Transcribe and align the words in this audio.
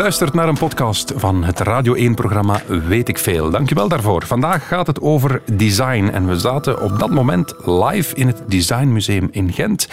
luistert 0.00 0.34
naar 0.34 0.48
een 0.48 0.58
podcast 0.58 1.12
van 1.16 1.44
het 1.44 1.60
Radio 1.60 2.10
1-programma 2.10 2.62
Weet 2.66 3.08
ik 3.08 3.18
Veel. 3.18 3.50
Dankjewel 3.50 3.88
daarvoor. 3.88 4.26
Vandaag 4.26 4.68
gaat 4.68 4.86
het 4.86 5.00
over 5.00 5.42
design 5.52 6.04
en 6.12 6.26
we 6.26 6.38
zaten 6.38 6.82
op 6.82 6.98
dat 6.98 7.10
moment 7.10 7.54
live 7.64 8.14
in 8.14 8.26
het 8.26 8.42
Design 8.46 8.86
Museum 8.86 9.28
in 9.30 9.52
Gent 9.52 9.88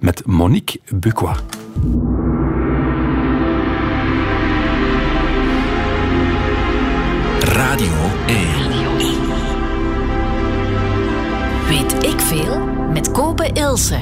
met 0.00 0.26
Monique 0.26 0.80
Buqua. 0.94 1.36
Radio 7.40 7.92
1. 8.26 8.48
Weet 11.68 12.04
ik 12.04 12.20
veel 12.20 12.58
met 12.92 13.10
Kopen 13.10 13.54
Ilse. 13.54 13.98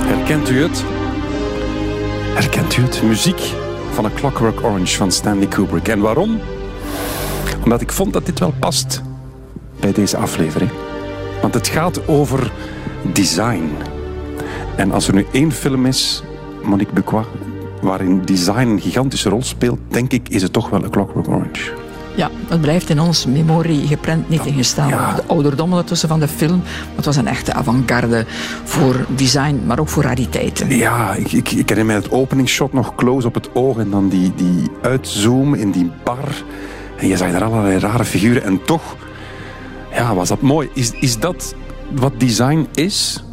Herkent 0.00 0.50
u 0.50 0.62
het? 0.62 0.84
Herkent 2.34 2.76
u 2.76 2.82
het? 2.82 3.02
Muziek 3.02 3.68
van 3.92 4.04
A 4.04 4.10
Clockwork 4.14 4.64
Orange 4.64 4.96
van 4.96 5.12
Stanley 5.12 5.46
Kubrick. 5.46 5.88
En 5.88 6.00
waarom? 6.00 6.40
Omdat 7.64 7.80
ik 7.80 7.92
vond 7.92 8.12
dat 8.12 8.26
dit 8.26 8.38
wel 8.38 8.54
past 8.58 9.02
bij 9.80 9.92
deze 9.92 10.16
aflevering. 10.16 10.70
Want 11.40 11.54
het 11.54 11.68
gaat 11.68 12.08
over 12.08 12.52
design. 13.12 13.70
En 14.76 14.92
als 14.92 15.08
er 15.08 15.14
nu 15.14 15.26
één 15.32 15.52
film 15.52 15.86
is, 15.86 16.22
Monique 16.62 16.92
Buqua, 16.92 17.24
waarin 17.82 18.24
design 18.24 18.68
een 18.68 18.80
gigantische 18.80 19.28
rol 19.28 19.42
speelt, 19.42 19.78
denk 19.88 20.12
ik, 20.12 20.28
is 20.28 20.42
het 20.42 20.52
toch 20.52 20.70
wel 20.70 20.84
A 20.84 20.88
Clockwork 20.88 21.28
Orange. 21.28 21.79
Ja, 22.14 22.30
het 22.48 22.60
blijft 22.60 22.90
in 22.90 23.00
onze 23.00 23.28
memorie 23.28 23.86
geprent 23.86 24.28
niet 24.28 24.46
ingestaan. 24.46 24.88
Ja. 24.88 25.14
De 25.14 25.22
ouderdom 25.26 25.72
ertussen 25.72 26.08
van 26.08 26.20
de 26.20 26.28
film. 26.28 26.62
Het 26.94 27.04
was 27.04 27.16
een 27.16 27.26
echte 27.26 27.52
avant-garde 27.52 28.24
voor 28.64 29.06
design, 29.08 29.62
maar 29.66 29.78
ook 29.78 29.88
voor 29.88 30.02
rariteiten. 30.02 30.76
Ja, 30.76 31.14
ik, 31.14 31.32
ik, 31.32 31.50
ik 31.50 31.68
herinner 31.68 31.86
mij 31.86 31.94
het 31.94 32.10
openingsshot 32.10 32.72
nog 32.72 32.94
close 32.94 33.26
op 33.26 33.34
het 33.34 33.54
oog 33.54 33.78
en 33.78 33.90
dan 33.90 34.08
die, 34.08 34.32
die 34.34 34.70
uitzoom 34.82 35.54
in 35.54 35.70
die 35.70 35.90
bar. 36.04 36.28
En 36.96 37.08
je 37.08 37.16
zag 37.16 37.30
daar 37.30 37.44
allerlei 37.44 37.78
rare 37.78 38.04
figuren 38.04 38.42
en 38.42 38.62
toch 38.62 38.96
ja, 39.92 40.14
was 40.14 40.28
dat 40.28 40.40
mooi. 40.40 40.68
Is, 40.74 40.90
is 40.90 41.18
dat 41.18 41.54
wat 41.90 42.12
design 42.16 42.68
is? 42.74 43.24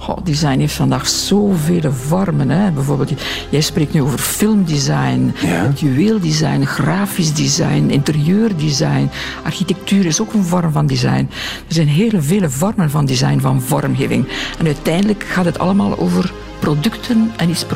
Goh, 0.00 0.16
design 0.24 0.58
heeft 0.58 0.74
vandaag 0.74 1.08
zoveel 1.08 1.92
vormen. 1.92 2.50
Hè. 2.50 2.70
Bijvoorbeeld, 2.70 3.12
jij 3.50 3.60
spreekt 3.60 3.92
nu 3.92 4.02
over 4.02 4.18
filmdesign, 4.18 5.32
Ja. 5.42 5.72
juweeldesign, 5.74 6.62
grafisch 6.64 7.34
design, 7.34 7.88
interieurdesign. 7.90 9.10
Architectuur 9.44 10.06
is 10.06 10.20
ook 10.20 10.32
een 10.32 10.44
vorm 10.44 10.72
van 10.72 10.86
design. 10.86 11.28
Er 11.68 11.74
zijn 11.74 11.88
hele 11.88 12.20
vele 12.22 12.50
vormen 12.50 12.90
van 12.90 13.06
design, 13.06 13.38
van 13.38 13.62
vormgeving. 13.62 14.28
En 14.58 14.66
uiteindelijk 14.66 15.24
gaat 15.24 15.44
het 15.44 15.58
allemaal 15.58 15.98
over 15.98 16.32
producten 16.58 17.30
en 17.36 17.48
iets 17.50 17.66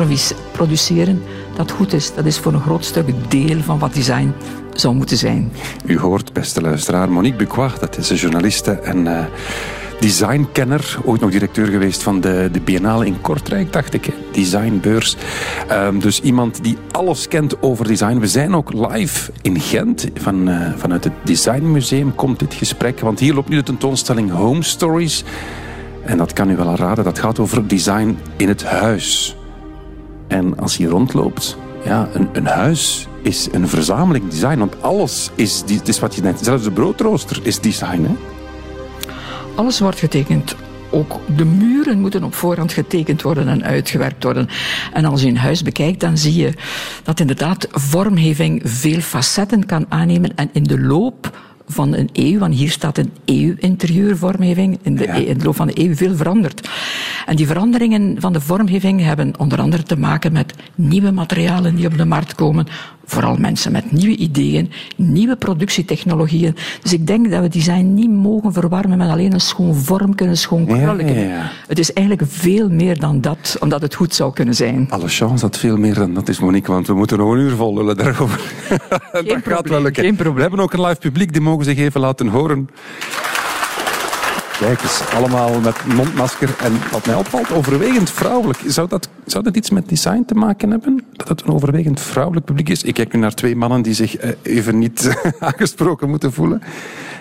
produceren 0.53 1.23
dat 1.57 1.71
goed 1.71 1.93
is. 1.93 2.15
Dat 2.15 2.25
is 2.25 2.39
voor 2.39 2.53
een 2.53 2.61
groot 2.61 2.85
stuk 2.85 3.07
deel 3.29 3.61
van 3.61 3.79
wat 3.79 3.95
design 3.95 4.33
zou 4.73 4.95
moeten 4.95 5.17
zijn. 5.17 5.53
U 5.87 5.99
hoort, 5.99 6.33
beste 6.33 6.61
luisteraar, 6.61 7.13
Monique 7.13 7.39
Buqua, 7.39 7.71
dat 7.81 7.99
is 7.99 8.11
een 8.11 8.17
journaliste 8.17 8.71
en 8.71 9.07
eh, 9.19 9.25
designkenner. 10.01 10.99
Ooit 11.05 11.21
nog 11.21 11.31
directeur 11.31 11.67
geweest 11.67 12.03
van 12.03 12.21
de, 12.21 12.49
de 12.53 12.61
Biennale 12.61 13.07
in 13.07 13.21
Kortrijk, 13.21 13.73
dacht 13.73 13.95
ik. 13.95 14.05
hè. 14.05 14.13
Designbeurs. 14.33 15.17
Ehm, 15.69 15.99
dus 15.99 16.21
iemand 16.21 16.63
die 16.63 16.77
alles 16.91 17.29
kent 17.29 17.63
over 17.63 17.87
design. 17.87 18.19
We 18.19 18.27
zijn 18.27 18.55
ook 18.55 18.73
live 18.73 19.31
in 19.43 19.61
Gent. 19.61 20.09
Van, 20.15 20.49
eh, 20.49 20.73
vanuit 20.77 21.05
het 21.05 21.13
Designmuseum 21.23 22.15
komt 22.15 22.39
dit 22.39 22.55
gesprek. 22.55 23.01
Want 23.01 23.19
hier 23.21 23.35
loopt 23.35 23.49
nu 23.49 23.57
de 23.57 23.63
tentoonstelling 23.63 24.31
Home 24.31 24.63
Stories. 24.63 25.25
En 26.05 26.17
dat 26.19 26.33
kan 26.33 26.51
u 26.51 26.57
wel 26.57 26.77
raden. 26.77 27.05
Dat 27.05 27.19
gaat 27.19 27.39
over 27.39 27.69
design 27.69 28.19
in 28.37 28.49
het 28.49 28.65
huis. 28.65 29.37
En 30.29 30.59
als 30.59 30.77
je 30.77 30.89
rondloopt, 30.89 31.57
ja, 31.85 32.09
een, 32.13 32.29
een 32.33 32.47
huis 32.47 33.09
is 33.23 33.49
een 33.53 33.69
verzameling 33.69 34.29
design. 34.29 34.59
Want 34.59 34.83
alles 34.83 35.31
is, 35.35 35.65
is 35.85 36.01
wat 36.01 36.15
je 36.15 36.23
net... 36.23 36.39
Zelfs 36.43 36.65
de 36.65 36.71
broodrooster 36.71 37.41
is 37.43 37.61
design, 37.61 38.03
hè? 38.03 38.34
Alles 39.55 39.81
wordt 39.81 39.99
getekend. 39.99 40.57
Ook 40.91 41.21
de 41.37 41.45
muren 41.45 42.01
moeten 42.01 42.25
op 42.25 42.35
voorhand 42.35 42.73
getekend 42.73 43.23
worden 43.23 43.49
en 43.49 43.65
uitgewerkt 43.65 44.23
worden. 44.25 44.49
En 44.93 45.05
als 45.05 45.23
je 45.23 45.29
een 45.29 45.37
huis 45.37 45.63
bekijkt, 45.63 46.01
dan 46.01 46.19
zie 46.19 46.35
je 46.35 46.53
dat 47.03 47.21
inderdaad 47.21 47.69
vormgeving 47.71 48.61
veel 48.65 49.01
facetten 49.01 49.67
kan 49.67 49.87
aannemen. 49.89 50.37
En 50.37 50.51
in 50.53 50.63
de 50.63 50.81
loop 50.81 51.39
van 51.67 51.95
een 51.95 52.09
eeuw, 52.13 52.39
want 52.39 52.55
hier 52.55 52.71
staat 52.71 52.99
een 52.99 53.13
eeuw 53.25 53.55
interieurvormgeving, 53.59 54.79
in 54.83 54.97
de, 54.97 55.05
Ja. 55.05 55.13
in 55.15 55.39
de 55.39 55.45
loop 55.45 55.57
van 55.57 55.67
de 55.67 55.81
eeuw 55.81 55.95
veel 55.95 56.17
veranderd. 56.17 56.69
En 57.27 57.37
die 57.37 57.47
veranderingen 57.47 58.17
van 58.21 58.33
de 58.33 58.41
vormgeving 58.41 59.01
hebben 59.01 59.39
onder 59.39 59.61
andere 59.61 59.83
te 59.83 59.97
maken 59.99 60.33
met 60.33 60.55
nieuwe 60.75 61.11
materialen 61.11 61.75
die 61.75 61.87
op 61.87 61.99
de 61.99 62.05
markt 62.05 62.35
komen. 62.35 62.67
Vooral 63.05 63.37
mensen 63.37 63.73
met 63.73 63.93
nieuwe 63.93 64.17
ideeën, 64.17 64.71
nieuwe 64.97 65.37
productietechnologieën. 65.37 66.57
Dus 66.83 66.93
ik 66.93 67.07
denk 67.07 67.31
dat 67.31 67.41
we 67.41 67.49
design 67.49 67.95
niet 67.95 68.11
mogen 68.11 68.53
verwarmen 68.53 68.99
met 68.99 69.09
alleen 69.09 69.33
een 69.33 69.41
schoon 69.41 69.75
vormke, 69.75 70.25
een 70.25 70.37
schoon 70.37 70.67
krulletje. 70.67 71.15
ja, 71.15 71.21
ja. 71.21 71.51
Het 71.67 71.79
is 71.79 71.93
eigenlijk 71.93 72.31
veel 72.31 72.69
meer 72.69 72.99
dan 72.99 73.21
dat, 73.21 73.57
omdat 73.61 73.83
het 73.83 73.95
goed 73.95 74.15
zou 74.15 74.33
kunnen 74.33 74.55
zijn. 74.55 74.87
Alle 74.91 75.09
chance 75.09 75.45
dat 75.45 75.59
veel 75.59 75.77
meer 75.77 75.95
dan 75.95 76.15
dat 76.15 76.29
is, 76.29 76.39
Monique. 76.41 76.73
Want 76.73 76.87
we 76.87 76.95
moeten 76.95 77.19
nog 77.19 77.33
een 77.33 77.39
uur 77.39 77.55
vol 77.55 77.75
lullen 77.75 77.97
daarover. 77.97 78.41
dat 79.13 79.43
gaat 79.45 79.69
wel 79.69 79.83
lukken. 79.83 80.03
geen 80.03 80.17
probleem. 80.17 80.35
We 80.35 80.41
hebben 80.41 80.61
ook 80.61 80.73
een 80.73 80.81
live 80.81 80.99
publiek, 81.01 81.33
die 81.33 81.43
mogen 81.43 81.65
zich 81.65 81.79
even 81.79 82.01
laten 82.01 82.27
horen. 82.27 82.69
Kijk 84.59 84.83
eens, 84.83 85.09
allemaal 85.15 85.61
met 85.61 85.85
mondmasker. 85.87 86.55
En 86.59 86.73
wat 86.91 87.07
mij 87.07 87.15
opvalt, 87.15 87.53
overwegend 87.53 88.11
vrouwelijk. 88.11 88.59
Zou 88.67 88.89
dat, 88.89 89.09
zou 89.27 89.45
dat 89.45 89.57
iets 89.57 89.71
met 89.71 89.89
design 89.89 90.25
te 90.27 90.35
maken 90.35 90.71
hebben? 90.71 91.05
Dat 91.13 91.29
het 91.29 91.43
een 91.43 91.53
overwegend 91.53 92.01
vrouwelijk 92.01 92.47
publiek 92.47 92.69
is? 92.69 92.83
Ik 92.83 92.95
kijk 92.95 93.13
nu 93.13 93.21
naar 93.21 93.35
twee 93.35 93.57
mannen 93.57 93.83
die 93.83 93.95
zich 93.95 94.17
eh, 94.17 94.31
even 94.43 94.79
niet 94.79 95.17
aangesproken 95.39 96.09
moeten 96.09 96.33
voelen. 96.33 96.63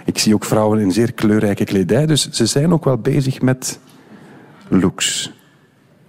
Ik 0.06 0.18
zie 0.18 0.34
ook 0.34 0.46
vrouwen 0.46 0.80
in 0.80 0.92
zeer 0.92 1.14
kleurrijke 1.14 1.64
kledij. 1.64 2.06
Dus 2.06 2.30
ze 2.30 2.46
zijn 2.46 2.74
ook 2.74 2.84
wel 2.84 2.98
bezig 2.98 3.42
met 3.42 3.80
looks. 4.68 5.32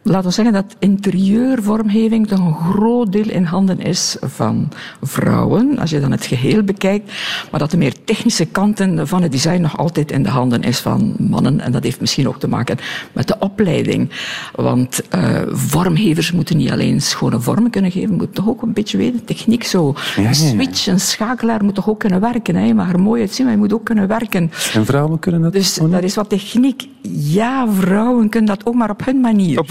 Laten 0.07 0.29
we 0.29 0.35
zeggen 0.35 0.53
dat 0.55 0.77
interieurvormgeving 0.79 2.27
toch 2.27 2.39
een 2.39 2.55
groot 2.55 3.13
deel 3.13 3.29
in 3.29 3.45
handen 3.45 3.81
is 3.81 4.17
van 4.21 4.69
vrouwen, 5.03 5.79
als 5.79 5.91
je 5.91 6.01
dan 6.01 6.11
het 6.11 6.27
geheel 6.27 6.63
bekijkt, 6.63 7.13
maar 7.51 7.61
dat 7.61 7.71
de 7.71 7.77
meer 7.77 8.05
technische 8.05 8.45
kanten 8.45 9.09
van 9.09 9.23
het 9.23 9.33
design 9.33 9.61
nog 9.61 9.79
altijd 9.79 10.11
in 10.11 10.23
de 10.23 10.29
handen 10.29 10.63
is 10.63 10.79
van 10.79 11.15
mannen. 11.19 11.61
En 11.61 11.73
dat 11.73 11.83
heeft 11.83 12.01
misschien 12.01 12.29
ook 12.29 12.39
te 12.39 12.49
maken 12.49 12.79
met 13.13 13.29
de 13.29 13.37
opleiding. 13.39 14.11
Want 14.55 15.09
eh, 15.09 15.41
vormgevers 15.49 16.33
moeten 16.33 16.57
niet 16.57 16.71
alleen 16.71 17.01
schone 17.01 17.41
vormen 17.41 17.71
kunnen 17.71 17.91
geven, 17.91 18.15
moeten 18.15 18.35
toch 18.35 18.49
ook 18.49 18.63
een 18.63 18.73
beetje 18.73 18.99
weten, 18.99 19.25
techniek 19.25 19.65
zo. 19.65 19.95
Ja, 19.97 20.23
ja, 20.23 20.23
ja. 20.23 20.29
Een 20.29 20.35
switch, 20.35 20.87
een 20.87 21.01
schakelaar 21.01 21.65
moet 21.65 21.75
toch 21.75 21.89
ook 21.89 21.99
kunnen 21.99 22.21
werken. 22.21 22.55
Hè? 22.55 22.79
Er 22.79 23.01
mooi 23.01 23.21
uitzien, 23.21 23.45
maar 23.45 23.55
je 23.55 23.61
moet 23.61 23.73
ook 23.73 23.85
kunnen 23.85 24.09
werken. 24.09 24.51
En 24.75 24.87
vrouwen 24.87 25.19
kunnen 25.19 25.43
dat 25.43 25.53
Dus 25.53 25.75
dat 25.75 26.03
is 26.03 26.15
wat 26.15 26.29
techniek. 26.29 26.89
Ja, 27.11 27.69
vrouwen 27.73 28.29
kunnen 28.29 28.57
dat 28.57 28.67
ook 28.67 28.75
maar 28.75 28.91
op 28.91 29.05
hun 29.05 29.21
manier. 29.21 29.65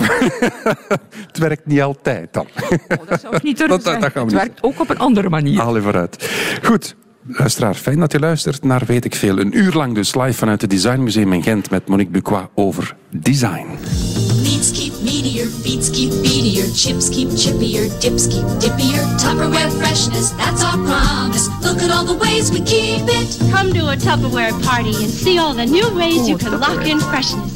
Het 1.28 1.38
werkt 1.38 1.66
niet 1.66 1.82
altijd 1.82 2.34
dan. 2.34 2.48
Oh, 3.00 3.08
dat 3.10 3.22
zou 3.22 3.36
ik 3.36 3.44
niet 3.44 3.58
durven 3.58 3.76
Dat- 3.76 3.84
dat- 3.84 3.94
dat 3.94 4.02
zeggen. 4.04 4.12
gaan 4.12 4.12
we 4.12 4.20
Het 4.20 4.44
niet 4.44 4.62
werkt 4.62 4.64
ook 4.64 4.80
op 4.82 4.90
een 4.90 5.00
andere 5.00 5.30
manier. 5.30 5.60
Haal 5.60 5.76
je 5.76 5.82
vooruit. 5.82 6.30
Goed. 6.64 6.96
Luisteraar, 7.28 7.74
fijn 7.76 8.00
dat 8.00 8.12
je 8.12 8.20
luistert 8.20 8.64
naar 8.64 8.82
Weet 8.86 9.06
ik 9.06 9.16
Veel. 9.16 9.40
Een 9.40 9.58
uur 9.58 9.74
lang 9.74 9.96
dus 9.96 10.16
live 10.16 10.34
vanuit 10.34 10.62
het 10.62 10.70
Designmuseum 10.70 11.34
in 11.34 11.44
Gent 11.44 11.70
met 11.70 11.88
Monique 11.88 12.12
Buqua 12.12 12.50
over 12.56 12.96
design. 13.10 13.66
Meats 14.42 14.72
keep 14.72 14.94
meatier, 15.02 15.48
beats 15.64 15.90
keep 15.90 16.10
beatier, 16.10 16.66
chips 16.76 17.10
keep 17.10 17.30
chippier, 17.36 17.90
dips 18.00 18.28
keep 18.28 18.46
dippier. 18.60 19.16
Tupperware 19.18 19.72
freshness, 19.72 20.32
that's 20.38 20.64
our 20.64 20.78
promise. 20.80 21.50
Look 21.62 21.82
at 21.82 21.92
all 21.92 22.06
the 22.06 22.18
ways 22.18 22.50
we 22.50 22.62
keep 22.64 23.08
it. 23.10 23.38
Come 23.54 23.72
to 23.74 23.88
a 23.88 23.96
Tupperware 23.96 24.54
party 24.66 24.96
and 25.04 25.10
see 25.14 25.40
all 25.40 25.54
the 25.56 25.66
new 25.66 25.96
ways 25.96 26.28
you 26.28 26.34
Oh, 26.34 26.38
can 26.38 26.60
lock 26.60 26.86
in 26.86 27.00
freshness. 27.00 27.52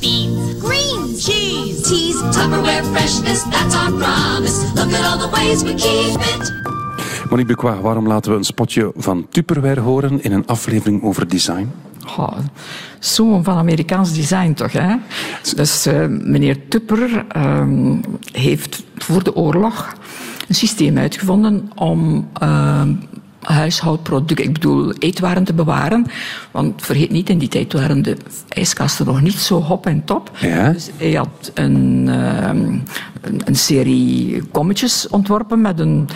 Teas, 1.88 2.18
Tupperware 2.36 2.84
freshness, 2.84 3.44
that's 3.44 3.76
our 3.76 3.92
promise. 3.92 4.58
Look 4.76 4.92
at 4.94 5.06
all 5.06 5.18
the 5.18 5.30
ways 5.30 5.64
we 5.64 5.74
keep 5.74 6.20
it. 6.20 6.54
Monique 7.30 7.48
Buqua, 7.48 7.82
waarom 7.82 8.08
laten 8.08 8.32
we 8.32 8.38
een 8.38 8.44
spotje 8.44 8.92
van 8.96 9.28
Tupperware 9.30 9.80
horen 9.80 10.24
in 10.24 10.32
een 10.32 10.46
aflevering 10.46 11.04
over 11.04 11.28
design? 11.28 11.72
Zoon 13.00 13.44
van 13.44 13.58
Amerikaans 13.58 14.14
design 14.14 14.54
toch, 14.54 14.72
hè? 14.72 14.96
Dus 15.56 15.86
eh, 15.86 16.06
meneer 16.08 16.68
Tupper 16.68 17.26
ehm, 17.28 17.96
heeft 18.32 18.84
voor 18.96 19.24
de 19.24 19.36
oorlog 19.36 19.96
een 20.48 20.56
systeem 20.56 20.98
uitgevonden 20.98 21.72
om 21.76 22.28
ehm, 22.34 22.94
huishoudproducten, 23.54 24.46
ik 24.46 24.54
bedoel 24.54 24.94
eetwaren 24.94 25.44
te 25.44 25.54
bewaren. 25.54 26.06
Want 26.52 26.82
vergeet 26.82 27.12
niet, 27.12 27.30
in 27.30 27.38
die 27.38 27.50
tijd 27.50 27.74
waren 27.74 28.02
de 28.02 28.18
ijskasten 28.48 29.06
nog 29.06 29.22
niet 29.22 29.34
zo 29.34 29.62
hop 29.62 29.86
en 29.86 30.06
top. 30.06 30.32
Ja. 30.40 30.72
Dus 30.72 30.90
hij 30.98 31.14
had 31.14 31.52
een, 31.54 32.06
ehm, 32.10 32.80
een, 33.22 33.42
een 33.46 33.56
serie 33.56 34.44
kommetjes 34.52 35.08
ontworpen 35.08 35.62
met 35.62 35.80
een 35.80 36.10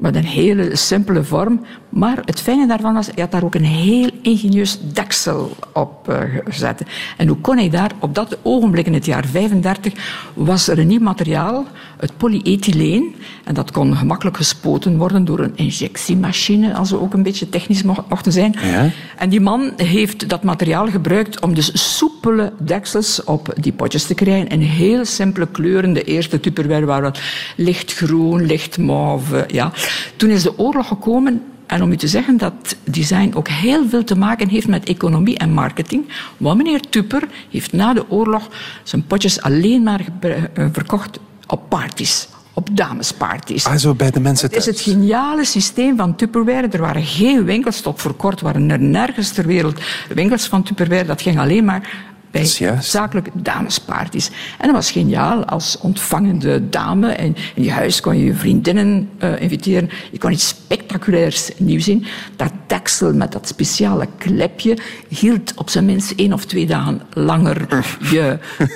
met 0.00 0.14
een 0.14 0.24
hele 0.24 0.76
simpele 0.76 1.24
vorm. 1.24 1.60
Maar 1.88 2.22
het 2.24 2.40
fijne 2.40 2.66
daarvan 2.66 2.94
was, 2.94 3.06
hij 3.06 3.14
had 3.16 3.30
daar 3.30 3.44
ook 3.44 3.54
een 3.54 3.64
heel 3.64 4.10
ingenieus 4.22 4.78
deksel 4.92 5.56
op 5.72 6.08
uh, 6.08 6.16
gezet. 6.44 6.82
En 7.16 7.28
hoe 7.28 7.36
kon 7.36 7.56
hij 7.56 7.70
daar, 7.70 7.90
op 7.98 8.14
dat 8.14 8.38
ogenblik 8.42 8.86
in 8.86 8.94
het 8.94 9.04
jaar 9.04 9.26
35, 9.26 9.92
was 10.34 10.68
er 10.68 10.78
een 10.78 10.86
nieuw 10.86 11.00
materiaal, 11.00 11.66
het 11.98 12.16
polyethyleen. 12.16 13.14
En 13.44 13.54
dat 13.54 13.70
kon 13.70 13.96
gemakkelijk 13.96 14.36
gespoten 14.36 14.96
worden 14.96 15.24
door 15.24 15.38
een 15.38 15.56
injectiemachine, 15.56 16.74
als 16.74 16.90
we 16.90 17.00
ook 17.00 17.14
een 17.14 17.22
beetje 17.22 17.48
technisch 17.48 17.82
mochten 17.82 18.32
zijn. 18.32 18.54
Ja. 18.62 18.90
En 19.16 19.28
die 19.28 19.40
man 19.40 19.72
heeft 19.76 20.28
dat 20.28 20.42
materiaal 20.42 20.86
gebruikt 20.86 21.40
om 21.40 21.54
dus 21.54 21.96
soepele 21.96 22.52
deksels 22.58 23.24
op 23.24 23.54
die 23.60 23.72
potjes 23.72 24.04
te 24.04 24.14
krijgen. 24.14 24.48
In 24.48 24.60
heel 24.60 25.04
simpele 25.04 25.46
kleuren. 25.46 25.92
De 25.92 26.04
eerste 26.04 26.40
tupperware 26.40 26.86
waren 26.86 27.12
lichtgroen, 27.56 28.46
lichtmauve, 28.46 29.44
ja. 29.48 29.72
Toen 30.16 30.30
is 30.30 30.42
de 30.42 30.58
oorlog 30.58 30.88
gekomen 30.88 31.42
en 31.70 31.82
om 31.82 31.92
u 31.92 31.96
te 31.96 32.08
zeggen 32.08 32.36
dat 32.36 32.76
design 32.84 33.32
ook 33.34 33.48
heel 33.48 33.88
veel 33.88 34.04
te 34.04 34.16
maken 34.16 34.48
heeft 34.48 34.68
met 34.68 34.84
economie 34.84 35.38
en 35.38 35.52
marketing. 35.52 36.04
Want 36.36 36.56
meneer 36.56 36.80
Tupper 36.80 37.28
heeft 37.50 37.72
na 37.72 37.92
de 37.92 38.10
oorlog 38.10 38.48
zijn 38.82 39.06
potjes 39.06 39.40
alleen 39.40 39.82
maar 39.82 40.00
eh, 40.20 40.32
verkocht 40.72 41.18
op 41.46 41.68
parties. 41.68 42.28
Op 42.52 42.68
damesparties. 42.72 43.66
Ah, 43.66 43.76
zo 43.76 43.94
bij 43.94 44.10
de 44.10 44.20
mensen 44.20 44.48
Het 44.48 44.56
is 44.56 44.66
het 44.66 44.80
geniale 44.80 45.44
systeem 45.44 45.96
van 45.96 46.16
Tupperware. 46.16 46.68
Er 46.68 46.80
waren 46.80 47.04
geen 47.04 47.44
winkels, 47.44 47.80
tot 47.80 48.00
voor 48.00 48.14
kort 48.14 48.40
waren 48.40 48.70
er 48.70 48.80
nergens 48.80 49.30
ter 49.30 49.46
wereld 49.46 49.80
winkels 50.14 50.46
van 50.46 50.62
Tupperware. 50.62 51.04
Dat 51.04 51.22
ging 51.22 51.38
alleen 51.38 51.64
maar 51.64 52.09
bij 52.30 52.76
zakelijke 52.80 53.30
damesparties. 53.34 54.30
En 54.58 54.66
dat 54.66 54.74
was 54.74 54.90
geniaal. 54.90 55.44
Als 55.44 55.78
ontvangende 55.80 56.68
dame 56.68 57.14
in, 57.14 57.36
in 57.54 57.62
je 57.62 57.70
huis 57.70 58.00
kon 58.00 58.18
je 58.18 58.24
je 58.24 58.34
vriendinnen 58.34 59.08
uh, 59.22 59.40
inviteren. 59.40 59.90
Je 60.12 60.18
kon 60.18 60.32
iets 60.32 60.48
spectaculairs 60.48 61.50
nieuws 61.56 61.84
zien. 61.84 62.06
Dat 62.36 62.52
deksel 62.66 63.14
met 63.14 63.32
dat 63.32 63.48
speciale 63.48 64.08
klepje 64.18 64.78
hield 65.08 65.54
op 65.54 65.70
zijn 65.70 65.84
minst 65.84 66.10
één 66.10 66.32
of 66.32 66.44
twee 66.44 66.66
dagen 66.66 67.02
langer 67.12 67.84
je 68.12 68.38
uh, 68.58 68.68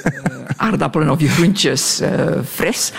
aardappelen 0.57 1.11
of 1.11 1.21
je 1.21 1.29
groentjes 1.29 2.01
uh, 2.01 2.09
fris. 2.45 2.93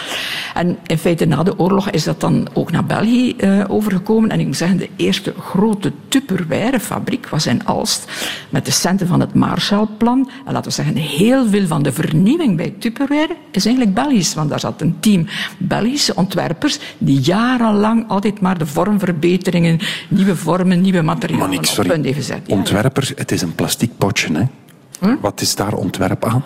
En 0.53 0.77
in 0.85 0.97
feite 0.97 1.25
na 1.25 1.43
de 1.43 1.59
oorlog 1.59 1.89
is 1.89 2.03
dat 2.03 2.19
dan 2.19 2.47
ook 2.53 2.71
naar 2.71 2.85
België 2.85 3.35
overgekomen. 3.67 4.29
En 4.29 4.39
ik 4.39 4.45
moet 4.45 4.57
zeggen, 4.57 4.77
de 4.77 4.89
eerste 4.95 5.33
grote 5.39 5.91
Tupperware 6.07 6.79
fabriek 6.79 7.29
was 7.29 7.45
in 7.45 7.65
Alst. 7.65 8.11
Met 8.49 8.65
de 8.65 8.71
centen 8.71 9.07
van 9.07 9.19
het 9.19 9.33
Marshallplan. 9.33 10.29
En 10.45 10.53
laten 10.53 10.69
we 10.69 10.75
zeggen, 10.75 10.95
heel 10.95 11.47
veel 11.49 11.67
van 11.67 11.83
de 11.83 11.91
vernieuwing 11.91 12.57
bij 12.57 12.73
Tupperware 12.79 13.35
is 13.51 13.65
eigenlijk 13.65 13.95
Belgisch. 13.95 14.33
Want 14.33 14.49
daar 14.49 14.59
zat 14.59 14.81
een 14.81 14.99
team 14.99 15.27
Belgische 15.57 16.15
ontwerpers 16.15 16.79
die 16.97 17.19
jarenlang 17.19 18.09
altijd 18.09 18.39
maar 18.39 18.57
de 18.57 18.65
vormverbeteringen, 18.65 19.79
nieuwe 20.09 20.35
vormen, 20.35 20.81
nieuwe 20.81 21.01
materialen 21.01 21.45
Monique, 21.45 21.67
sorry. 21.67 21.89
op. 21.91 22.41
Ja. 22.45 22.55
Ontwerpers, 22.55 23.13
het 23.15 23.31
is 23.31 23.41
een 23.41 23.55
plastic 23.55 23.89
potje, 23.97 24.33
hè? 24.33 24.43
Hm? 24.99 25.15
Wat 25.21 25.41
is 25.41 25.55
daar 25.55 25.73
ontwerp 25.73 26.25
aan? 26.25 26.43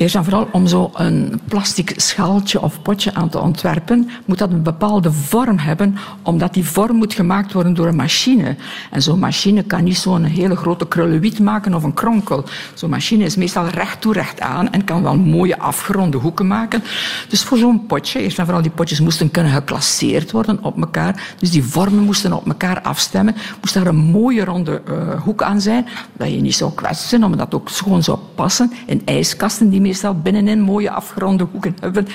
Eerst 0.00 0.14
en 0.14 0.24
vooral 0.24 0.48
om 0.52 0.66
zo 0.66 0.90
een 0.94 1.40
plastic 1.48 1.92
schaaltje 1.96 2.62
of 2.62 2.82
potje 2.82 3.14
aan 3.14 3.28
te 3.28 3.38
ontwerpen, 3.38 4.10
moet 4.24 4.38
dat 4.38 4.50
een 4.50 4.62
bepaalde 4.62 5.12
vorm 5.12 5.58
hebben, 5.58 5.96
omdat 6.22 6.54
die 6.54 6.64
vorm 6.64 6.96
moet 6.96 7.14
gemaakt 7.14 7.52
worden 7.52 7.74
door 7.74 7.86
een 7.86 7.96
machine. 7.96 8.56
En 8.90 9.02
zo'n 9.02 9.18
machine 9.18 9.62
kan 9.62 9.84
niet 9.84 9.96
zo'n 9.96 10.24
hele 10.24 10.56
grote 10.56 10.88
krullenwiet 10.88 11.38
maken 11.38 11.74
of 11.74 11.82
een 11.82 11.94
kronkel. 11.94 12.44
Zo'n 12.74 12.90
machine 12.90 13.24
is 13.24 13.36
meestal 13.36 13.66
recht 13.66 14.00
toe, 14.00 14.12
recht 14.12 14.40
aan 14.40 14.72
en 14.72 14.84
kan 14.84 15.02
wel 15.02 15.16
mooie 15.16 15.58
afgeronde 15.58 16.16
hoeken 16.16 16.46
maken. 16.46 16.82
Dus 17.28 17.42
voor 17.42 17.58
zo'n 17.58 17.86
potje, 17.86 18.20
eerst 18.20 18.38
en 18.38 18.44
vooral 18.44 18.62
die 18.62 18.70
potjes 18.70 19.00
moesten 19.00 19.30
kunnen 19.30 19.52
geclasseerd 19.52 20.30
worden 20.30 20.58
op 20.62 20.80
elkaar. 20.80 21.34
Dus 21.38 21.50
die 21.50 21.64
vormen 21.64 22.04
moesten 22.04 22.32
op 22.32 22.46
elkaar 22.46 22.80
afstemmen. 22.80 23.34
Moest 23.60 23.74
daar 23.74 23.86
een 23.86 23.96
mooie 23.96 24.44
ronde 24.44 24.82
uh, 24.88 25.20
hoek 25.22 25.42
aan 25.42 25.60
zijn, 25.60 25.86
dat 26.16 26.30
je 26.30 26.40
niet 26.40 26.54
zou 26.54 26.72
kwetsen, 26.74 27.24
omdat 27.24 27.38
dat 27.38 27.54
ook 27.54 27.70
gewoon 27.70 28.02
zou 28.02 28.18
passen. 28.34 28.72
In 28.86 29.02
ijskasten 29.04 29.70
die 29.70 29.88
meestal 29.90 30.14
binnenin 30.14 30.60
mooie 30.60 30.90
afgeronde 30.90 31.46
hoeken 31.52 31.76
hebben. 31.80 32.06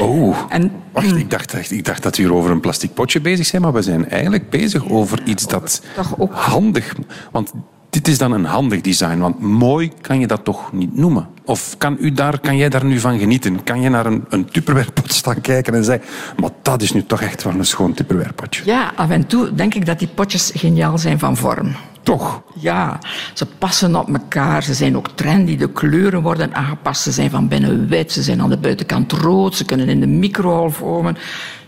Oh, 0.00 0.36
En- 0.48 0.70
wacht, 0.92 1.16
ik 1.16 1.30
dacht, 1.30 1.54
echt- 1.54 1.70
ik 1.70 1.84
dacht 1.84 2.02
dat 2.02 2.16
we 2.16 2.22
hier 2.22 2.34
over 2.34 2.50
een 2.50 2.60
plastic 2.60 2.94
potje 2.94 3.20
bezig 3.20 3.46
zijn, 3.46 3.62
maar 3.62 3.72
we 3.72 3.82
zijn 3.82 4.08
eigenlijk 4.08 4.50
bezig 4.50 4.88
over 4.90 5.22
iets 5.24 5.46
dat 5.46 5.82
Toch 5.94 6.18
ook- 6.18 6.34
handig... 6.34 6.94
Want 7.32 7.52
dit 7.94 8.08
is 8.08 8.18
dan 8.18 8.32
een 8.32 8.44
handig 8.44 8.80
design, 8.80 9.18
want 9.18 9.40
mooi 9.40 9.92
kan 10.00 10.20
je 10.20 10.26
dat 10.26 10.44
toch 10.44 10.72
niet 10.72 10.96
noemen? 10.96 11.28
Of 11.44 11.74
kan, 11.78 11.96
u 12.00 12.12
daar, 12.12 12.40
kan 12.40 12.56
jij 12.56 12.68
daar 12.68 12.84
nu 12.84 12.98
van 12.98 13.18
genieten? 13.18 13.62
Kan 13.62 13.80
je 13.80 13.88
naar 13.88 14.06
een, 14.06 14.24
een 14.28 14.44
tupperwarepot 14.44 15.12
staan 15.12 15.40
kijken 15.40 15.74
en 15.74 15.84
zeggen 15.84 16.06
maar 16.40 16.50
dat 16.62 16.82
is 16.82 16.92
nu 16.92 17.04
toch 17.06 17.20
echt 17.20 17.42
wel 17.42 17.52
een 17.52 17.64
schoon 17.64 17.94
tupperwarepotje? 17.94 18.62
Ja, 18.64 18.92
af 18.96 19.10
en 19.10 19.26
toe 19.26 19.54
denk 19.54 19.74
ik 19.74 19.86
dat 19.86 19.98
die 19.98 20.08
potjes 20.08 20.52
geniaal 20.54 20.98
zijn 20.98 21.18
van 21.18 21.36
vorm. 21.36 21.76
Toch? 22.02 22.42
Ja, 22.54 22.98
ze 23.34 23.46
passen 23.58 23.96
op 23.96 24.08
elkaar, 24.08 24.62
ze 24.62 24.74
zijn 24.74 24.96
ook 24.96 25.08
trendy, 25.08 25.56
de 25.56 25.72
kleuren 25.72 26.22
worden 26.22 26.54
aangepast, 26.54 27.02
ze 27.02 27.12
zijn 27.12 27.30
van 27.30 27.48
binnen 27.48 27.88
wit, 27.88 28.12
ze 28.12 28.22
zijn 28.22 28.40
aan 28.40 28.50
de 28.50 28.58
buitenkant 28.58 29.12
rood, 29.12 29.54
ze 29.54 29.64
kunnen 29.64 29.88
in 29.88 30.00
de 30.00 30.06
microgolf 30.06 30.76
vormen. 30.76 31.16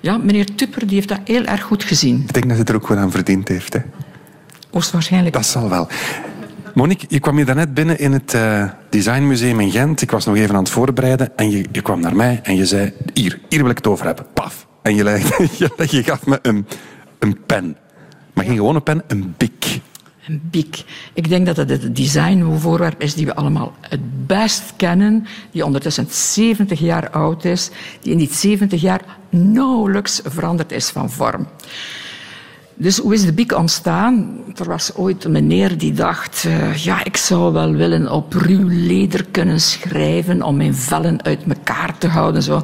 Ja, 0.00 0.16
meneer 0.16 0.54
Tupper 0.54 0.86
die 0.86 0.94
heeft 0.94 1.08
dat 1.08 1.20
heel 1.24 1.44
erg 1.44 1.62
goed 1.62 1.84
gezien. 1.84 2.22
Ik 2.26 2.32
denk 2.32 2.48
dat 2.48 2.58
het 2.58 2.68
er 2.68 2.74
ook 2.74 2.88
wel 2.88 2.98
aan 2.98 3.10
verdiend 3.10 3.48
heeft. 3.48 3.72
Hè? 3.72 3.80
Hoogstwaarschijnlijk. 4.76 5.34
Dat 5.34 5.46
zal 5.46 5.68
wel. 5.68 5.88
Monique, 6.74 7.06
je 7.08 7.20
kwam 7.20 7.36
hier 7.36 7.46
daarnet 7.46 7.74
binnen 7.74 7.98
in 7.98 8.12
het 8.12 8.34
eh, 8.34 8.70
Designmuseum 8.90 9.60
in 9.60 9.70
Gent. 9.70 10.02
Ik 10.02 10.10
was 10.10 10.24
nog 10.24 10.36
even 10.36 10.54
aan 10.54 10.62
het 10.62 10.72
voorbereiden 10.72 11.36
en 11.36 11.50
je, 11.50 11.64
je 11.72 11.82
kwam 11.82 12.00
naar 12.00 12.16
mij 12.16 12.40
en 12.42 12.56
je 12.56 12.66
zei, 12.66 12.92
hier, 13.14 13.40
hier 13.48 13.60
wil 13.60 13.70
ik 13.70 13.76
het 13.76 13.86
over 13.86 14.06
hebben. 14.06 14.26
Paf. 14.34 14.66
En 14.82 14.94
je, 14.94 15.04
je, 15.58 15.86
je 15.90 16.02
gaf 16.02 16.26
me 16.26 16.38
een, 16.42 16.66
een 17.18 17.38
pen. 17.46 17.76
Maar 18.34 18.44
geen 18.44 18.56
gewone 18.56 18.80
pen, 18.80 19.02
een 19.06 19.34
bik. 19.36 19.80
Een 20.26 20.40
biek. 20.50 20.84
Ik 21.14 21.28
denk 21.28 21.46
dat 21.46 21.56
het 21.56 21.70
het 21.70 21.96
designvoorwerp 21.96 23.02
is 23.02 23.14
die 23.14 23.26
we 23.26 23.34
allemaal 23.34 23.74
het 23.80 24.26
best 24.26 24.72
kennen, 24.76 25.26
die 25.50 25.64
ondertussen 25.64 26.06
70 26.10 26.80
jaar 26.80 27.10
oud 27.10 27.44
is, 27.44 27.70
die 28.00 28.12
in 28.12 28.18
die 28.18 28.32
70 28.32 28.80
jaar 28.80 29.00
nauwelijks 29.30 30.20
veranderd 30.24 30.72
is 30.72 30.88
van 30.88 31.10
vorm. 31.10 31.46
Dus 32.78 32.98
hoe 32.98 33.14
is 33.14 33.24
de 33.24 33.32
biek 33.32 33.52
ontstaan? 33.52 34.38
Er 34.56 34.64
was 34.64 34.94
ooit 34.94 35.24
een 35.24 35.32
meneer 35.32 35.78
die 35.78 35.92
dacht, 35.92 36.44
eh, 36.44 36.74
ja, 36.74 37.04
ik 37.04 37.16
zou 37.16 37.52
wel 37.52 37.72
willen 37.72 38.12
op 38.12 38.32
ruw 38.32 38.68
leder 38.68 39.24
kunnen 39.30 39.60
schrijven 39.60 40.42
om 40.42 40.56
mijn 40.56 40.74
vellen 40.74 41.24
uit 41.24 41.40
elkaar 41.48 41.98
te 41.98 42.08
houden. 42.08 42.42
Zo. 42.42 42.60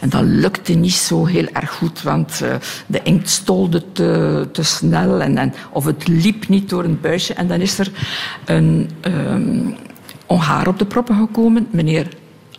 En 0.00 0.08
dat 0.08 0.22
lukte 0.24 0.72
niet 0.72 0.92
zo 0.92 1.24
heel 1.24 1.46
erg 1.52 1.70
goed, 1.70 2.02
want 2.02 2.40
eh, 2.40 2.54
de 2.86 3.02
inkt 3.02 3.28
stolde 3.28 3.92
te, 3.92 4.48
te 4.52 4.62
snel 4.62 5.20
en, 5.20 5.38
en, 5.38 5.54
of 5.72 5.84
het 5.84 6.08
liep 6.08 6.48
niet 6.48 6.68
door 6.68 6.84
een 6.84 7.00
buisje. 7.00 7.34
En 7.34 7.46
dan 7.46 7.60
is 7.60 7.78
er 7.78 7.92
een 8.44 8.88
Hongaar 10.26 10.68
op 10.68 10.78
de 10.78 10.84
proppen 10.86 11.16
gekomen, 11.16 11.66
meneer 11.70 12.08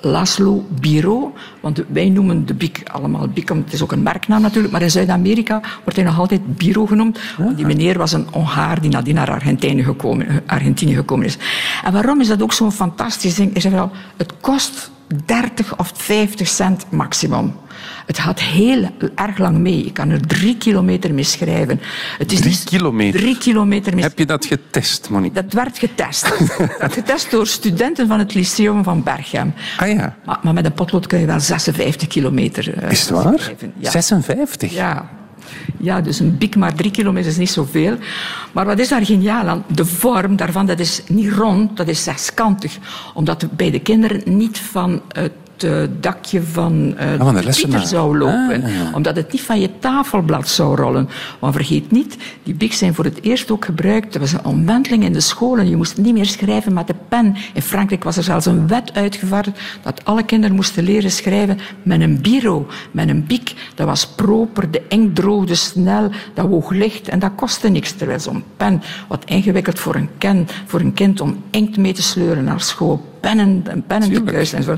Laszlo 0.01 0.65
Biro, 0.79 1.34
want 1.60 1.84
wij 1.88 2.10
noemen 2.10 2.46
de 2.46 2.53
Bic 2.53 2.81
allemaal 2.91 3.27
Bic, 3.27 3.50
want 3.50 3.63
het 3.63 3.74
is 3.74 3.84
ook 3.84 3.91
een 3.91 4.03
merknaam 4.03 4.41
natuurlijk, 4.41 4.74
maar 4.74 4.81
in 4.81 4.91
Zuid-Amerika 4.91 5.62
wordt 5.84 5.96
hij 5.96 6.05
nog 6.05 6.20
altijd 6.20 6.58
Biro 6.58 6.86
genoemd. 6.86 7.20
Want 7.38 7.58
die 7.58 7.65
meneer 7.65 7.98
was 7.98 8.12
een 8.12 8.27
Hongaar 8.31 8.81
die 8.81 8.89
nadien 8.89 9.15
naar 9.15 9.31
Argentinië 9.31 9.84
gekomen, 9.84 10.41
Argentinië 10.46 10.96
gekomen 10.96 11.25
is. 11.25 11.38
En 11.84 11.93
waarom 11.93 12.22
is 12.22 12.27
dat 12.27 12.41
ook 12.41 12.53
zo'n 12.53 12.72
fantastisch 12.72 13.36
ding? 13.36 13.55
Is 13.55 13.63
wel, 13.63 13.91
het 14.17 14.34
kost 14.41 14.91
30 15.25 15.77
of 15.77 15.91
50 15.96 16.48
cent 16.48 16.86
maximum. 16.89 17.53
Het 18.06 18.20
gaat 18.20 18.39
heel 18.39 18.89
erg 19.15 19.38
lang 19.38 19.58
mee. 19.58 19.84
Je 19.84 19.91
kan 19.91 20.10
er 20.10 20.27
drie 20.27 20.58
kilometer 20.58 21.13
mee 21.13 21.24
schrijven. 21.24 21.80
Het 22.18 22.32
is 22.32 22.39
Drie 22.39 22.50
niet- 22.51 22.63
kilometer? 22.63 23.20
Drie 23.20 23.38
kilometer 23.38 23.94
mee 23.94 24.03
Heb 24.03 24.18
je 24.20 24.25
dat 24.25 24.46
getest, 24.46 25.10
Monique? 25.10 25.41
dat 25.44 25.53
werd 25.53 25.77
getest. 25.77 26.24
dat 26.58 26.77
werd 26.80 26.94
getest 26.94 27.32
door 27.32 27.48
studenten 27.48 28.08
van 28.08 28.20
het 28.20 28.34
Lyceum 28.34 28.84
van 28.84 29.03
Berchem. 29.03 29.53
Ah 29.77 29.88
ja. 29.88 30.15
Maar, 30.25 30.39
maar 30.44 30.53
met 30.53 30.65
een 30.65 30.74
potlood 30.74 31.08
kun 31.08 31.20
je 31.20 31.25
wel 31.25 31.39
56 31.39 32.08
kilometer 32.08 32.74
eh, 32.84 32.91
Is 32.91 33.00
het 33.00 33.10
waar? 33.10 33.39
schrijven. 33.39 33.74
Ja. 33.77 33.89
56? 33.91 34.74
Ja. 34.74 35.10
Ja, 35.77 36.01
dus 36.01 36.20
een 36.20 36.38
bik 36.38 36.55
maar 36.55 36.74
drie 36.74 36.91
kilometer 36.91 37.31
is 37.31 37.38
niet 37.38 37.50
zoveel. 37.50 37.98
Maar 38.51 38.65
wat 38.65 38.79
is 38.79 38.89
daar 38.89 39.05
geniaal 39.05 39.48
aan? 39.48 39.63
De 39.67 39.86
vorm 39.86 40.36
daarvan, 40.36 40.65
dat 40.65 40.79
is 40.79 41.01
niet 41.08 41.34
rond, 41.34 41.77
dat 41.77 41.88
is 41.88 42.03
zeskantig. 42.03 42.77
Omdat 43.13 43.48
bij 43.55 43.72
de 43.72 43.79
kinderen 43.79 44.38
niet 44.38 44.60
van 44.60 45.01
het 45.08 45.31
eh, 45.63 45.84
dakje 46.00 46.44
van 46.44 46.96
Ah, 46.98 47.18
van 47.18 47.36
de 47.36 47.41
pieter 47.41 47.88
zou 47.88 48.18
lopen. 48.18 48.63
Ah, 48.63 48.74
ja. 48.74 48.91
Omdat 48.94 49.15
het 49.15 49.32
niet 49.32 49.41
van 49.41 49.60
je 49.60 49.70
tafelblad 49.80 50.48
zou 50.48 50.75
rollen. 50.75 51.10
Want 51.39 51.56
vergeet 51.56 51.91
niet, 51.91 52.18
die 52.44 52.53
bics 52.53 52.77
zijn 52.77 52.94
voor 52.94 53.03
het 53.06 53.22
eerst 53.22 53.51
ook 53.51 53.65
gebruikt. 53.65 54.13
Er 54.13 54.20
was 54.20 54.34
een 54.34 54.46
omwenteling 54.46 55.03
in 55.03 55.13
de 55.13 55.20
scholen. 55.20 55.70
Je 55.70 55.75
moest 55.75 55.98
niet 55.98 56.13
meer 56.13 56.25
schrijven 56.25 56.74
met 56.74 56.88
de 56.88 56.96
pen. 57.10 57.36
In 57.53 57.62
Frankrijk 57.62 58.03
was 58.03 58.18
er 58.18 58.24
zelfs 58.24 58.46
een 58.46 58.68
wet 58.68 58.94
uitgevaardigd 58.94 59.60
dat 59.84 60.06
alle 60.06 60.24
kinderen 60.24 60.56
moesten 60.56 60.84
leren 60.84 61.12
schrijven 61.12 61.60
met 61.84 62.01
een 62.01 62.22
biro, 62.22 62.68
met 62.91 63.10
een 63.10 63.25
bic. 63.25 63.53
Dat 63.75 63.88
was 63.88 64.08
proper, 64.08 64.72
de 64.72 64.82
inkt 64.88 65.15
droogde 65.15 65.56
snel, 65.56 66.12
dat 66.34 66.48
woog 66.48 66.70
licht 66.70 67.08
en 67.08 67.20
dat 67.20 67.32
kostte 67.36 67.70
niks. 67.70 67.91
Terwijl 67.91 68.20
zo'n 68.20 68.44
pen, 68.58 68.82
wat 69.08 69.25
ingewikkeld 69.25 69.80
voor 69.80 69.96
een, 69.96 70.10
ken, 70.18 70.48
voor 70.65 70.80
een 70.80 70.94
kind 70.94 71.22
om 71.22 71.44
inkt 71.50 71.77
mee 71.77 71.94
te 71.94 72.01
sleuren 72.01 72.44
naar 72.44 72.62
school, 72.62 73.11
pennen, 73.21 73.63
en 74.53 74.63
zo. 74.63 74.75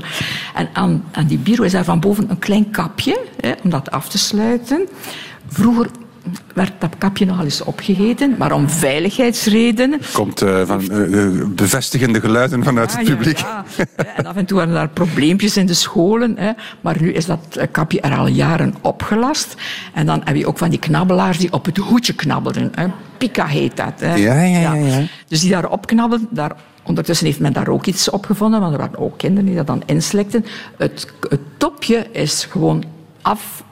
En 0.54 0.68
aan, 0.72 1.04
aan 1.12 1.26
die 1.26 1.38
bureau 1.38 1.66
is 1.66 1.72
daar 1.72 1.84
van 1.84 2.00
boven 2.00 2.30
een 2.30 2.38
klein 2.38 2.70
kapje, 2.70 3.20
hè, 3.40 3.52
om 3.62 3.70
dat 3.70 3.90
af 3.90 4.08
te 4.08 4.18
sluiten. 4.18 4.88
Vroeger 5.48 5.86
werd 6.54 6.72
dat 6.78 6.94
kapje 6.98 7.26
nogal 7.26 7.44
eens 7.44 7.62
opgegeten, 7.62 8.34
maar 8.38 8.52
om 8.52 8.70
veiligheidsredenen. 8.70 10.00
Komt 10.12 10.42
uh, 10.42 10.62
van 10.66 10.82
uh, 10.90 11.46
bevestigende 11.48 12.20
geluiden 12.20 12.64
vanuit 12.64 12.92
Ja, 12.92 12.98
het 12.98 13.08
publiek. 13.08 13.38
ja. 13.38 13.64
En 14.16 14.26
af 14.26 14.36
en 14.36 14.44
toe 14.44 14.58
waren 14.58 14.74
daar 14.74 14.88
probleempjes 14.88 15.56
in 15.56 15.66
de 15.66 15.74
scholen. 15.74 16.36
Hè. 16.38 16.52
Maar 16.80 16.96
nu 17.00 17.12
is 17.12 17.26
dat 17.26 17.56
eh, 17.56 17.66
kapje 17.70 18.00
er 18.00 18.16
al 18.16 18.26
jaren 18.26 18.74
opgelast. 18.80 19.54
En 19.94 20.06
dan 20.06 20.20
heb 20.24 20.36
je 20.36 20.46
ook 20.46 20.58
van 20.58 20.70
die 20.70 20.78
knabbelaars 20.78 21.38
die 21.38 21.52
op 21.52 21.64
het 21.64 21.76
hoedje 21.76 22.12
knabbelen. 22.12 22.72
Hè. 22.74 22.86
Pika 23.18 23.46
heet 23.46 23.76
dat. 23.76 23.92
Hè. 24.00 24.14
Ja, 24.14 24.42
ja, 24.42 24.58
ja, 24.58 24.74
ja. 24.74 25.02
Dus 25.28 25.40
die 25.40 25.50
daar 25.50 25.68
opknabbelen. 25.68 26.28
Daar, 26.30 26.52
ondertussen 26.84 27.26
heeft 27.26 27.40
men 27.40 27.52
daar 27.52 27.68
ook 27.68 27.86
iets 27.86 28.10
opgevonden, 28.10 28.60
want 28.60 28.72
er 28.72 28.78
waren 28.78 28.98
ook 28.98 29.18
kinderen 29.18 29.46
die 29.46 29.54
dat 29.54 29.66
dan 29.66 29.82
inslikten. 29.86 30.44
Het, 30.76 31.06
het 31.28 31.40
topje 31.56 32.06
is 32.12 32.44
gewoon 32.44 32.84
af 33.22 33.64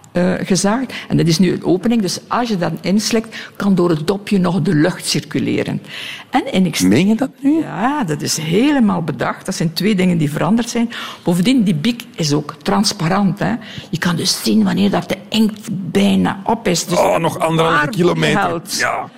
gezaagd. 0.42 0.92
En 1.08 1.16
dat 1.16 1.26
is 1.26 1.38
nu 1.38 1.52
een 1.52 1.64
opening, 1.64 2.02
dus 2.02 2.18
als 2.28 2.48
je 2.48 2.58
dat 2.58 2.72
inslikt, 2.80 3.50
kan 3.56 3.74
door 3.74 3.90
het 3.90 4.06
dopje 4.06 4.38
nog 4.38 4.62
de 4.62 4.74
lucht 4.74 5.06
circuleren. 5.06 5.82
En 6.30 6.52
in 6.52 6.72
Meen 6.88 7.06
je 7.08 7.14
dat 7.14 7.30
nu? 7.40 7.58
ja, 7.58 8.04
dat 8.04 8.22
is 8.22 8.36
helemaal 8.36 9.02
bedacht. 9.02 9.46
Dat 9.46 9.54
zijn 9.54 9.72
twee 9.72 9.94
dingen 9.94 10.18
die 10.18 10.30
veranderd 10.30 10.68
zijn. 10.68 10.90
Bovendien, 11.24 11.62
die 11.62 11.74
biek 11.74 12.04
is 12.16 12.32
ook 12.32 12.54
transparant. 12.62 13.38
Hè. 13.38 13.54
Je 13.90 13.98
kan 13.98 14.16
dus 14.16 14.42
zien 14.42 14.64
wanneer 14.64 14.90
dat 14.90 15.08
de 15.08 15.16
inkt 15.28 15.68
bijna 15.72 16.40
op 16.44 16.68
is. 16.68 16.86
Dus 16.86 16.98
Oh, 16.98 17.18
nog 17.18 17.38
anderhalve 17.38 17.88
kilometer. 17.88 18.60
Ja. 18.64 19.10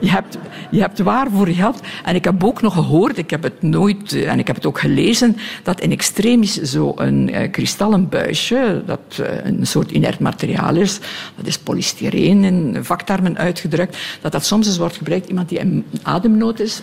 Je 0.00 0.10
hebt, 0.10 0.38
je 0.70 0.80
hebt 0.80 0.98
waar 0.98 1.26
voor 1.30 1.48
je 1.48 1.54
geld. 1.54 1.80
En 2.04 2.14
ik 2.14 2.24
heb 2.24 2.44
ook 2.44 2.62
nog 2.62 2.74
gehoord, 2.74 3.18
ik 3.18 3.30
heb 3.30 3.42
het 3.42 3.62
nooit, 3.62 4.12
eh, 4.12 4.30
en 4.30 4.38
ik 4.38 4.46
heb 4.46 4.56
het 4.56 4.66
ook 4.66 4.80
gelezen, 4.80 5.36
dat 5.62 5.80
in 5.80 5.90
extremis 5.92 6.60
zo'n 6.62 7.28
eh, 7.28 7.50
kristallen 7.50 8.08
buisje, 8.08 8.82
dat 8.86 9.00
eh, 9.20 9.44
een 9.44 9.66
soort 9.66 9.90
inert 9.90 10.18
materiaal 10.18 10.76
is, 10.76 10.98
dat 11.36 11.46
is 11.46 11.58
polystyreen 11.58 12.44
in 12.44 12.76
vaktermen 12.84 13.38
uitgedrukt, 13.38 13.96
dat 14.20 14.32
dat 14.32 14.44
soms 14.44 14.66
eens 14.66 14.78
wordt 14.78 14.96
gebruikt, 14.96 15.28
iemand 15.28 15.48
die 15.48 15.58
in 15.58 15.84
ademnood 16.02 16.60
is, 16.60 16.82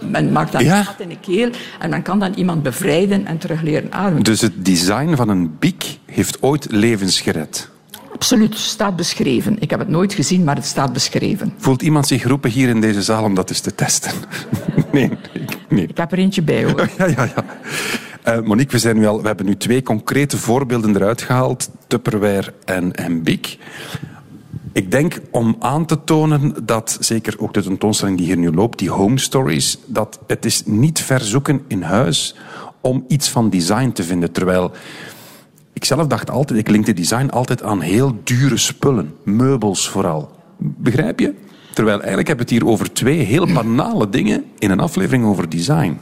men 0.00 0.32
maakt 0.32 0.52
dan 0.52 0.64
Ja. 0.64 0.78
een 0.78 0.84
gat 0.84 1.00
in 1.00 1.08
de 1.08 1.18
keel 1.20 1.50
en 1.78 1.90
men 1.90 2.02
kan 2.02 2.18
dan 2.18 2.34
iemand 2.34 2.62
bevrijden 2.62 3.26
en 3.26 3.38
terug 3.38 3.62
leren 3.62 3.92
ademen. 3.92 4.22
Dus 4.22 4.40
het 4.40 4.64
design 4.64 5.14
van 5.14 5.28
een 5.28 5.56
biek 5.58 5.98
heeft 6.06 6.42
ooit 6.42 6.66
levens 6.70 7.20
gered. 7.20 7.68
Absoluut, 8.18 8.56
staat 8.56 8.96
beschreven. 8.96 9.56
Ik 9.60 9.70
heb 9.70 9.78
het 9.78 9.88
nooit 9.88 10.12
gezien, 10.14 10.44
maar 10.44 10.54
het 10.54 10.64
staat 10.66 10.92
beschreven. 10.92 11.52
Voelt 11.58 11.82
iemand 11.82 12.06
zich 12.06 12.22
geroepen 12.22 12.50
hier 12.50 12.68
in 12.68 12.80
deze 12.80 13.02
zaal 13.02 13.24
om 13.24 13.34
dat 13.34 13.48
eens 13.50 13.60
te 13.60 13.74
testen? 13.74 14.10
nee, 14.92 15.10
ik- 15.32 15.58
nee. 15.68 15.86
Ik 15.86 15.96
heb 15.96 16.12
er 16.12 16.18
eentje 16.18 16.42
bij 16.42 16.64
hoor. 16.64 16.88
Ja, 16.98 17.06
ja, 17.06 17.24
ja. 17.24 17.44
Eh, 18.22 18.40
Monique, 18.42 18.72
we, 18.72 18.78
zijn 18.78 18.96
nu 18.96 19.06
al, 19.06 19.20
we 19.20 19.26
hebben 19.26 19.46
nu 19.46 19.56
twee 19.56 19.82
concrete 19.82 20.36
voorbeelden 20.36 20.96
eruit 20.96 21.22
gehaald. 21.22 21.70
Tupperware 21.86 22.54
en, 22.64 22.92
en 22.92 23.22
Bic. 23.22 23.58
Ik 24.72 24.90
denk 24.90 25.20
om 25.30 25.56
aan 25.58 25.86
te 25.86 26.04
tonen 26.04 26.54
dat, 26.64 26.96
zeker 27.00 27.34
ook 27.38 27.54
de 27.54 27.62
tentoonstelling 27.62 28.16
die 28.18 28.26
hier 28.26 28.36
nu 28.38 28.50
loopt, 28.52 28.78
die 28.78 28.90
home 28.90 29.18
stories, 29.18 29.78
dat 29.86 30.18
het 30.26 30.44
is 30.44 30.62
niet 30.64 31.00
ver 31.00 31.20
zoeken 31.20 31.60
in 31.68 31.82
huis 31.82 32.34
om 32.80 33.04
iets 33.08 33.28
van 33.28 33.50
design 33.50 33.90
te 33.92 34.04
vinden. 34.04 34.32
Terwijl 34.32 34.72
ik 35.78 35.84
zelf 35.84 36.06
dacht 36.06 36.30
altijd, 36.30 36.58
ik 36.58 36.68
linkte 36.68 36.92
design 36.92 37.28
altijd 37.28 37.62
aan 37.62 37.80
heel 37.80 38.20
dure 38.24 38.56
spullen. 38.56 39.14
Meubels 39.24 39.88
vooral. 39.88 40.30
Begrijp 40.58 41.20
je? 41.20 41.34
Terwijl 41.74 41.98
eigenlijk 41.98 42.28
hebben 42.28 42.46
we 42.46 42.52
het 42.52 42.62
hier 42.62 42.72
over 42.72 42.92
twee 42.92 43.18
heel 43.18 43.52
banale 43.52 44.08
dingen 44.08 44.44
in 44.58 44.70
een 44.70 44.80
aflevering 44.80 45.24
over 45.24 45.48
design. 45.48 46.00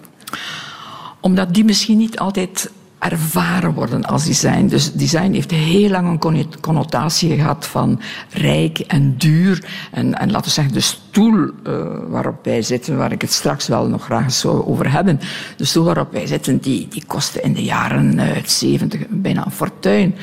Omdat 1.21 1.54
die 1.54 1.64
misschien 1.64 1.99
niet 1.99 2.18
altijd 2.18 2.71
ervaren 2.99 3.73
worden 3.73 4.05
als 4.05 4.25
design. 4.25 4.67
Dus 4.67 4.93
design 4.93 5.33
heeft 5.33 5.50
heel 5.50 5.91
lang 5.91 6.09
een 6.09 6.19
conno- 6.19 6.49
connotatie 6.61 7.35
gehad 7.35 7.67
van 7.67 8.00
rijk 8.31 8.79
en 8.79 9.17
duur. 9.17 9.65
En, 9.91 10.15
en 10.15 10.31
laten 10.31 10.47
we 10.47 10.50
zeggen, 10.50 10.75
de 10.75 10.81
stoel 10.81 11.50
eh, 11.65 11.73
waarop 12.09 12.45
wij 12.45 12.62
zitten, 12.62 12.97
waar 12.97 13.12
ik 13.12 13.21
het 13.21 13.33
straks 13.33 13.69
wel 13.69 13.87
nog 13.87 14.05
graag 14.05 14.25
eens 14.25 14.41
zou 14.41 14.67
over 14.67 14.93
hebben. 14.93 15.21
De 15.57 15.65
stoel 15.65 15.85
waarop 15.85 16.12
wij 16.12 16.26
zitten, 16.26 16.59
die, 16.59 16.88
die 16.88 17.05
kostte 17.07 17.41
in 17.41 17.53
de 17.53 17.62
jaren 17.62 18.19
eh, 18.19 18.45
70 18.45 19.00
bijna 19.09 19.45
een 19.45 19.50
fortuin. 19.50 20.15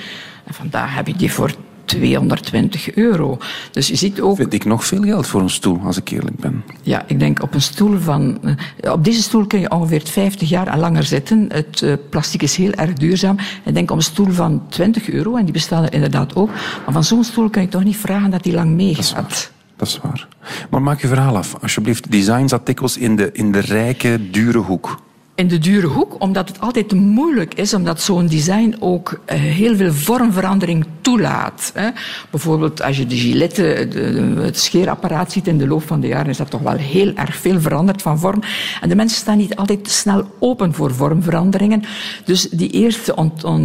En 0.43 0.53
vandaag 0.53 0.95
heb 0.95 1.07
je 1.07 1.15
die 1.15 1.31
voor 1.31 1.51
220 1.97 2.93
euro. 2.95 3.37
Dus 3.71 3.87
je 3.87 3.95
ziet 3.95 4.21
ook... 4.21 4.35
Vind 4.35 4.53
ik 4.53 4.65
nog 4.65 4.85
veel 4.85 5.01
geld 5.01 5.27
voor 5.27 5.41
een 5.41 5.49
stoel, 5.49 5.79
als 5.83 5.97
ik 5.97 6.09
eerlijk 6.09 6.35
ben. 6.37 6.63
Ja, 6.81 7.03
ik 7.07 7.19
denk 7.19 7.41
op 7.41 7.53
een 7.53 7.61
stoel 7.61 7.99
van. 7.99 8.39
eh, 8.79 8.91
Op 8.91 9.03
deze 9.03 9.21
stoel 9.21 9.45
kun 9.45 9.59
je 9.59 9.71
ongeveer 9.71 10.01
50 10.05 10.49
jaar 10.49 10.67
en 10.67 10.79
langer 10.79 11.03
zitten. 11.03 11.45
Het 11.51 11.81
eh, 11.81 11.93
plastic 12.09 12.41
is 12.41 12.55
heel 12.55 12.71
erg 12.71 12.93
duurzaam. 12.93 13.37
Ik 13.65 13.73
denk 13.73 13.91
op 13.91 13.97
een 13.97 14.03
stoel 14.03 14.31
van 14.31 14.61
20 14.69 15.09
euro, 15.09 15.35
en 15.35 15.43
die 15.43 15.53
bestaan 15.53 15.83
er 15.83 15.93
inderdaad 15.93 16.35
ook. 16.35 16.49
Maar 16.85 16.93
van 16.93 17.03
zo'n 17.03 17.23
stoel 17.23 17.49
kun 17.49 17.61
je 17.61 17.67
toch 17.67 17.83
niet 17.83 17.97
vragen 17.97 18.29
dat 18.31 18.43
die 18.43 18.53
lang 18.53 18.71
meegaat. 18.75 19.51
Dat 19.75 19.87
is 19.87 19.99
waar. 20.03 20.27
Maar 20.69 20.81
maak 20.81 21.01
je 21.01 21.07
verhaal 21.07 21.37
af, 21.37 21.55
alsjeblieft. 21.61 22.11
Design 22.11 22.47
zat 22.47 22.65
dikwijls 22.65 22.97
in 22.97 23.15
de, 23.15 23.29
in 23.31 23.51
de 23.51 23.59
rijke, 23.59 24.29
dure 24.31 24.57
hoek. 24.57 24.99
In 25.35 25.47
de 25.47 25.57
dure 25.57 25.87
hoek, 25.87 26.15
omdat 26.21 26.47
het 26.47 26.59
altijd 26.59 26.91
moeilijk 26.93 27.53
is, 27.53 27.73
omdat 27.73 28.01
zo'n 28.01 28.27
design 28.27 28.75
ook 28.79 29.19
eh, 29.25 29.39
heel 29.39 29.75
veel 29.75 29.93
vormverandering 29.93 30.85
toelaat. 31.01 31.73
Bijvoorbeeld 32.29 32.81
als 32.81 32.97
je 32.97 33.05
de 33.05 33.15
gilette, 33.17 33.87
de- 33.89 34.33
de- 34.35 34.41
het 34.41 34.59
scheerapparaat 34.59 35.31
ziet 35.31 35.47
in 35.47 35.57
de 35.57 35.67
loop 35.67 35.83
van 35.87 35.99
de 35.99 36.07
jaren, 36.07 36.29
is 36.29 36.37
dat 36.37 36.49
toch 36.49 36.61
wel 36.61 36.75
heel 36.75 37.13
erg 37.15 37.35
veel 37.35 37.61
veranderd 37.61 38.01
van 38.01 38.19
vorm. 38.19 38.41
En 38.81 38.89
de 38.89 38.95
mensen 38.95 39.17
staan 39.17 39.37
niet 39.37 39.55
altijd 39.55 39.89
snel 39.89 40.31
open 40.39 40.73
voor 40.73 40.93
vormveranderingen. 40.93 41.83
Dus 42.25 42.49
die 42.49 42.69
eerste, 42.69 43.13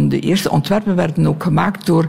de 0.07 0.19
eerste 0.19 0.51
ontwerpen 0.51 0.95
werden 0.95 1.27
ook 1.27 1.43
gemaakt 1.43 1.85
door 1.85 2.07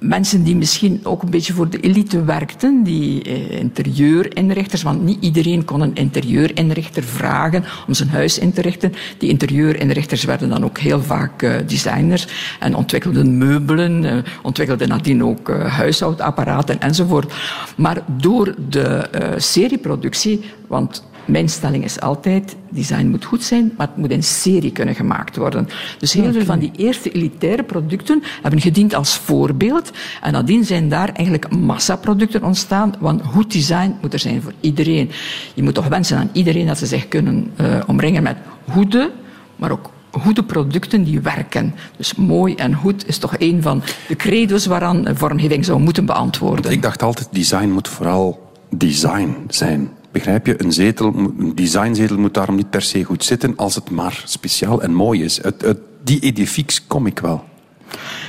mensen 0.00 0.42
die 0.42 0.56
misschien 0.56 1.00
ook 1.02 1.22
een 1.22 1.30
beetje 1.30 1.52
voor 1.52 1.68
de 1.68 1.80
elite 1.80 2.24
werkten, 2.24 2.82
die 2.82 3.22
eh, 3.22 3.58
interieurinrichters, 3.58 4.82
want 4.82 5.02
niet 5.02 5.24
iedereen 5.24 5.64
kon 5.64 5.80
een 5.80 5.94
interieurinrichter 5.94 7.02
vragen 7.02 7.64
om 7.86 7.94
zijn 7.94 8.08
huis 8.08 8.38
in 8.38 8.52
te 8.52 8.60
richten. 8.60 8.92
Die 9.18 9.28
interieurinrichters 9.28 10.24
werden 10.24 10.48
dan 10.48 10.64
ook 10.64 10.78
heel 10.78 11.02
vaak 11.02 11.42
eh, 11.42 11.54
designers 11.66 12.26
en 12.60 12.74
ontwikkelden 12.74 13.38
meubelen, 13.38 14.04
eh, 14.04 14.16
ontwikkelden 14.42 14.88
nadien 14.88 15.24
ook 15.24 15.50
huishoudapparaten 15.50 16.80
enzovoort. 16.80 17.32
Maar 17.76 18.02
door 18.06 18.54
de 18.68 19.08
serieproductie, 19.36 20.40
want 20.66 21.08
mijn 21.24 21.48
stelling 21.48 21.84
is 21.84 22.00
altijd, 22.00 22.56
design 22.68 23.06
moet 23.06 23.24
goed 23.24 23.42
zijn, 23.42 23.72
maar 23.76 23.86
het 23.86 23.96
moet 23.96 24.10
in 24.10 24.22
serie 24.22 24.72
kunnen 24.72 24.94
gemaakt 24.94 25.36
worden. 25.36 25.68
Dus 25.98 26.12
heel 26.12 26.32
veel 26.32 26.44
van 26.44 26.58
die 26.58 26.70
eerste 26.76 27.12
elitaire 27.12 27.62
producten 27.62 28.22
hebben 28.42 28.60
gediend 28.60 28.94
als 28.94 29.16
voorbeeld. 29.16 29.90
En 30.22 30.32
nadien 30.32 30.64
zijn 30.64 30.88
daar 30.88 31.08
eigenlijk 31.08 31.50
massaproducten 31.56 32.44
ontstaan, 32.44 32.94
want 32.98 33.22
goed 33.24 33.52
design 33.52 33.96
moet 34.00 34.12
er 34.12 34.18
zijn 34.18 34.42
voor 34.42 34.52
iedereen. 34.60 35.10
Je 35.54 35.62
moet 35.62 35.74
toch 35.74 35.88
wensen 35.88 36.18
aan 36.18 36.30
iedereen 36.32 36.66
dat 36.66 36.78
ze 36.78 36.86
zich 36.86 37.08
kunnen 37.08 37.50
eh, 37.56 37.66
omringen 37.86 38.22
met 38.22 38.36
goede, 38.68 39.10
maar 39.56 39.70
ook 39.70 39.90
goede 40.10 40.42
producten 40.42 41.04
die 41.04 41.20
werken. 41.20 41.74
Dus 41.96 42.14
mooi 42.14 42.54
en 42.54 42.74
goed 42.74 43.08
is 43.08 43.18
toch 43.18 43.34
een 43.38 43.62
van 43.62 43.82
de 44.08 44.16
credo's 44.16 44.66
waaraan 44.66 45.06
vormgeving 45.12 45.64
zou 45.64 45.80
moeten 45.80 46.06
beantwoorden. 46.06 46.72
Ik 46.72 46.82
dacht 46.82 47.02
altijd, 47.02 47.28
design 47.32 47.68
moet 47.68 47.88
vooral 47.88 48.52
design 48.70 49.36
zijn. 49.48 49.90
Begrijp 50.12 50.46
je? 50.46 50.62
Een, 50.64 50.72
zetel, 50.72 51.14
een 51.14 51.52
designzetel 51.54 52.18
moet 52.18 52.34
daarom 52.34 52.56
niet 52.56 52.70
per 52.70 52.82
se 52.82 53.04
goed 53.04 53.24
zitten 53.24 53.56
als 53.56 53.74
het 53.74 53.90
maar 53.90 54.22
speciaal 54.24 54.82
en 54.82 54.94
mooi 54.94 55.24
is. 55.24 55.42
Het, 55.42 55.62
het, 55.62 55.78
die 56.04 56.20
edifieks 56.20 56.86
kom 56.86 57.06
ik 57.06 57.18
wel. 57.18 57.44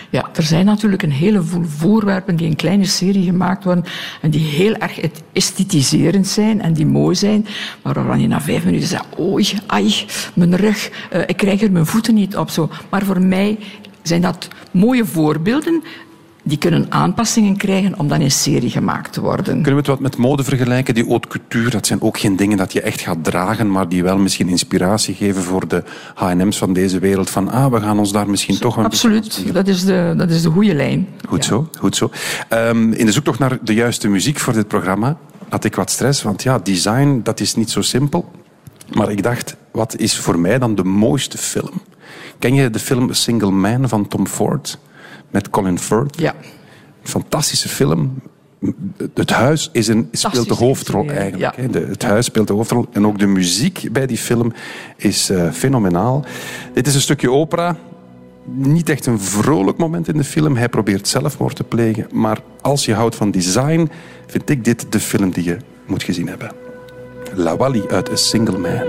Ja, 0.09 0.29
er 0.35 0.43
zijn 0.43 0.65
natuurlijk 0.65 1.03
een 1.03 1.11
heleboel 1.11 1.63
voorwerpen 1.63 2.35
die 2.35 2.47
in 2.47 2.55
kleine 2.55 2.85
serie 2.85 3.23
gemaakt 3.23 3.63
worden 3.63 3.83
en 4.21 4.29
die 4.29 4.45
heel 4.45 4.75
erg 4.75 4.99
et- 4.99 5.23
esthetiserend 5.33 6.27
zijn 6.27 6.61
en 6.61 6.73
die 6.73 6.85
mooi 6.85 7.15
zijn, 7.15 7.45
maar 7.83 7.93
waarvan 7.93 8.21
je 8.21 8.27
na 8.27 8.41
vijf 8.41 8.65
minuten 8.65 8.87
zegt, 8.87 9.05
oei, 9.19 9.47
ai, 9.65 10.05
mijn 10.33 10.55
rug, 10.55 10.91
eh, 11.09 11.21
ik 11.25 11.37
krijg 11.37 11.61
er 11.61 11.71
mijn 11.71 11.85
voeten 11.85 12.13
niet 12.13 12.37
op. 12.37 12.49
Zo. 12.49 12.69
Maar 12.89 13.05
voor 13.05 13.21
mij 13.21 13.57
zijn 14.01 14.21
dat 14.21 14.47
mooie 14.71 15.05
voorbeelden 15.05 15.83
die 16.43 16.57
kunnen 16.57 16.85
aanpassingen 16.89 17.57
krijgen 17.57 17.99
om 17.99 18.07
dan 18.07 18.21
in 18.21 18.31
serie 18.31 18.69
gemaakt 18.69 19.13
te 19.13 19.21
worden. 19.21 19.43
Kunnen 19.45 19.71
we 19.71 19.77
het 19.77 19.87
wat 19.87 19.99
met 19.99 20.17
mode 20.17 20.43
vergelijken? 20.43 20.93
Die 20.93 21.07
haute 21.07 21.27
couture, 21.27 21.69
dat 21.69 21.87
zijn 21.87 22.01
ook 22.01 22.19
geen 22.19 22.35
dingen 22.35 22.57
dat 22.57 22.73
je 22.73 22.81
echt 22.81 23.01
gaat 23.01 23.23
dragen, 23.23 23.71
maar 23.71 23.89
die 23.89 24.03
wel 24.03 24.17
misschien 24.17 24.47
inspiratie 24.47 25.15
geven 25.15 25.43
voor 25.43 25.67
de 25.67 25.83
H&M's 26.15 26.57
van 26.57 26.73
deze 26.73 26.99
wereld. 26.99 27.29
Van, 27.29 27.49
ah, 27.49 27.71
we 27.71 27.79
gaan 27.79 27.99
ons 27.99 28.11
daar 28.11 28.29
misschien 28.29 28.59
toch 28.59 28.77
een 28.77 28.85
Absoluut, 28.85 29.53
dat 29.53 29.67
is 29.67 29.85
de, 29.85 30.13
dat 30.17 30.29
is 30.29 30.41
de 30.41 30.49
goede 30.49 30.73
lijn. 30.73 31.07
Goed 31.27 31.45
zo, 31.45 31.69
goed 31.79 31.95
zo. 31.95 32.11
Ehm, 32.49 32.91
in 32.91 33.05
de 33.05 33.11
zoektocht 33.11 33.39
naar 33.39 33.57
de 33.61 33.73
juiste 33.73 34.07
muziek 34.07 34.39
voor 34.39 34.53
dit 34.53 34.67
programma 34.67 35.17
had 35.49 35.63
ik 35.63 35.75
wat 35.75 35.89
stress, 35.89 36.23
want 36.23 36.43
ja, 36.43 36.59
design, 36.59 37.19
dat 37.23 37.39
is 37.39 37.55
niet 37.55 37.69
zo 37.69 37.81
simpel. 37.81 38.31
Maar 38.93 39.11
ik 39.11 39.23
dacht, 39.23 39.55
wat 39.71 39.97
is 39.97 40.17
voor 40.17 40.39
mij 40.39 40.59
dan 40.59 40.75
de 40.75 40.83
mooiste 40.83 41.37
film? 41.37 41.81
Ken 42.39 42.53
je 42.53 42.69
de 42.69 42.79
film 42.79 43.09
A 43.09 43.13
Single 43.13 43.51
Man 43.51 43.89
van 43.89 44.07
Tom 44.07 44.27
Ford? 44.27 44.79
Met 45.31 45.49
Colin 45.49 45.79
Firth? 45.79 46.19
Ja. 46.19 46.35
Fantastische 47.03 47.69
film. 47.69 48.21
het 49.13 49.29
huis 49.29 49.69
is 49.71 49.87
een, 49.87 50.07
speelt 50.11 50.47
de 50.47 50.53
hoofdrol 50.53 51.09
eigenlijk. 51.09 51.55
ja. 51.57 51.67
De, 51.67 51.79
het 51.79 52.03
huis 52.03 52.25
speelt 52.25 52.47
de 52.47 52.53
hoofdrol. 52.53 52.85
En 52.91 53.07
ook 53.07 53.19
de 53.19 53.27
muziek 53.27 53.89
bij 53.91 54.05
die 54.05 54.17
film 54.17 54.53
is 54.97 55.29
eh, 55.29 55.51
fenomenaal. 55.51 56.25
Dit 56.73 56.87
is 56.87 56.95
een 56.95 57.01
stukje 57.01 57.31
opera. 57.31 57.77
Niet 58.45 58.89
echt 58.89 59.05
een 59.05 59.19
vrolijk 59.19 59.77
moment 59.77 60.07
in 60.07 60.17
de 60.17 60.23
film. 60.23 60.55
Hij 60.55 60.69
probeert 60.69 61.07
zelfmoord 61.07 61.55
te 61.55 61.63
plegen. 61.63 62.07
Maar 62.11 62.39
als 62.61 62.85
je 62.85 62.93
houdt 62.93 63.15
van 63.15 63.31
design, 63.31 63.89
vind 64.27 64.49
ik 64.49 64.63
dit 64.63 64.91
de 64.91 64.99
film 64.99 65.29
die 65.29 65.43
je 65.43 65.57
moet 65.85 66.03
gezien 66.03 66.27
hebben. 66.27 66.51
La 67.35 67.57
Wally 67.57 67.83
uit 67.87 68.11
A 68.11 68.15
Single 68.15 68.57
Man. 68.57 68.79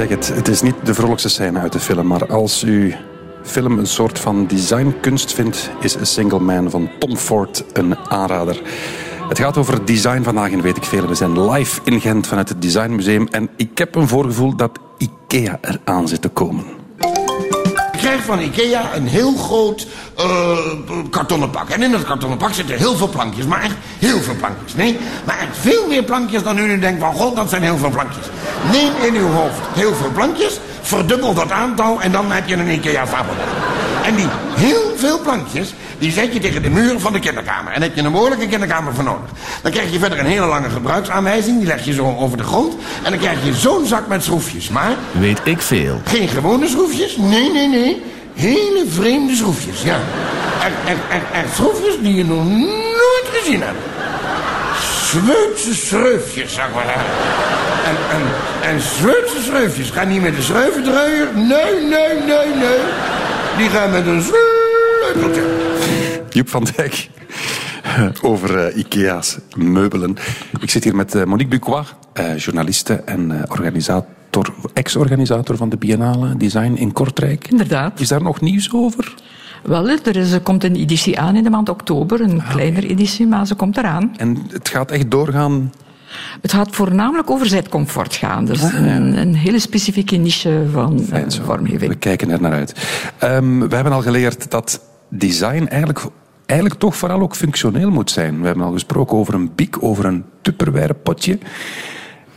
Zeg 0.00 0.18
het, 0.18 0.34
het 0.34 0.48
is 0.48 0.62
niet 0.62 0.74
de 0.84 0.94
vrolijkste 0.94 1.28
scène 1.28 1.58
uit 1.58 1.72
de 1.72 1.80
film, 1.80 2.06
maar 2.06 2.26
als 2.26 2.62
u 2.62 2.94
film 3.42 3.78
een 3.78 3.86
soort 3.86 4.18
van 4.18 4.46
designkunst 4.46 5.32
vindt, 5.32 5.70
is 5.80 5.96
A 5.96 6.04
Single 6.04 6.40
Man 6.40 6.70
van 6.70 6.90
Tom 6.98 7.16
Ford 7.16 7.64
een 7.72 7.96
aanrader. 7.96 8.62
Het 9.28 9.38
gaat 9.38 9.56
over 9.56 9.84
design 9.84 10.22
vandaag 10.22 10.50
en 10.50 10.62
weet 10.62 10.76
ik 10.76 10.84
veel. 10.84 11.06
We 11.06 11.14
zijn 11.14 11.50
live 11.50 11.80
in 11.84 12.00
Gent 12.00 12.26
vanuit 12.26 12.48
het 12.48 12.62
Designmuseum 12.62 13.28
en 13.30 13.48
ik 13.56 13.78
heb 13.78 13.94
een 13.94 14.08
voorgevoel 14.08 14.56
dat 14.56 14.78
IKEA 14.98 15.58
eraan 15.60 16.08
zit 16.08 16.22
te 16.22 16.28
komen. 16.28 16.79
Van 18.22 18.40
Ikea 18.40 18.94
een 18.94 19.06
heel 19.06 19.34
groot 19.36 19.86
eh, 20.16 20.58
kartonnen 21.10 21.50
pak. 21.50 21.68
En 21.68 21.82
in 21.82 21.90
dat 21.90 22.04
kartonnen 22.04 22.38
pak 22.38 22.54
zitten 22.54 22.76
heel 22.76 22.96
veel 22.96 23.08
plankjes. 23.08 23.44
Maar 23.46 23.62
echt 23.62 23.74
heel 23.98 24.20
veel 24.20 24.34
plankjes. 24.34 24.74
Nee, 24.74 24.98
maar 25.24 25.38
echt 25.38 25.56
veel 25.60 25.86
meer 25.88 26.02
plankjes 26.02 26.42
dan 26.42 26.58
u 26.58 26.66
nu 26.66 26.78
denkt 26.78 27.00
van... 27.00 27.14
God, 27.14 27.36
dat 27.36 27.48
zijn 27.48 27.62
heel 27.62 27.78
veel 27.78 27.90
plankjes. 27.90 28.26
Neem 28.72 28.92
in 29.02 29.14
uw 29.14 29.28
hoofd 29.28 29.60
heel 29.72 29.94
veel 29.94 30.10
plankjes. 30.14 30.60
Verdubbel 30.80 31.34
dat 31.34 31.50
aantal 31.50 32.00
en 32.00 32.12
dan 32.12 32.32
heb 32.32 32.48
je 32.48 32.54
een 32.54 32.70
Ikea 32.70 33.06
fabelbak. 33.06 33.79
En 34.04 34.14
die 34.16 34.26
heel 34.56 34.92
veel 34.96 35.20
plankjes, 35.20 35.74
die 35.98 36.12
zet 36.12 36.32
je 36.32 36.38
tegen 36.40 36.62
de 36.62 36.70
muren 36.70 37.00
van 37.00 37.12
de 37.12 37.18
kinderkamer. 37.18 37.72
En 37.72 37.80
daar 37.80 37.88
heb 37.88 37.98
je 37.98 38.02
een 38.04 38.12
behoorlijke 38.12 38.46
kinderkamer 38.46 38.94
voor 38.94 39.04
nodig. 39.04 39.30
Dan 39.62 39.72
krijg 39.72 39.92
je 39.92 39.98
verder 39.98 40.18
een 40.18 40.26
hele 40.26 40.46
lange 40.46 40.70
gebruiksaanwijzing. 40.70 41.58
Die 41.58 41.66
leg 41.66 41.84
je 41.84 41.92
zo 41.92 42.16
over 42.18 42.36
de 42.36 42.42
grond. 42.44 42.74
En 43.02 43.10
dan 43.10 43.20
krijg 43.20 43.38
je 43.44 43.54
zo'n 43.54 43.86
zak 43.86 44.06
met 44.08 44.24
schroefjes. 44.24 44.68
Maar 44.68 44.92
Weet 45.12 45.40
ik 45.44 45.60
veel. 45.60 46.00
geen 46.04 46.28
gewone 46.28 46.68
schroefjes? 46.68 47.16
Nee, 47.16 47.52
nee, 47.52 47.68
nee. 47.68 48.02
Hele 48.34 48.84
vreemde 48.88 49.34
schroefjes, 49.36 49.82
ja. 49.82 49.98
Echt, 50.62 50.72
echt, 50.86 50.98
echt, 51.10 51.44
echt 51.44 51.54
schroefjes 51.54 51.94
die 52.02 52.14
je 52.14 52.24
nog 52.24 52.44
nooit 52.44 53.26
gezien 53.32 53.62
hebt. 53.62 53.78
Zweedse 55.06 55.74
schroefjes, 55.86 56.54
zeg 56.54 56.66
maar. 56.74 56.84
En, 57.84 57.96
en, 58.16 58.22
en 58.70 58.80
Zweedse 58.80 59.42
schroefjes 59.42 59.90
gaan 59.90 60.08
niet 60.08 60.22
met 60.22 60.36
een 60.36 60.42
schroevendraaier. 60.42 61.28
Nee, 61.34 61.74
nee, 61.88 62.14
nee, 62.26 62.46
nee. 62.54 62.78
Die 63.56 63.68
gaan 63.68 63.90
met 63.90 64.06
een 64.06 64.22
sleuteltje. 64.22 65.42
Joep 66.30 66.48
van 66.48 66.66
Dijk 66.76 67.10
over 68.22 68.58
eh, 68.58 68.76
IKEA's 68.76 69.38
meubelen. 69.56 70.16
Ik 70.60 70.70
zit 70.70 70.84
hier 70.84 70.96
met 70.96 71.14
eh, 71.14 71.24
Monique 71.24 71.50
Bucois, 71.50 71.94
eh, 72.12 72.36
journaliste 72.36 72.94
en 72.94 73.30
eh, 73.30 73.50
organisator, 73.50 74.54
ex-organisator 74.72 75.56
van 75.56 75.68
de 75.68 75.76
Biennale 75.76 76.36
Design 76.36 76.72
in 76.72 76.92
Kortrijk. 76.92 77.48
Inderdaad. 77.48 78.00
Is 78.00 78.08
daar 78.08 78.22
nog 78.22 78.40
nieuws 78.40 78.72
over? 78.72 79.14
Wel, 79.62 79.88
er, 79.88 80.16
is, 80.16 80.32
er 80.32 80.40
komt 80.40 80.64
een 80.64 80.76
editie 80.76 81.18
aan 81.18 81.36
in 81.36 81.42
de 81.42 81.50
maand 81.50 81.68
oktober, 81.68 82.20
een 82.20 82.42
kleinere 82.48 82.86
editie, 82.86 83.26
maar 83.26 83.46
ze 83.46 83.54
komt 83.54 83.76
eraan. 83.76 84.14
En 84.16 84.46
het 84.52 84.68
gaat 84.68 84.90
echt 84.90 85.10
doorgaan. 85.10 85.72
Het 86.40 86.52
gaat 86.52 86.74
voornamelijk 86.74 87.30
over 87.30 87.46
zijcomfort 87.46 88.14
gaan. 88.14 88.44
Dus 88.44 88.62
Ah, 88.62 88.72
ja. 88.72 88.78
een, 88.78 89.16
een 89.18 89.34
hele 89.34 89.58
specifieke 89.58 90.16
niche 90.16 90.66
van 90.72 91.06
eh, 91.10 91.22
vormgeving. 91.44 91.90
We 91.92 91.98
kijken 91.98 92.30
er 92.30 92.40
naar 92.40 92.52
uit. 92.52 92.74
Ehm, 93.18 93.58
we 93.68 93.74
hebben 93.74 93.92
al 93.92 94.02
geleerd 94.02 94.50
dat 94.50 94.80
design 95.08 95.66
eigenlijk, 95.68 96.00
eigenlijk 96.46 96.80
toch 96.80 96.96
vooral 96.96 97.20
ook 97.20 97.36
functioneel 97.36 97.90
moet 97.90 98.10
zijn. 98.10 98.40
We 98.40 98.46
hebben 98.46 98.64
al 98.64 98.72
gesproken 98.72 99.16
over 99.16 99.34
een 99.34 99.50
biek, 99.54 99.82
over 99.82 100.04
een 100.04 100.24
tupperware 100.42 100.94
potje. 100.94 101.38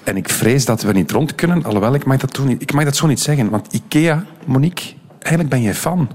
En 0.04 0.18
ik 0.18 0.30
vrees 0.30 0.66
dat 0.66 0.82
we 0.82 0.92
niet 0.94 1.12
rond 1.12 1.36
kunnen, 1.36 1.64
alhoewel 1.64 1.94
ik 1.94 2.06
mag 2.06 2.18
dat, 2.18 2.34
toen 2.34 2.50
ik 2.50 2.74
mag 2.74 2.84
dat 2.84 2.96
zo 2.96 3.08
niet 3.08 3.20
zeggen. 3.20 3.50
Want 3.50 3.74
IKEA, 3.74 4.26
Monique, 4.46 4.86
eigenlijk 5.20 5.50
ben 5.50 5.62
jij 5.62 5.74
fan. 5.74 6.10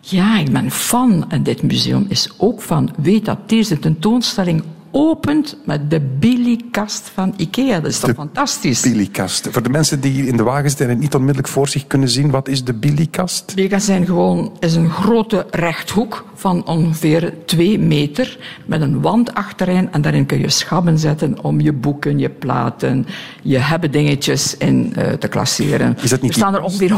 Ja, 0.00 0.38
ik 0.38 0.52
ben 0.52 0.70
fan. 0.70 1.24
En 1.30 1.42
dit 1.42 1.62
museum 1.62 2.06
is 2.08 2.30
ook 2.36 2.62
van. 2.62 2.90
Weet 2.96 3.24
dat 3.24 3.48
deze 3.48 3.78
tentoonstelling 3.78 4.62
opent 4.90 5.56
met 5.64 5.90
de 5.90 6.00
Billy-kast 6.00 7.10
van 7.14 7.34
Ikea. 7.36 7.80
Dat 7.80 7.90
is 7.90 7.98
toch 7.98 8.10
De 8.10 8.16
fantastisch? 8.16 8.80
Billy-kast. 8.80 9.48
Voor 9.50 9.62
de 9.62 9.68
mensen 9.68 10.00
die 10.00 10.26
in 10.26 10.36
de 10.36 10.42
wagen 10.42 10.68
zitten 10.68 10.86
en 10.86 10.92
het 10.92 11.00
niet 11.00 11.14
onmiddellijk 11.14 11.48
voor 11.48 11.68
zich 11.68 11.86
kunnen 11.86 12.08
zien, 12.08 12.30
wat 12.30 12.48
is 12.48 12.64
de 12.64 12.74
Billy-kast? 12.74 13.52
Billy-kast 13.54 13.84
zijn 13.86 14.06
gewoon, 14.06 14.56
is 14.58 14.74
een 14.74 14.90
grote 14.90 15.46
rechthoek 15.50 16.24
van 16.34 16.66
ongeveer 16.66 17.34
twee 17.46 17.78
meter 17.78 18.38
met 18.66 18.80
een 18.80 19.00
wand 19.00 19.34
achterin 19.34 19.92
en 19.92 20.02
daarin 20.02 20.26
kun 20.26 20.38
je 20.38 20.50
schabben 20.50 20.98
zetten 20.98 21.42
om 21.42 21.60
je 21.60 21.72
boeken, 21.72 22.18
je 22.18 22.30
platen, 22.30 23.06
je 23.42 23.58
hebben 23.58 23.90
dingetjes 23.90 24.56
in 24.56 24.94
eh, 24.94 25.12
te 25.12 25.28
klasseren. 25.28 25.96
Is 26.02 26.10
dat 26.10 26.20
niet 26.20 26.30
er 26.30 26.36
staan 26.36 26.54
er 26.54 26.62
ongeveer 26.62 26.92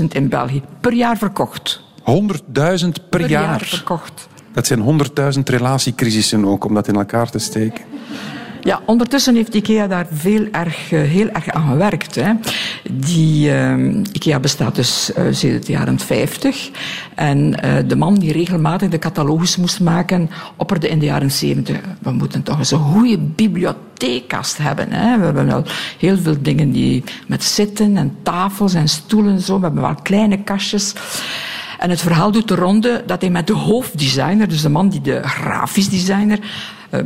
100.000 0.00 0.04
in 0.08 0.28
België 0.28 0.62
per 0.80 0.92
jaar 0.92 1.18
verkocht. 1.18 1.80
100.000 1.98 2.88
per, 3.10 3.28
jaar. 3.28 3.60
verkocht. 3.60 4.28
Dat 4.52 4.66
zijn 4.66 4.80
100.000 5.34 5.40
relatiecrisissen 5.44 6.44
ook, 6.44 6.64
om 6.64 6.74
dat 6.74 6.88
in 6.88 6.94
elkaar 6.94 7.30
te 7.30 7.38
steken. 7.38 7.84
Ja, 8.64 8.80
ondertussen 8.86 9.34
heeft 9.34 9.54
IKEA 9.54 9.86
daar 9.86 10.06
veel 10.12 10.46
erg, 10.50 10.92
eh, 10.92 11.00
heel 11.00 11.28
erg 11.28 11.48
aan 11.48 11.68
gewerkt. 11.68 12.14
Hè. 12.14 12.32
Die, 12.90 13.52
eh, 13.52 13.78
IKEA 14.12 14.40
bestaat 14.40 14.74
dus 14.74 15.10
uh, 15.18 15.24
sinds 15.30 15.66
de 15.66 15.72
jaren 15.72 15.98
50. 15.98 16.70
En 17.14 17.60
eh, 17.62 17.74
de 17.86 17.96
man 17.96 18.14
die 18.14 18.32
regelmatig 18.32 18.88
de 18.88 18.98
catalogus 18.98 19.56
moest 19.56 19.80
maken, 19.80 20.30
opperde 20.56 20.88
in 20.88 20.98
de 20.98 21.04
jaren 21.04 21.30
70. 21.30 21.80
We 22.00 22.10
moeten 22.10 22.42
toch 22.42 22.58
eens 22.58 22.70
een 22.70 22.78
goede 22.78 23.18
bibliotheekkast 23.18 24.58
hebben. 24.58 24.92
Hè. 24.92 25.18
We 25.18 25.24
hebben 25.24 25.50
al 25.50 25.64
heel 25.98 26.18
veel 26.18 26.36
dingen 26.40 26.72
die 26.72 27.04
met 27.26 27.44
zitten 27.44 27.96
en 27.96 28.16
tafels 28.22 28.74
en 28.74 28.88
stoelen. 28.88 29.40
Zo. 29.40 29.56
We 29.56 29.64
hebben 29.64 29.82
wel 29.82 29.94
kleine 30.02 30.42
kastjes. 30.42 30.94
En 31.82 31.90
het 31.90 32.00
verhaal 32.00 32.30
doet 32.30 32.48
de 32.48 32.54
ronde 32.54 33.02
dat 33.06 33.20
hij 33.20 33.30
met 33.30 33.46
de 33.46 33.52
hoofddesigner, 33.52 34.48
dus 34.48 34.62
de 34.62 34.68
man 34.68 34.88
die 34.88 35.00
de 35.00 35.22
grafisch 35.22 35.88
designer, 35.88 36.38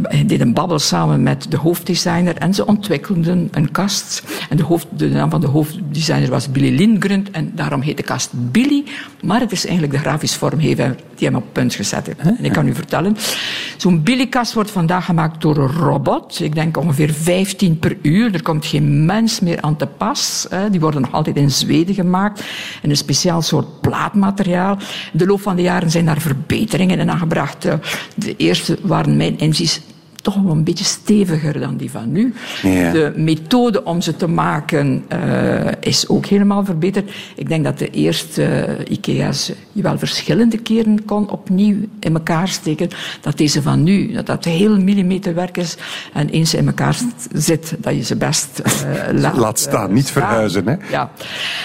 hij 0.03 0.27
deed 0.27 0.41
een 0.41 0.53
babbel 0.53 0.79
samen 0.79 1.23
met 1.23 1.47
de 1.49 1.57
hoofddesigner 1.57 2.37
en 2.37 2.55
ze 2.55 2.67
ontwikkelden 2.67 3.49
een 3.51 3.71
kast. 3.71 4.23
En 4.49 4.57
de, 4.57 4.63
hoofd, 4.63 4.87
de 4.97 5.09
naam 5.09 5.31
van 5.31 5.41
de 5.41 5.47
hoofddesigner 5.47 6.31
was 6.31 6.51
Billy 6.51 6.77
Lindgren 6.77 7.27
en 7.33 7.53
daarom 7.55 7.81
heet 7.81 7.97
de 7.97 8.03
kast 8.03 8.31
Billy. 8.33 8.85
Maar 9.23 9.41
het 9.41 9.53
is 9.53 9.65
eigenlijk 9.65 9.95
de 9.97 10.01
grafisch 10.01 10.35
vormgever 10.35 10.97
die 11.15 11.29
hem 11.29 11.37
op 11.37 11.45
punt 11.53 11.75
gezet 11.75 12.07
heeft. 12.07 12.19
En 12.19 12.45
ik 12.45 12.53
kan 12.53 12.67
u 12.67 12.75
vertellen, 12.75 13.17
zo'n 13.77 14.03
Billy-kast 14.03 14.53
wordt 14.53 14.71
vandaag 14.71 15.05
gemaakt 15.05 15.41
door 15.41 15.57
een 15.57 15.73
robot. 15.73 16.41
Ik 16.41 16.55
denk 16.55 16.77
ongeveer 16.77 17.13
15 17.13 17.79
per 17.79 17.97
uur. 18.03 18.35
Er 18.35 18.43
komt 18.43 18.67
geen 18.67 19.05
mens 19.07 19.41
meer 19.41 19.61
aan 19.61 19.77
te 19.77 19.87
pas. 19.87 20.47
Die 20.71 20.81
worden 20.81 21.01
nog 21.01 21.13
altijd 21.13 21.37
in 21.37 21.51
Zweden 21.51 21.95
gemaakt. 21.95 22.45
In 22.83 22.91
een 22.91 22.97
speciaal 22.97 23.43
soort 23.43 23.81
plaatmateriaal. 23.81 24.79
In 25.13 25.19
de 25.19 25.27
loop 25.27 25.41
van 25.41 25.57
de 25.57 25.63
jaren 25.63 25.91
zijn 25.91 26.05
daar 26.05 26.21
verbeteringen 26.21 26.99
in 26.99 27.11
aangebracht. 27.11 27.69
De 28.15 28.37
eerste 28.37 28.79
waren 28.83 29.17
mijn 29.17 29.39
inziens 29.39 29.76
toch 30.27 30.43
wel 30.43 30.53
een 30.53 30.65
beetje 30.65 30.85
steviger 30.85 31.61
dan 31.61 31.77
die 31.77 31.91
van 31.91 32.13
nu. 32.13 32.35
Ja. 32.63 32.93
De 32.93 33.13
methode 33.17 33.85
om 33.85 34.01
ze 34.01 34.17
te 34.17 34.27
maken 34.27 35.05
uh, 35.13 35.71
is 35.81 36.09
ook 36.09 36.27
helemaal 36.27 36.65
verbeterd. 36.65 37.11
Ik 37.35 37.49
denk 37.49 37.65
dat 37.65 37.79
de 37.79 37.91
eerste 37.91 38.67
uh, 38.89 38.93
IKEA's 38.97 39.53
je 39.73 39.83
wel 39.83 39.99
verschillende 39.99 40.59
keren 40.59 41.05
kon 41.05 41.31
opnieuw 41.31 41.77
in 42.01 42.15
elkaar 42.15 42.49
steken. 42.49 42.89
Dat 43.21 43.37
deze 43.39 43.63
van 43.63 43.83
nu, 43.83 44.13
dat 44.13 44.27
dat 44.27 44.45
heel 44.45 44.81
millimeterwerk 44.81 45.57
is 45.57 45.77
en 46.13 46.29
eens 46.29 46.55
in 46.55 46.67
elkaar 46.67 46.97
zit, 47.33 47.77
dat 47.79 47.95
je 47.95 48.03
ze 48.03 48.17
best 48.17 48.63
uh, 48.67 49.03
laat, 49.23 49.37
laat 49.37 49.59
staan, 49.59 49.93
niet 49.93 50.11
verhuizen. 50.11 50.69
Hè? 50.69 50.75
Ja. 50.91 51.11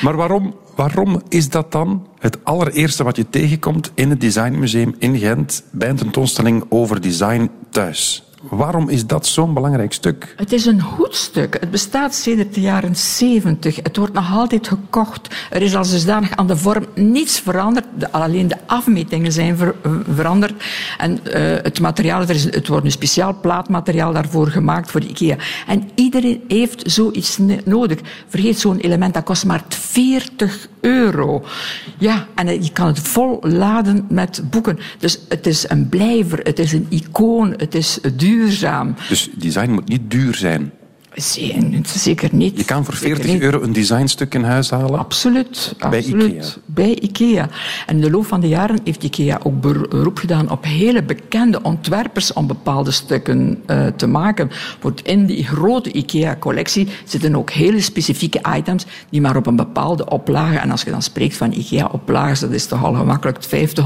Maar 0.01 0.15
waarom, 0.15 0.55
waarom 0.75 1.21
is 1.29 1.49
dat 1.49 1.71
dan 1.71 2.07
het 2.19 2.37
allereerste 2.43 3.03
wat 3.03 3.15
je 3.15 3.29
tegenkomt 3.29 3.91
in 3.93 4.09
het 4.09 4.21
Designmuseum 4.21 4.95
in 4.99 5.17
Gent 5.17 5.63
bij 5.71 5.89
een 5.89 5.95
tentoonstelling 5.95 6.63
over 6.69 7.01
design 7.01 7.49
thuis? 7.69 8.25
Waarom 8.49 8.89
is 8.89 9.07
dat 9.07 9.25
zo'n 9.25 9.53
belangrijk 9.53 9.93
stuk? 9.93 10.33
Het 10.35 10.51
is 10.51 10.65
een 10.65 10.81
goed 10.81 11.15
stuk. 11.15 11.57
Het 11.59 11.71
bestaat 11.71 12.15
sinds 12.15 12.53
de 12.53 12.61
jaren 12.61 12.95
70. 12.95 13.75
Het 13.75 13.97
wordt 13.97 14.13
nog 14.13 14.31
altijd 14.31 14.67
gekocht. 14.67 15.35
Er 15.49 15.61
is 15.61 15.75
als 15.75 15.89
dusdanig 15.91 16.35
aan 16.35 16.47
de 16.47 16.57
vorm 16.57 16.85
niets 16.95 17.39
veranderd. 17.39 17.85
De, 17.97 18.11
alleen 18.11 18.47
de 18.47 18.57
afmetingen 18.65 19.31
zijn 19.31 19.57
ver, 19.57 19.75
veranderd. 20.13 20.63
En 20.97 21.19
uh, 21.23 21.33
het 21.61 21.79
materiaal, 21.79 22.21
er 22.21 22.29
is, 22.29 22.43
het 22.43 22.67
wordt 22.67 22.85
een 22.85 22.91
speciaal 22.91 23.39
plaatmateriaal 23.41 24.13
daarvoor 24.13 24.47
gemaakt 24.47 24.91
voor 24.91 24.99
de 24.99 25.07
IKEA. 25.07 25.35
En 25.67 25.89
iedereen 25.95 26.43
heeft 26.47 26.91
zoiets 26.91 27.37
nodig. 27.65 27.99
Vergeet 28.27 28.59
zo'n 28.59 28.77
element, 28.77 29.13
dat 29.13 29.23
kost 29.23 29.45
maar 29.45 29.63
40 29.69 30.67
euro. 30.81 31.43
Ja, 31.97 32.27
en 32.35 32.63
je 32.63 32.71
kan 32.71 32.87
het 32.87 32.99
vol 32.99 33.39
laden 33.41 34.05
met 34.09 34.41
boeken. 34.49 34.79
Dus 34.99 35.19
het 35.29 35.47
is 35.47 35.69
een 35.69 35.89
blijver, 35.89 36.39
het 36.39 36.59
is 36.59 36.73
een 36.73 36.87
icoon, 36.89 37.53
het 37.57 37.75
is 37.75 37.99
Dus 39.09 39.29
design 39.35 39.69
moet 39.71 39.87
niet 39.87 40.11
duur 40.11 40.35
zijn? 40.35 40.71
Zeker 41.13 42.29
niet. 42.31 42.57
Je 42.57 42.65
kan 42.65 42.85
voor 42.85 42.93
40 42.93 43.39
euro 43.39 43.61
een 43.61 43.73
designstuk 43.73 44.33
in 44.33 44.43
huis 44.43 44.69
halen? 44.69 44.99
Absoluut. 44.99 45.75
Bij 45.77 45.99
absoluut. 45.99 46.31
IKEA? 46.31 46.45
Bij 46.65 46.99
IKEA. 46.99 47.49
En 47.85 47.95
in 47.95 48.01
de 48.01 48.11
loop 48.11 48.25
van 48.25 48.41
de 48.41 48.47
jaren 48.47 48.79
heeft 48.83 49.03
IKEA 49.03 49.39
ook 49.43 49.61
beroep 49.61 50.17
gedaan 50.17 50.49
op 50.49 50.63
hele 50.63 51.03
bekende 51.03 51.61
ontwerpers 51.61 52.33
om 52.33 52.47
bepaalde 52.47 52.91
stukken 52.91 53.63
uh, 53.67 53.87
te 53.87 54.07
maken. 54.07 54.51
Want 54.81 55.01
in 55.01 55.25
die 55.25 55.43
grote 55.43 55.91
IKEA-collectie 55.91 56.87
zitten 57.05 57.35
ook 57.35 57.49
hele 57.49 57.81
specifieke 57.81 58.41
items 58.55 58.85
die 59.09 59.21
maar 59.21 59.35
op 59.35 59.47
een 59.47 59.55
bepaalde 59.55 60.09
oplage, 60.09 60.57
en 60.57 60.71
als 60.71 60.81
je 60.81 60.91
dan 60.91 61.01
spreekt 61.01 61.37
van 61.37 61.51
IKEA-oplages, 61.51 62.39
dat 62.39 62.51
is 62.51 62.65
toch 62.65 62.83
al 62.83 62.93
gemakkelijk 62.93 63.43
50, 63.43 63.85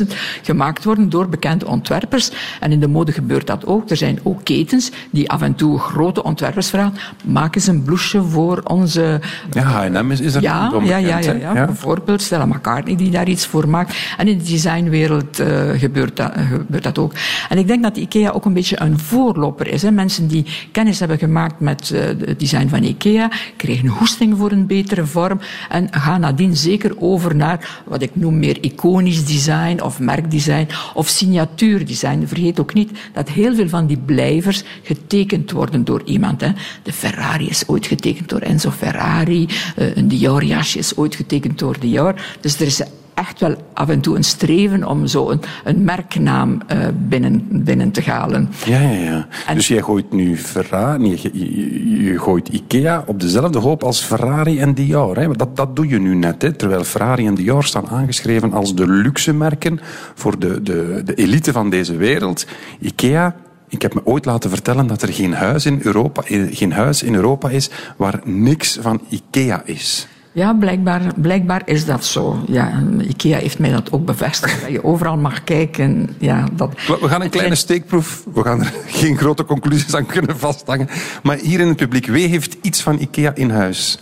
100.000, 0.00 0.12
gemaakt 0.42 0.84
worden 0.84 1.08
door 1.08 1.28
bekende 1.28 1.66
ontwerpers. 1.66 2.30
En 2.60 2.72
in 2.72 2.80
de 2.80 2.88
mode 2.88 3.12
gebeurt 3.12 3.46
dat 3.46 3.66
ook. 3.66 3.90
Er 3.90 3.96
zijn 3.96 4.18
ook 4.22 4.44
ketens 4.44 4.90
die 5.10 5.30
af 5.30 5.42
en 5.42 5.54
toe 5.54 5.78
grote 5.78 6.22
ontwerpers 6.22 6.55
vragen, 6.64 6.94
maak 7.24 7.54
eens 7.54 7.66
een 7.66 7.82
blouseje 7.82 8.22
voor 8.22 8.60
onze... 8.64 9.20
Ja, 9.50 9.62
H&M 9.62 10.10
is, 10.10 10.20
is 10.20 10.34
er 10.34 10.42
ja, 10.42 10.72
ja, 10.82 10.96
ja, 10.96 11.18
ja, 11.18 11.32
ja, 11.32 11.54
ja. 11.54 11.64
Bijvoorbeeld 11.64 12.22
Stella 12.22 12.46
McCartney 12.46 12.96
die 12.96 13.10
daar 13.10 13.28
iets 13.28 13.46
voor 13.46 13.68
maakt. 13.68 13.96
En 14.16 14.28
in 14.28 14.38
de 14.38 14.44
designwereld 14.44 15.40
uh, 15.40 15.70
gebeurt, 15.74 16.16
dat, 16.16 16.36
uh, 16.36 16.50
gebeurt 16.50 16.82
dat 16.82 16.98
ook. 16.98 17.12
En 17.48 17.58
ik 17.58 17.66
denk 17.66 17.82
dat 17.82 17.96
IKEA 17.96 18.30
ook 18.30 18.44
een 18.44 18.52
beetje 18.52 18.80
een 18.80 18.98
voorloper 18.98 19.66
is. 19.66 19.82
Hè. 19.82 19.90
Mensen 19.90 20.26
die 20.26 20.46
kennis 20.72 20.98
hebben 20.98 21.18
gemaakt 21.18 21.60
met 21.60 21.90
uh, 21.94 22.00
het 22.00 22.40
design 22.40 22.68
van 22.68 22.82
IKEA, 22.82 23.30
kregen 23.56 23.88
hoesting 23.88 24.36
voor 24.36 24.50
een 24.50 24.66
betere 24.66 25.06
vorm 25.06 25.40
en 25.68 25.88
gaan 25.90 26.20
nadien 26.20 26.56
zeker 26.56 26.92
over 26.98 27.36
naar 27.36 27.82
wat 27.84 28.02
ik 28.02 28.10
noem 28.12 28.38
meer 28.38 28.58
iconisch 28.60 29.24
design 29.24 29.80
of 29.82 30.00
merkdesign 30.00 30.68
of 30.94 31.08
signatuurdesign. 31.08 32.26
Vergeet 32.26 32.60
ook 32.60 32.74
niet 32.74 32.90
dat 33.12 33.28
heel 33.28 33.54
veel 33.54 33.68
van 33.68 33.86
die 33.86 33.98
blijvers 33.98 34.64
getekend 34.82 35.50
worden 35.50 35.84
door 35.84 36.02
iemand. 36.04 36.42
Hè. 36.46 36.52
De 36.82 36.92
Ferrari 36.92 37.48
is 37.48 37.68
ooit 37.68 37.86
getekend 37.86 38.28
door 38.28 38.40
Enzo 38.40 38.70
Ferrari. 38.70 39.48
Uh, 39.78 39.96
een 39.96 40.08
Dior-jasje 40.08 40.78
is 40.78 40.96
ooit 40.96 41.14
getekend 41.14 41.58
door 41.58 41.76
Dior. 41.80 42.14
Dus 42.40 42.60
er 42.60 42.66
is 42.66 42.82
echt 43.16 43.40
wel 43.40 43.54
af 43.74 43.88
en 43.88 44.00
toe 44.00 44.16
een 44.16 44.24
streven 44.24 44.84
om 44.84 45.06
zo 45.06 45.30
een, 45.30 45.40
een 45.64 45.84
merknaam 45.84 46.60
uh, 46.72 46.78
binnen, 47.08 47.48
binnen 47.50 47.90
te 47.90 48.02
halen. 48.02 48.48
Ja, 48.64 48.80
ja, 48.80 48.90
ja. 48.90 49.26
En 49.46 49.54
dus 49.54 49.68
jij 49.68 49.82
gooit 49.82 50.12
nu 50.12 50.36
Ferrari, 50.36 51.02
nee, 51.02 51.18
je, 51.22 51.30
je, 51.32 52.04
je, 52.04 52.18
gooit 52.18 52.48
Ikea 52.48 53.04
op 53.06 53.20
dezelfde 53.20 53.58
hoop 53.58 53.82
als 53.82 54.00
Ferrari 54.00 54.60
en 54.60 54.74
Dior. 54.74 55.16
Hè? 55.16 55.28
Dat, 55.32 55.56
dat 55.56 55.76
doe 55.76 55.88
je 55.88 55.98
nu 55.98 56.14
net, 56.14 56.42
hè? 56.42 56.52
terwijl 56.52 56.84
Ferrari 56.84 57.26
en 57.26 57.34
Dior 57.34 57.64
staan 57.64 57.88
aangeschreven 57.88 58.52
als 58.52 58.74
de 58.74 58.88
luxe 58.88 59.32
merken 59.32 59.80
voor 60.14 60.38
de, 60.38 60.62
de, 60.62 61.02
de 61.04 61.14
elite 61.14 61.52
van 61.52 61.70
deze 61.70 61.96
wereld. 61.96 62.46
Ikea 62.80 63.34
ik 63.68 63.82
heb 63.82 63.94
me 63.94 64.00
ooit 64.04 64.24
laten 64.24 64.50
vertellen 64.50 64.86
dat 64.86 65.02
er 65.02 65.12
geen 65.12 65.34
huis 65.34 65.66
in 65.66 65.80
Europa, 65.82 66.22
geen 66.50 66.72
huis 66.72 67.02
in 67.02 67.14
Europa 67.14 67.50
is 67.50 67.70
waar 67.96 68.20
niks 68.24 68.78
van 68.80 69.00
IKEA 69.08 69.62
is. 69.64 70.08
Ja, 70.36 70.52
blijkbaar, 70.52 71.02
blijkbaar 71.16 71.62
is 71.64 71.84
dat 71.84 72.04
zo. 72.04 72.42
Ja, 72.46 72.82
IKEA 73.08 73.38
heeft 73.38 73.58
mij 73.58 73.70
dat 73.70 73.92
ook 73.92 74.04
bevestigd. 74.04 74.60
Dat 74.60 74.70
je 74.70 74.84
overal 74.84 75.16
mag 75.16 75.44
kijken. 75.44 76.08
Ja, 76.18 76.48
dat... 76.52 76.74
We 77.00 77.08
gaan 77.08 77.22
een 77.22 77.30
kleine 77.30 77.54
steekproef. 77.54 78.24
We 78.34 78.42
gaan 78.42 78.60
er 78.60 78.72
geen 79.00 79.16
grote 79.16 79.44
conclusies 79.44 79.94
aan 79.94 80.06
kunnen 80.06 80.38
vasthangen. 80.38 80.88
Maar 81.22 81.36
hier 81.36 81.60
in 81.60 81.68
het 81.68 81.76
publiek, 81.76 82.06
wie 82.06 82.28
heeft 82.28 82.56
iets 82.62 82.82
van 82.82 82.98
IKEA 82.98 83.34
in 83.34 83.50
huis? 83.50 83.98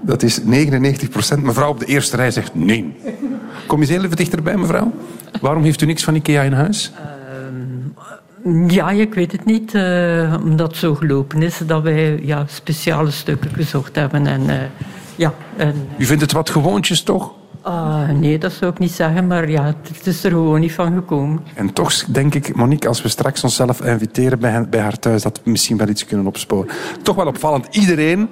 Dat 0.00 0.22
is 0.22 0.42
99 0.44 1.08
procent. 1.08 1.42
Mevrouw 1.42 1.68
op 1.68 1.78
de 1.78 1.86
eerste 1.86 2.16
rij 2.16 2.30
zegt 2.30 2.54
nee. 2.54 2.96
Kom 3.66 3.80
eens 3.80 3.90
heel 3.90 4.04
even 4.04 4.16
dichterbij, 4.16 4.56
mevrouw. 4.56 4.92
Waarom 5.40 5.62
heeft 5.62 5.80
u 5.80 5.86
niks 5.86 6.04
van 6.04 6.14
IKEA 6.14 6.42
in 6.42 6.52
huis? 6.52 6.92
Ja, 8.68 8.90
ik 8.90 9.14
weet 9.14 9.32
het 9.32 9.44
niet. 9.44 9.74
Uh, 9.74 10.34
omdat 10.42 10.68
het 10.68 10.76
zo 10.76 10.94
gelopen 10.94 11.42
is 11.42 11.60
dat 11.66 11.82
wij 11.82 12.20
ja, 12.22 12.44
speciale 12.46 13.10
stukken 13.10 13.50
gezocht 13.50 13.96
hebben. 13.96 14.26
En, 14.26 14.40
uh, 14.42 14.54
ja, 15.16 15.34
en... 15.56 15.74
U 15.98 16.04
vindt 16.04 16.22
het 16.22 16.32
wat 16.32 16.50
gewoontjes 16.50 17.02
toch? 17.02 17.32
Ah, 17.62 18.08
nee, 18.08 18.38
dat 18.38 18.52
zou 18.52 18.70
ik 18.72 18.78
niet 18.78 18.92
zeggen, 18.92 19.26
maar 19.26 19.50
ja, 19.50 19.64
het 19.64 20.06
is 20.06 20.24
er 20.24 20.30
gewoon 20.30 20.60
niet 20.60 20.72
van 20.72 20.94
gekomen. 20.94 21.42
En 21.54 21.72
toch 21.72 21.92
denk 22.04 22.34
ik, 22.34 22.56
Monique, 22.56 22.88
als 22.88 23.02
we 23.02 23.08
straks 23.08 23.44
onszelf 23.44 23.84
inviteren 23.84 24.38
bij, 24.38 24.50
hen- 24.50 24.70
bij 24.70 24.80
haar 24.80 24.98
thuis, 24.98 25.22
dat 25.22 25.40
we 25.44 25.50
misschien 25.50 25.76
wel 25.76 25.88
iets 25.88 26.04
kunnen 26.04 26.26
opsporen. 26.26 26.68
Toch 27.02 27.16
wel 27.16 27.26
opvallend. 27.26 27.66
Iedereen 27.70 28.28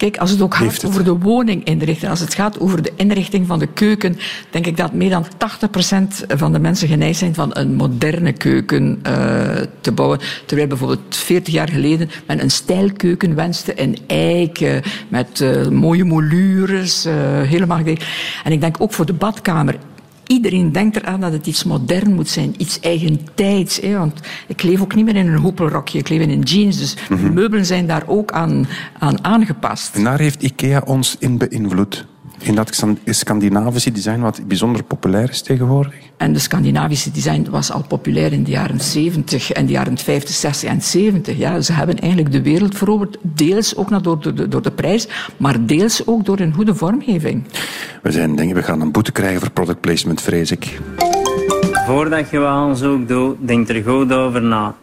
Kijk, 0.00 0.16
als 0.16 0.30
het 0.30 0.40
ook 0.40 0.54
gaat 0.54 0.72
het. 0.72 0.84
over 0.84 1.04
de 1.04 1.18
woning 1.18 1.64
inrichten, 1.64 2.08
als 2.08 2.20
het 2.20 2.34
gaat 2.34 2.60
over 2.60 2.82
de 2.82 2.92
inrichting 2.96 3.46
van 3.46 3.58
de 3.58 3.66
keuken, 3.66 4.16
denk 4.50 4.66
ik 4.66 4.76
dat 4.76 4.92
meer 4.92 5.10
dan 5.10 5.26
80% 5.26 6.26
van 6.28 6.52
de 6.52 6.58
mensen 6.58 6.88
geneigd 6.88 7.18
zijn 7.18 7.34
van 7.34 7.50
een 7.52 7.74
moderne 7.74 8.32
keuken 8.32 8.98
eh, 9.02 9.12
te 9.80 9.92
bouwen. 9.92 10.18
Terwijl 10.46 10.68
bijvoorbeeld 10.68 11.16
40 11.16 11.54
jaar 11.54 11.68
geleden 11.68 12.10
men 12.26 12.42
een 12.42 12.50
stijlkeuken 12.50 13.34
wenste 13.34 13.74
in 13.74 13.96
eik, 14.06 14.60
eh, 14.60 14.76
met 15.08 15.40
eh, 15.40 15.68
mooie 15.68 16.04
molures, 16.04 17.04
eh, 17.04 17.14
helemaal. 17.40 17.78
En 18.44 18.52
ik 18.52 18.60
denk 18.60 18.76
ook 18.78 18.92
voor 18.92 19.06
de 19.06 19.12
badkamer. 19.12 19.76
Iedereen 20.30 20.72
denkt 20.72 20.96
eraan 20.96 21.20
dat 21.20 21.32
het 21.32 21.46
iets 21.46 21.64
modern 21.64 22.14
moet 22.14 22.28
zijn, 22.28 22.54
iets 22.56 22.80
eigentijds. 22.80 23.80
Hè? 23.80 23.98
Want 23.98 24.20
ik 24.46 24.62
leef 24.62 24.80
ook 24.80 24.94
niet 24.94 25.04
meer 25.04 25.16
in 25.16 25.26
een 25.26 25.38
hoepelrokje, 25.38 25.98
ik 25.98 26.08
leef 26.08 26.20
in 26.20 26.30
een 26.30 26.40
jeans. 26.40 26.78
Dus 26.78 26.96
de 27.08 27.16
meubelen 27.16 27.66
zijn 27.66 27.86
daar 27.86 28.02
ook 28.06 28.32
aan, 28.32 28.66
aan 28.98 29.24
aangepast. 29.24 29.94
En 29.94 30.04
daar 30.04 30.18
heeft 30.18 30.42
IKEA 30.42 30.82
ons 30.84 31.16
in 31.18 31.38
beïnvloed. 31.38 32.06
In 32.42 32.54
dat 32.54 32.74
Scan- 32.74 32.98
Scandinavische 33.04 33.92
design, 33.92 34.20
wat 34.20 34.40
bijzonder 34.46 34.82
populair 34.82 35.30
is 35.30 35.42
tegenwoordig. 35.42 35.94
En 36.16 36.32
de 36.32 36.38
Scandinavische 36.38 37.10
design 37.10 37.46
was 37.50 37.72
al 37.72 37.84
populair 37.88 38.32
in 38.32 38.44
de 38.44 38.50
jaren 38.50 38.80
70 38.80 39.52
en 39.52 39.66
de 39.66 39.72
jaren 39.72 39.98
50, 39.98 40.34
60 40.34 40.68
en 40.68 40.82
70. 40.82 41.38
Ja, 41.38 41.60
ze 41.60 41.72
hebben 41.72 41.98
eigenlijk 41.98 42.32
de 42.32 42.42
wereld 42.42 42.76
veroverd, 42.76 43.16
deels 43.22 43.76
ook 43.76 43.90
nog 43.90 44.02
door 44.02 44.34
de, 44.34 44.48
door 44.48 44.62
de 44.62 44.70
prijs, 44.70 45.08
maar 45.36 45.66
deels 45.66 46.06
ook 46.06 46.24
door 46.24 46.38
hun 46.38 46.54
goede 46.54 46.74
vormgeving. 46.74 47.44
We 48.02 48.10
zijn, 48.10 48.36
denk 48.36 48.48
ik, 48.48 48.54
we 48.54 48.62
gaan 48.62 48.80
een 48.80 48.92
boete 48.92 49.12
krijgen 49.12 49.40
voor 49.40 49.50
product 49.50 49.80
placement, 49.80 50.20
vrees 50.22 50.50
ik. 50.50 50.80
Voordat 51.86 52.30
je 52.30 52.38
wat 52.38 52.48
aanzoek 52.48 53.08
doet, 53.08 53.36
denk 53.40 53.68
er 53.68 53.82
goed 53.82 54.12
over 54.12 54.42
na. 54.42 54.74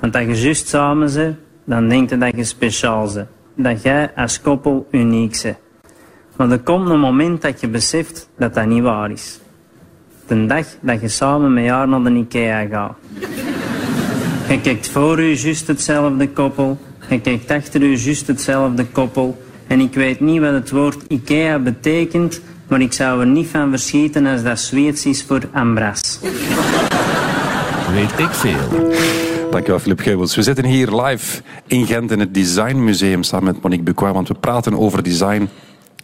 Want 0.00 0.16
als 0.16 0.24
je 0.24 0.42
juist 0.42 0.68
samen 0.68 1.12
bent, 1.14 1.36
dan 1.64 1.88
denk 1.88 2.10
je 2.10 2.18
dat 2.18 2.36
je 2.36 2.44
speciaal 2.44 3.12
bent. 3.12 3.28
Dat 3.56 3.82
jij 3.82 4.10
als 4.14 4.40
koppel 4.40 4.86
uniek 4.90 5.40
bent. 5.42 5.56
Maar 6.42 6.50
er 6.50 6.58
komt 6.58 6.88
een 6.88 7.00
moment 7.00 7.42
dat 7.42 7.60
je 7.60 7.68
beseft 7.68 8.28
dat 8.38 8.54
dat 8.54 8.66
niet 8.66 8.82
waar 8.82 9.10
is. 9.10 9.38
De 10.26 10.46
dag 10.46 10.66
dat 10.80 11.00
je 11.00 11.08
samen 11.08 11.52
met 11.52 11.68
haar 11.68 11.88
naar 11.88 12.02
de 12.02 12.10
Ikea 12.10 12.66
gaat. 12.66 12.96
Je 14.48 14.60
kijkt 14.60 14.88
voor 14.88 15.20
u 15.20 15.34
juist 15.34 15.66
hetzelfde 15.66 16.28
koppel. 16.28 16.78
Je 17.08 17.20
kijkt 17.20 17.50
achter 17.50 17.82
u 17.82 17.96
juist 17.96 18.26
hetzelfde 18.26 18.86
koppel. 18.86 19.42
En 19.66 19.80
ik 19.80 19.94
weet 19.94 20.20
niet 20.20 20.40
wat 20.40 20.52
het 20.52 20.70
woord 20.70 21.04
Ikea 21.08 21.58
betekent, 21.58 22.40
maar 22.68 22.80
ik 22.80 22.92
zou 22.92 23.20
er 23.20 23.26
niet 23.26 23.48
van 23.48 23.70
verschieten 23.70 24.26
als 24.26 24.42
dat 24.42 24.60
Zweeds 24.60 25.06
is 25.06 25.24
voor 25.24 25.40
Ambras. 25.52 26.18
Weet 27.92 28.18
ik 28.18 28.30
veel. 28.30 28.90
Dankjewel, 29.50 29.80
Filip 29.80 30.00
Geubels. 30.00 30.34
We 30.34 30.42
zitten 30.42 30.64
hier 30.64 31.02
live 31.02 31.42
in 31.66 31.86
Gent 31.86 32.10
in 32.10 32.20
het 32.20 32.34
Design 32.34 32.76
Museum 32.76 33.22
samen 33.22 33.44
met 33.44 33.62
Monique 33.62 33.84
Bucois, 33.84 34.12
want 34.12 34.28
we 34.28 34.34
praten 34.34 34.78
over 34.78 35.02
design. 35.02 35.48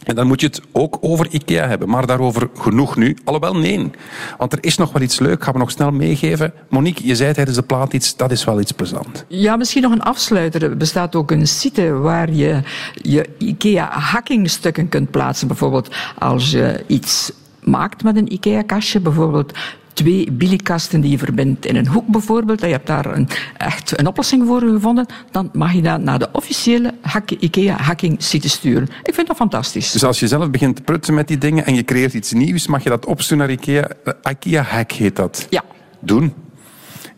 En 0.03 0.15
dan 0.15 0.27
moet 0.27 0.41
je 0.41 0.47
het 0.47 0.61
ook 0.71 0.97
over 1.01 1.27
IKEA 1.29 1.67
hebben, 1.67 1.89
maar 1.89 2.05
daarover 2.05 2.49
genoeg 2.57 2.95
nu. 2.95 3.17
Alhoewel, 3.23 3.55
nee. 3.55 3.91
Want 4.37 4.53
er 4.53 4.59
is 4.61 4.77
nog 4.77 4.91
wel 4.91 5.01
iets 5.01 5.19
leuk, 5.19 5.43
gaan 5.43 5.53
we 5.53 5.59
nog 5.59 5.71
snel 5.71 5.91
meegeven. 5.91 6.53
Monique, 6.69 7.07
je 7.07 7.15
zei 7.15 7.33
tijdens 7.33 7.57
de 7.57 7.63
plaat 7.63 7.93
iets, 7.93 8.15
dat 8.15 8.31
is 8.31 8.43
wel 8.43 8.59
iets 8.59 8.71
plezant. 8.71 9.25
Ja, 9.27 9.55
misschien 9.55 9.81
nog 9.81 9.91
een 9.91 10.01
afsluiter. 10.01 10.63
Er 10.63 10.77
bestaat 10.77 11.15
ook 11.15 11.31
een 11.31 11.47
site 11.47 11.93
waar 11.93 12.31
je 12.31 12.61
je 12.93 13.29
IKEA-hackingstukken 13.37 14.89
kunt 14.89 15.11
plaatsen. 15.11 15.47
Bijvoorbeeld 15.47 15.95
als 16.17 16.51
je 16.51 16.83
iets 16.87 17.31
maakt 17.63 18.03
met 18.03 18.15
een 18.15 18.33
IKEA-kastje, 18.33 18.99
bijvoorbeeld 18.99 19.53
twee 19.99 20.31
billykasten 20.31 21.01
die 21.01 21.11
je 21.11 21.17
verbindt 21.17 21.65
in 21.65 21.75
een 21.75 21.87
hoek 21.87 22.07
bijvoorbeeld, 22.07 22.61
en 22.61 22.67
je 22.67 22.73
hebt 22.73 22.87
daar 22.87 23.05
een, 23.05 23.27
echt 23.57 23.99
een 23.99 24.07
oplossing 24.07 24.45
voor 24.47 24.61
gevonden, 24.61 25.05
dan 25.31 25.49
mag 25.53 25.73
je 25.73 25.81
dat 25.81 26.01
naar 26.01 26.19
de 26.19 26.29
officiële 26.31 26.93
hack- 27.01 27.31
IKEA-hacking-site 27.31 28.49
sturen. 28.49 28.87
Ik 29.03 29.13
vind 29.13 29.27
dat 29.27 29.35
fantastisch. 29.35 29.91
Dus 29.91 30.03
als 30.03 30.19
je 30.19 30.27
zelf 30.27 30.49
begint 30.49 30.75
te 30.75 30.81
prutsen 30.81 31.13
met 31.13 31.27
die 31.27 31.37
dingen 31.37 31.65
en 31.65 31.75
je 31.75 31.83
creëert 31.83 32.13
iets 32.13 32.31
nieuws, 32.33 32.67
mag 32.67 32.83
je 32.83 32.89
dat 32.89 33.05
opsturen 33.05 33.37
naar 33.37 33.51
IKEA. 33.51 33.87
Eh, 34.03 34.13
IKEA 34.31 34.61
Hack 34.61 34.91
heet 34.91 35.15
dat. 35.15 35.47
Ja, 35.49 35.63
Doen. 35.99 36.33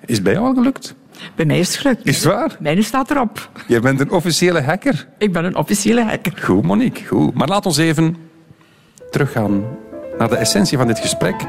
Is 0.05 0.15
het 0.15 0.23
bij 0.23 0.33
jou 0.33 0.45
al 0.45 0.53
gelukt? 0.53 0.95
bij 1.35 1.45
mij 1.45 1.59
is 1.59 1.67
het 1.67 1.77
gelukt. 1.77 2.05
Is 2.05 2.15
het 2.15 2.25
waar? 2.33 2.57
Mijne 2.59 2.81
staat 2.81 3.11
erop. 3.11 3.49
Je 3.67 3.79
bent 3.79 3.99
een 3.99 4.11
officiële 4.11 4.61
hacker. 4.61 5.07
Ik 5.17 5.31
ben 5.33 5.45
een 5.45 5.55
officiële 5.55 6.03
hacker. 6.03 6.33
Goed, 6.43 6.63
Monique, 6.63 7.05
goed. 7.07 7.33
Maar 7.33 7.47
laat 7.47 7.65
ons 7.65 7.77
even 7.77 8.15
teruggaan 9.11 9.63
naar 10.21 10.29
de 10.29 10.35
essentie 10.35 10.77
van 10.77 10.87
dit 10.87 10.99
gesprek. 10.99 11.45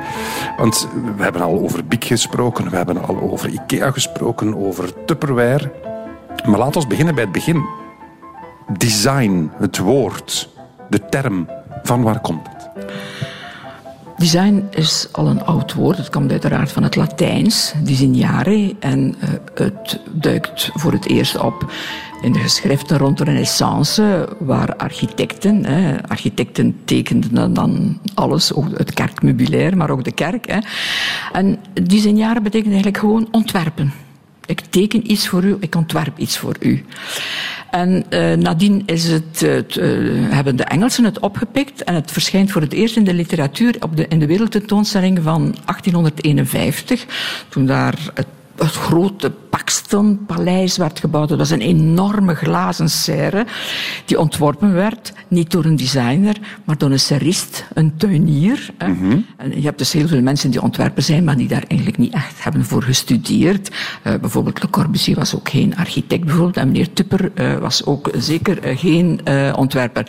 Want 0.56 0.88
we 1.16 1.22
hebben 1.22 1.42
al 1.42 1.60
over 1.60 1.86
Bic 1.86 2.04
gesproken, 2.04 2.70
we 2.70 2.76
hebben 2.76 3.06
al 3.06 3.20
over 3.20 3.48
IKEA 3.48 3.90
gesproken, 3.90 4.56
over 4.56 5.04
Tupperware. 5.04 5.72
Maar 6.46 6.58
laat 6.58 6.76
ons 6.76 6.86
beginnen 6.86 7.14
bij 7.14 7.24
het 7.24 7.32
begin. 7.32 7.64
Design, 8.76 9.50
het 9.58 9.78
woord, 9.78 10.48
de 10.88 11.08
term, 11.08 11.48
van 11.82 12.02
waar 12.02 12.20
komt 12.20 12.46
het? 12.48 12.70
Design 14.22 14.68
is 14.70 15.08
al 15.12 15.26
een 15.26 15.44
oud 15.44 15.74
woord. 15.74 15.96
Het 15.96 16.10
komt 16.10 16.30
uiteraard 16.30 16.72
van 16.72 16.82
het 16.82 16.96
Latijns, 16.96 17.72
designare. 17.84 18.74
En 18.78 19.14
eh, 19.20 19.28
het 19.54 20.00
duikt 20.12 20.70
voor 20.74 20.92
het 20.92 21.06
eerst 21.06 21.38
op 21.38 21.72
in 22.20 22.32
de 22.32 22.38
geschriften 22.38 22.98
rond 22.98 23.18
de 23.18 23.24
Renaissance, 23.24 24.28
waar 24.38 24.76
architecten, 24.76 25.64
hè, 25.64 26.02
architecten 26.08 26.76
tekenden 26.84 27.54
dan 27.54 28.00
alles, 28.14 28.54
ook 28.54 28.78
het 28.78 28.92
kerkmeubilair, 28.92 29.76
maar 29.76 29.90
ook 29.90 30.04
de 30.04 30.12
kerk. 30.12 30.46
Hè. 30.46 30.58
En 31.32 31.58
designare 31.82 32.40
betekent 32.40 32.72
eigenlijk 32.72 32.98
gewoon 32.98 33.28
ontwerpen. 33.30 33.92
Ik 34.52 34.60
teken 34.60 35.10
iets 35.10 35.28
voor 35.28 35.44
u, 35.44 35.56
ik 35.60 35.74
ontwerp 35.74 36.18
iets 36.18 36.38
voor 36.38 36.56
u. 36.60 36.84
En 37.70 38.04
eh, 38.08 38.32
nadien 38.32 38.82
is 38.86 39.08
het, 39.08 39.42
eh, 39.42 39.58
eh, 39.58 40.32
hebben 40.32 40.56
de 40.56 40.64
Engelsen 40.64 41.04
het 41.04 41.18
opgepikt 41.18 41.84
en 41.84 41.94
het 41.94 42.10
verschijnt 42.10 42.50
voor 42.50 42.60
het 42.60 42.72
eerst 42.72 42.96
in 42.96 43.04
de 43.04 43.14
literatuur 43.14 43.76
op 43.80 43.96
de, 43.96 44.08
in 44.08 44.18
de 44.18 44.26
wereldtentoonstelling 44.26 45.22
van 45.22 45.54
1851, 45.64 47.06
toen 47.48 47.66
daar 47.66 47.94
het, 48.14 48.26
het 48.56 48.72
grote 48.72 49.32
Paxton 49.52 50.26
Paleis 50.26 50.76
werd 50.76 51.00
gebouwd. 51.00 51.28
Dat 51.28 51.38
was 51.38 51.50
een 51.50 51.60
enorme 51.60 52.34
glazen 52.34 52.90
serre 52.90 53.46
die 54.04 54.18
ontworpen 54.18 54.72
werd, 54.74 55.12
niet 55.28 55.50
door 55.50 55.64
een 55.64 55.76
designer, 55.76 56.36
maar 56.64 56.78
door 56.78 56.90
een 56.90 57.00
serist, 57.00 57.64
een 57.74 57.96
tuinier. 57.96 58.70
En 58.76 59.26
je 59.54 59.62
hebt 59.62 59.78
dus 59.78 59.92
heel 59.92 60.08
veel 60.08 60.22
mensen 60.22 60.50
die 60.50 60.62
ontwerpen 60.62 61.02
zijn, 61.02 61.24
maar 61.24 61.36
die 61.36 61.48
daar 61.48 61.64
eigenlijk 61.68 61.98
niet 61.98 62.12
echt 62.12 62.44
hebben 62.44 62.64
voor 62.64 62.82
gestudeerd. 62.82 63.70
Eh, 64.02 64.14
bijvoorbeeld 64.20 64.62
Le 64.62 64.70
Corbusier 64.70 65.16
was 65.16 65.34
ook 65.34 65.48
geen 65.48 65.76
architect 65.76 66.24
bijvoorbeeld, 66.24 66.56
en 66.56 66.66
meneer 66.66 66.92
Tupper 66.92 67.30
eh, 67.34 67.58
was 67.58 67.84
ook 67.84 68.10
zeker 68.18 68.62
eh, 68.62 68.78
geen 68.78 69.20
ontwerper. 69.56 70.06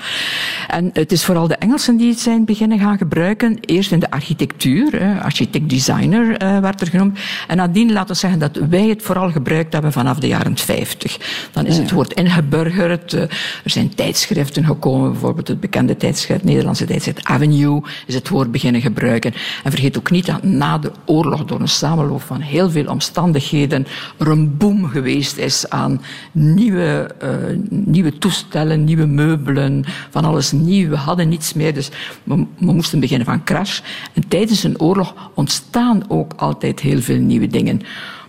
En 0.67 0.89
het 0.93 1.12
is 1.12 1.25
vooral 1.25 1.47
de 1.47 1.56
Engelsen 1.56 1.97
die 1.97 2.10
het 2.10 2.19
zijn 2.19 2.45
beginnen 2.45 2.79
gaan 2.79 2.97
gebruiken. 2.97 3.60
Eerst 3.60 3.91
in 3.91 3.99
de 3.99 4.12
architectuur, 4.12 5.19
architect-designer 5.21 6.38
werd 6.62 6.82
er 6.82 6.88
genoemd. 6.88 7.19
En 7.47 7.58
nadien 7.58 7.91
laten 7.91 8.13
we 8.13 8.19
zeggen 8.19 8.32
dat 8.39 8.59
wij 8.69 8.87
het 8.87 9.01
vooral 9.01 9.31
gebruikt 9.31 9.73
hebben 9.73 9.91
vanaf 9.91 10.19
de 10.19 10.27
jaren 10.27 10.57
50. 10.57 11.49
Dan 11.51 11.65
is 11.65 11.77
het 11.77 11.91
woord 11.91 12.13
ingeburgerd. 12.13 13.13
eh, 13.13 13.21
er 13.63 13.69
zijn 13.69 13.95
tijdschriften 13.95 14.65
gekomen, 14.65 15.11
bijvoorbeeld 15.11 15.47
het 15.47 15.59
bekende 15.59 15.97
tijdschrift, 15.97 16.43
Nederlandse 16.43 16.85
tijdschrift 16.85 17.23
Avenue, 17.23 17.81
is 18.07 18.15
het 18.15 18.29
woord 18.29 18.51
beginnen 18.51 18.81
gebruiken. 18.81 19.33
En 19.63 19.71
vergeet 19.71 19.97
ook 19.97 20.11
niet 20.11 20.25
dat 20.25 20.43
na 20.43 20.77
de 20.77 20.91
oorlog, 21.05 21.45
door 21.45 21.59
een 21.59 21.67
samenloop 21.67 22.21
van 22.21 22.39
heel 22.41 22.69
veel 22.69 22.85
omstandigheden, 22.85 23.87
er 24.17 24.27
een 24.27 24.57
boom 24.57 24.87
geweest 24.87 25.37
is 25.37 25.69
aan 25.69 26.01
nieuwe, 26.31 27.15
eh, 27.19 27.29
nieuwe 27.69 28.17
toestellen, 28.17 28.83
nieuwe 28.83 29.05
meubelen, 29.05 29.85
van 30.09 30.25
alles 30.25 30.51
nieuw. 30.51 30.89
We 30.89 30.95
hadden 30.97 31.29
niets 31.29 31.53
meer, 31.53 31.73
dus 31.73 31.89
we, 32.23 32.35
we 32.35 32.71
moesten 32.71 32.99
beginnen 32.99 33.25
van 33.25 33.43
crash. 33.43 33.79
En 34.13 34.27
tijdens 34.27 34.63
een 34.63 34.79
oorlog 34.79 35.13
ontstaan 35.33 36.03
ook 36.07 36.33
altijd 36.35 36.79
heel 36.79 37.01
veel 37.01 37.19
nieuwe 37.19 37.47
dingen. 37.47 37.81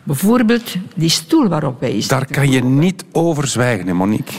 Bijvoorbeeld 0.05 0.75
die 0.97 1.09
stoel 1.09 1.49
waarop 1.49 1.81
wij 1.81 1.91
zitten. 1.91 2.09
Daar 2.09 2.27
kan 2.31 2.51
je 2.51 2.65
niet 2.65 3.05
over 3.13 3.47
zwijgen, 3.49 3.87
hè, 3.87 3.95
Monique. 3.95 4.33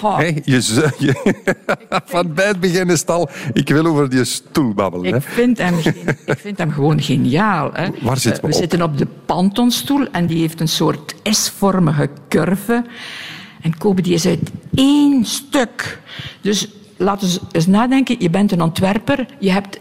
Je, 0.46 1.16
van 2.06 2.34
bij 2.34 2.48
het 2.48 2.60
begin 2.60 2.90
is 2.90 3.00
het 3.00 3.10
al... 3.10 3.30
Ik 3.54 3.70
wil 3.70 3.86
over 3.86 4.10
die 4.10 4.24
stoel 4.24 4.74
babbelen. 4.74 5.12
Hè. 5.12 5.18
Ik 5.18 5.24
vind, 5.24 5.58
hem, 5.58 5.76
ik 6.26 6.38
vind 6.38 6.58
hem 6.58 6.72
gewoon 6.72 7.02
geniaal. 7.02 7.70
Hè. 7.74 7.88
Waar 8.02 8.18
zitten 8.18 8.42
we 8.44 8.50
Eh, 8.50 8.54
op? 8.56 8.60
zitten 8.62 8.82
op 8.82 8.98
de 8.98 9.08
Pantonstoel 9.26 10.08
en 10.12 10.26
die 10.26 10.40
heeft 10.40 10.60
een 10.60 10.68
soort 10.68 11.16
S-vormige 11.24 12.10
curve. 12.30 12.86
En 13.62 13.78
Kobe 13.78 14.02
die 14.02 14.14
is 14.14 14.26
uit 14.26 14.52
één 14.76 15.26
stuk. 15.26 16.00
Dus 16.42 16.68
laten 16.98 17.28
we 17.28 17.40
eens 17.52 17.68
nadenken. 17.68 18.16
Je 18.20 18.30
bent 18.30 18.52
een 18.52 18.62
ontwerper. 18.62 19.26
Je 19.40 19.52
hebt 19.52 19.80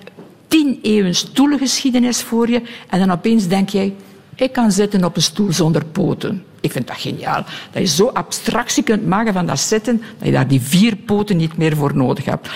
tien 0.49 0.79
eeuwen 0.83 1.15
stoelengeschiedenis 1.15 2.23
voor 2.23 2.51
je. 2.51 2.63
En 2.89 2.99
dan 2.99 3.11
opeens 3.11 3.47
denk 3.49 3.69
jij, 3.69 3.95
Ik 4.37 4.53
kan 4.53 4.73
zitten 4.73 5.05
op 5.05 5.17
een 5.17 5.23
stoel 5.23 5.53
zonder 5.53 5.85
poten. 5.85 6.45
Ik 6.61 6.73
vind 6.73 6.87
dat 6.87 6.97
geniaal. 6.97 7.45
Dat 7.71 7.83
je 7.83 7.89
zo 7.89 8.07
abstractie 8.07 8.83
kunt 8.83 9.07
maken 9.07 9.33
van 9.33 9.47
dat 9.47 9.61
zitten, 9.61 10.03
dat 10.19 10.27
je 10.27 10.33
daar 10.33 10.49
die 10.49 10.61
vier 10.61 10.97
poten 10.97 11.37
niet 11.37 11.57
meer 11.57 11.77
voor 11.77 11.97
nodig 11.97 12.25
hebt. 12.25 12.51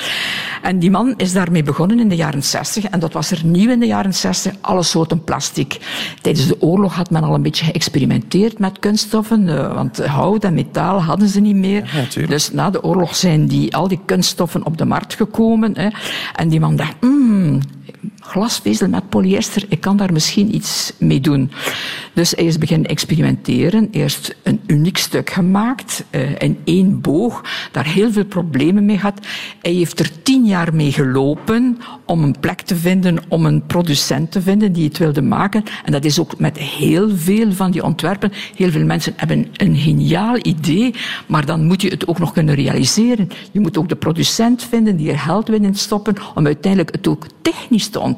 En 0.62 0.78
die 0.78 0.90
man 0.90 1.14
is 1.16 1.32
daarmee 1.32 1.62
begonnen 1.62 2.00
in 2.00 2.08
de 2.08 2.16
jaren 2.16 2.42
60 2.42 2.84
en 2.84 3.00
dat 3.00 3.12
was 3.12 3.30
er 3.30 3.40
nieuw 3.44 3.70
in 3.70 3.80
de 3.80 3.86
jaren 3.86 4.14
60, 4.14 4.52
alle 4.60 4.82
soorten 4.82 5.24
plastic. 5.24 5.78
Tijdens 6.20 6.46
de 6.46 6.60
oorlog 6.60 6.94
had 6.94 7.10
men 7.10 7.22
al 7.22 7.34
een 7.34 7.42
beetje 7.42 7.64
geëxperimenteerd 7.64 8.58
met 8.58 8.78
kunststoffen, 8.78 9.48
eh, 9.48 9.74
want 9.74 10.06
hout 10.06 10.44
en 10.44 10.54
metaal 10.54 11.02
hadden 11.02 11.28
ze 11.28 11.40
niet 11.40 11.56
meer. 11.56 12.08
dus 12.28 12.52
na 12.52 12.70
de 12.70 12.82
oorlog 12.82 13.16
zijn 13.16 13.46
die, 13.46 13.76
al 13.76 13.88
die 13.88 14.00
kunststoffen 14.04 14.64
op 14.64 14.78
de 14.78 14.84
markt 14.84 15.14
gekomen. 15.14 15.78
Hè, 15.78 15.88
en 16.34 16.48
die 16.48 16.60
man 16.60 16.76
dacht, 16.76 16.94
hmm, 17.00 17.60
glasvezel 18.28 18.88
met 18.88 19.08
polyester, 19.08 19.64
ik 19.68 19.80
kan 19.80 19.96
daar 19.96 20.12
misschien 20.12 20.54
iets 20.54 20.92
mee 20.98 21.20
doen. 21.20 21.50
Dus 22.12 22.30
hij 22.30 22.44
is 22.44 22.58
beginnen 22.58 22.90
experimenteren. 22.90 23.88
Eerst 23.90 24.36
een 24.42 24.60
uniek 24.66 24.98
stuk 24.98 25.30
gemaakt, 25.30 26.04
uh, 26.10 26.30
in 26.38 26.58
één 26.64 27.00
boog, 27.00 27.44
daar 27.72 27.86
heel 27.86 28.12
veel 28.12 28.24
problemen 28.24 28.84
mee 28.84 28.98
had. 28.98 29.26
Hij 29.62 29.72
heeft 29.72 30.00
er 30.00 30.22
tien 30.22 30.44
jaar 30.44 30.74
mee 30.74 30.92
gelopen 30.92 31.78
om 32.04 32.22
een 32.22 32.40
plek 32.40 32.60
te 32.60 32.76
vinden, 32.76 33.18
om 33.28 33.46
een 33.46 33.66
producent 33.66 34.32
te 34.32 34.42
vinden 34.42 34.72
die 34.72 34.84
het 34.84 34.98
wilde 34.98 35.22
maken. 35.22 35.62
En 35.84 35.92
dat 35.92 36.04
is 36.04 36.20
ook 36.20 36.38
met 36.38 36.58
heel 36.58 37.10
veel 37.16 37.52
van 37.52 37.70
die 37.70 37.84
ontwerpen. 37.84 38.32
Heel 38.56 38.70
veel 38.70 38.84
mensen 38.84 39.12
hebben 39.16 39.46
een 39.56 39.76
geniaal 39.76 40.36
idee, 40.42 40.94
maar 41.26 41.46
dan 41.46 41.64
moet 41.64 41.82
je 41.82 41.88
het 41.88 42.06
ook 42.06 42.18
nog 42.18 42.32
kunnen 42.32 42.54
realiseren. 42.54 43.28
Je 43.52 43.60
moet 43.60 43.78
ook 43.78 43.88
de 43.88 43.96
producent 43.96 44.64
vinden 44.64 44.96
die 44.96 45.10
er 45.10 45.18
geld 45.18 45.48
wil 45.48 45.62
in 45.62 45.74
stoppen 45.74 46.14
om 46.34 46.46
uiteindelijk 46.46 46.94
het 46.94 47.08
ook 47.08 47.26
technisch 47.42 47.88
te 47.88 48.00
ontwikkelen. 48.00 48.17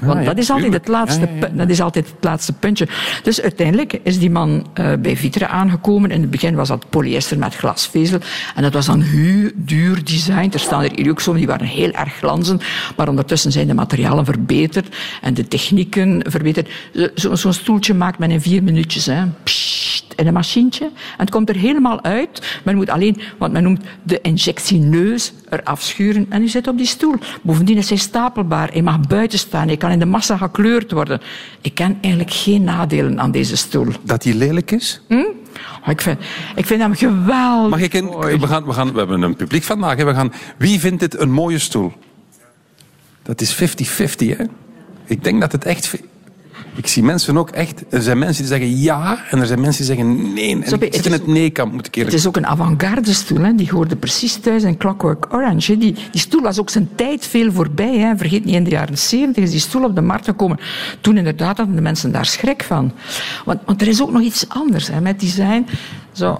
Want 0.00 0.18
ja, 0.18 0.24
dat, 0.24 0.38
is 0.38 0.50
altijd 0.50 0.72
het 0.72 0.88
laatste, 0.88 1.20
Ja, 1.20 1.46
ja, 1.46 1.48
dat 1.54 1.68
is 1.68 1.80
altijd 1.80 2.06
het 2.06 2.24
laatste 2.24 2.52
puntje. 2.52 2.88
Dus 3.22 3.40
uiteindelijk 3.42 3.98
is 4.02 4.18
die 4.18 4.30
man 4.30 4.66
eh, 4.74 4.92
bij 4.98 5.16
Vitre 5.16 5.46
aangekomen. 5.46 6.10
In 6.10 6.20
het 6.20 6.30
begin 6.30 6.54
was 6.54 6.68
dat 6.68 6.90
polyester 6.90 7.38
met 7.38 7.54
glasvezel. 7.56 8.18
En 8.54 8.62
dat 8.62 8.72
was 8.72 8.86
dan 8.86 9.00
heel 9.00 9.50
duur 9.54 10.04
design. 10.04 10.48
Er 10.52 10.60
staan 10.60 10.82
er 10.82 10.90
hier 10.94 11.10
ook 11.10 11.20
zo, 11.20 11.32
die 11.34 11.46
waren 11.46 11.66
heel 11.66 11.90
erg 11.90 12.14
glanzend. 12.14 12.62
Maar 12.96 13.08
ondertussen 13.08 13.52
zijn 13.52 13.66
de 13.66 13.74
materialen 13.74 14.24
verbeterd 14.24 14.96
en 15.20 15.34
de 15.34 15.48
technieken 15.48 16.22
verbeterd. 16.28 16.68
Zo- 16.94 17.08
zo- 17.14 17.34
Zo'n 17.34 17.52
stoeltje 17.52 17.94
maakt 17.94 18.18
men 18.18 18.30
in 18.30 18.40
vier 18.40 18.62
minuutjes. 18.62 19.06
Hè. 19.06 19.22
Pssst, 19.42 20.14
in 20.16 20.26
een 20.26 20.32
machientje. 20.32 20.84
En 20.84 20.90
het 21.16 21.30
komt 21.30 21.48
er 21.48 21.56
helemaal 21.56 22.02
uit. 22.04 22.58
Men 22.64 22.76
moet 22.76 22.90
alleen, 22.90 23.20
wat 23.38 23.52
men 23.52 23.62
noemt, 23.62 23.84
de 24.02 24.20
injectieneus 24.20 25.32
eraf 25.50 25.82
schuren. 25.82 26.26
En 26.28 26.42
u 26.42 26.48
zit 26.48 26.68
op 26.68 26.76
die 26.76 26.86
stoel. 26.86 27.14
Bovendien 27.42 27.76
is 27.76 27.88
hij 27.88 27.98
stapelbaar. 27.98 28.70
Hij 28.72 28.82
mag 28.82 29.00
buiten 29.00 29.38
staan. 29.38 29.66
Hij 29.66 29.76
kan 29.76 29.90
in 29.90 29.98
de 29.98 30.04
massa 30.04 30.36
gekleurd 30.36 30.92
worden. 30.92 31.20
Ik 31.60 31.74
ken 31.74 31.98
eigenlijk 32.00 32.32
geen 32.32 32.64
nadelen 32.64 33.20
aan 33.20 33.30
deze 33.30 33.56
stoel. 33.56 33.86
Dat 34.02 34.22
die 34.22 34.34
lelijk 34.34 34.70
is? 34.70 35.00
Hm? 35.08 35.14
Oh, 35.14 35.88
Ik 35.88 36.00
vind, 36.00 36.18
ik 36.54 36.66
vind 36.66 36.80
hem 36.80 36.94
geweldig. 36.94 37.70
Mag 37.70 37.80
ik 37.80 37.94
in, 37.94 38.06
we, 38.08 38.46
gaan, 38.46 38.64
we, 38.64 38.72
gaan, 38.72 38.92
we 38.92 38.98
hebben 38.98 39.22
een 39.22 39.36
publiek 39.36 39.62
vandaag. 39.62 39.96
Hè. 39.96 40.04
We 40.04 40.14
gaan, 40.14 40.32
wie 40.56 40.80
vindt 40.80 41.00
dit 41.00 41.20
een 41.20 41.30
mooie 41.30 41.58
stoel? 41.58 41.92
Dat 43.22 43.40
is 43.40 43.54
50-50, 43.54 43.58
hè? 44.16 44.44
Ik 45.04 45.24
denk 45.24 45.40
dat 45.40 45.52
het 45.52 45.64
echt... 45.64 45.94
Ik 46.80 46.86
zie 46.86 47.02
mensen 47.02 47.38
ook 47.38 47.50
echt... 47.50 47.84
Er 47.90 48.02
zijn 48.02 48.18
mensen 48.18 48.44
die 48.44 48.52
zeggen 48.52 48.80
ja 48.80 49.24
en 49.30 49.40
er 49.40 49.46
zijn 49.46 49.60
mensen 49.60 49.86
die 49.86 49.94
zeggen 49.94 50.32
nee. 50.32 50.50
En 50.62 50.68
Zo, 50.68 50.74
ik 50.74 50.82
het 50.82 50.94
zit 50.94 51.06
in 51.06 51.12
het 51.12 51.26
nee-kamp, 51.26 51.72
moet 51.72 51.80
ik 51.80 51.86
Het 51.86 51.96
eerlijk 51.96 52.16
is 52.16 52.26
ook 52.26 52.36
een 52.36 52.46
avant-garde 52.46 53.12
stoel. 53.12 53.40
Hè. 53.40 53.54
Die 53.54 53.70
hoorde 53.70 53.96
precies 53.96 54.36
thuis 54.36 54.62
in 54.62 54.76
Clockwork 54.76 55.34
Orange. 55.34 55.72
hè. 55.72 55.78
Die, 55.78 55.94
die 56.10 56.20
stoel 56.20 56.42
was 56.42 56.58
ook 56.58 56.70
zijn 56.70 56.88
tijd 56.94 57.26
veel 57.26 57.52
voorbij. 57.52 57.98
Hè. 57.98 58.16
Vergeet 58.16 58.44
niet, 58.44 58.54
in 58.54 58.64
de 58.64 58.70
jaren 58.70 58.98
70 58.98 59.44
is 59.44 59.50
die 59.50 59.60
stoel 59.60 59.84
op 59.84 59.94
de 59.94 60.00
markt 60.00 60.24
gekomen. 60.24 60.58
Toen 61.00 61.16
inderdaad 61.16 61.56
hadden 61.56 61.74
de 61.74 61.82
mensen 61.82 62.12
daar 62.12 62.26
schrik 62.26 62.62
van. 62.62 62.92
Want, 63.44 63.60
want 63.64 63.80
er 63.80 63.88
is 63.88 64.02
ook 64.02 64.12
nog 64.12 64.22
iets 64.22 64.48
anders 64.48 64.88
hè, 64.88 65.00
met 65.00 65.20
design. 65.20 65.66
Zo, 66.12 66.36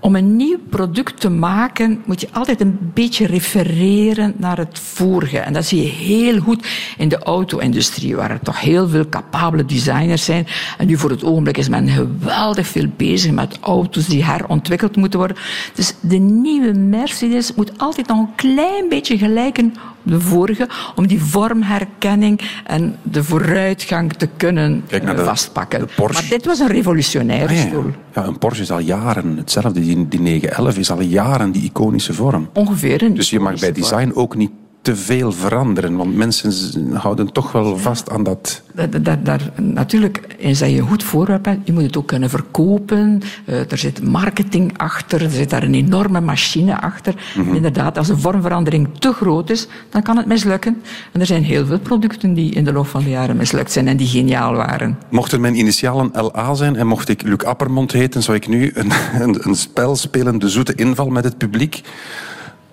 om 0.00 0.16
een 0.16 0.36
nieuw 0.36 0.58
product 0.70 1.20
te 1.20 1.30
maken, 1.30 2.02
moet 2.06 2.20
je 2.20 2.28
altijd 2.32 2.60
een 2.60 2.78
beetje 2.94 3.26
refereren 3.26 4.34
naar 4.36 4.58
het 4.58 4.78
vorige. 4.78 5.38
En 5.38 5.52
dat 5.52 5.64
zie 5.64 5.82
je 5.82 5.88
heel 5.88 6.40
goed 6.40 6.66
in 6.98 7.08
de 7.08 7.18
auto-industrie, 7.18 8.16
waar 8.16 8.30
er 8.30 8.40
toch 8.42 8.60
heel 8.60 8.88
veel 8.88 9.08
capabele 9.08 9.64
designers 9.64 10.24
zijn. 10.24 10.46
En 10.78 10.86
nu 10.86 10.96
voor 10.96 11.10
het 11.10 11.24
ogenblik 11.24 11.56
is 11.56 11.68
men 11.68 11.88
geweldig 11.88 12.66
veel 12.66 12.88
bezig 12.96 13.32
met 13.32 13.58
auto's 13.60 14.06
die 14.06 14.24
herontwikkeld 14.24 14.96
moeten 14.96 15.18
worden. 15.18 15.36
Dus 15.74 15.94
de 16.00 16.16
nieuwe 16.18 16.72
Mercedes 16.72 17.54
moet 17.54 17.78
altijd 17.78 18.06
nog 18.06 18.18
een 18.18 18.34
klein 18.34 18.88
beetje 18.88 19.18
gelijken 19.18 19.74
de 20.02 20.20
vorige, 20.20 20.68
om 20.94 21.06
die 21.06 21.22
vormherkenning 21.22 22.40
en 22.66 22.96
de 23.02 23.24
vooruitgang 23.24 24.12
te 24.12 24.28
kunnen 24.36 24.84
eh, 24.88 25.16
de- 25.16 25.24
vastpakken. 25.24 25.80
de. 25.96 26.12
Maar 26.12 26.26
dit 26.28 26.46
was 26.46 26.58
een 26.58 26.66
revolutionaire 26.68 27.48
Ah, 27.48 27.54
ja. 27.62 27.66
stoel. 27.66 27.90
ja, 28.14 28.24
een 28.26 28.38
Porsche 28.38 28.62
is 28.62 28.70
al 28.70 28.78
jaren 28.78 29.36
hetzelfde. 29.36 29.80
Die, 29.80 30.08
die 30.08 30.20
911 30.20 30.78
is 30.78 30.90
al 30.90 31.00
jaren 31.00 31.52
die 31.52 31.62
iconische 31.62 32.12
vorm. 32.14 32.48
Ongeveer 32.52 33.02
een 33.02 33.14
Dus 33.14 33.30
je 33.30 33.40
mag 33.40 33.60
bij 33.60 33.68
vorm. 33.68 33.80
design 33.80 34.10
ook 34.14 34.36
niet 34.36 34.50
te 34.82 34.96
veel 34.96 35.32
veranderen. 35.32 35.96
Want 35.96 36.16
mensen 36.16 36.92
houden 36.92 37.32
toch 37.32 37.52
wel 37.52 37.78
vast 37.78 38.10
aan 38.10 38.22
dat... 38.22 38.62
Dat, 38.74 39.24
daar, 39.24 39.50
natuurlijk 39.56 40.34
is 40.38 40.58
dat 40.58 40.70
je 40.70 40.78
een 40.78 40.88
goed 40.88 41.02
voorwerp 41.02 41.44
hebt. 41.44 41.66
Je 41.66 41.72
moet 41.72 41.82
het 41.82 41.96
ook 41.96 42.06
kunnen 42.06 42.30
verkopen. 42.30 43.20
Eh, 43.44 43.70
er 43.70 43.78
zit 43.78 44.02
marketing 44.02 44.78
achter. 44.78 45.22
Er 45.22 45.30
zit 45.30 45.50
daar 45.50 45.62
een 45.62 45.74
enorme 45.74 46.20
machine 46.20 46.80
achter. 46.80 47.14
Mhm. 47.36 47.54
Inderdaad, 47.54 47.98
als 47.98 48.08
een 48.08 48.18
vormverandering 48.18 48.88
te 48.98 49.12
groot 49.12 49.50
is, 49.50 49.68
dan 49.88 50.02
kan 50.02 50.16
het 50.16 50.26
mislukken. 50.26 50.82
En 51.12 51.20
er 51.20 51.26
zijn 51.26 51.42
heel 51.42 51.66
veel 51.66 51.78
producten 51.78 52.34
die 52.34 52.54
in 52.54 52.64
de 52.64 52.72
loop 52.72 52.86
van 52.86 53.02
de 53.02 53.10
jaren 53.10 53.36
mislukt 53.36 53.72
zijn 53.72 53.88
en 53.88 53.96
die 53.96 54.06
geniaal 54.06 54.54
waren. 54.54 54.98
Mochten 55.10 55.40
mijn 55.40 55.58
initialen 55.58 56.10
LA 56.12 56.54
zijn 56.54 56.76
en 56.76 56.86
mocht 56.86 57.08
ik 57.08 57.22
Luc 57.22 57.44
Appermond 57.44 57.92
heten, 57.92 58.22
zou 58.22 58.36
ik 58.36 58.48
nu 58.48 58.70
een, 58.74 58.92
een, 59.22 59.48
een 59.48 59.54
spel 59.54 59.96
spelen, 59.96 60.38
de 60.38 60.48
zoete 60.48 60.74
inval 60.74 61.08
met 61.08 61.24
het 61.24 61.38
publiek, 61.38 61.80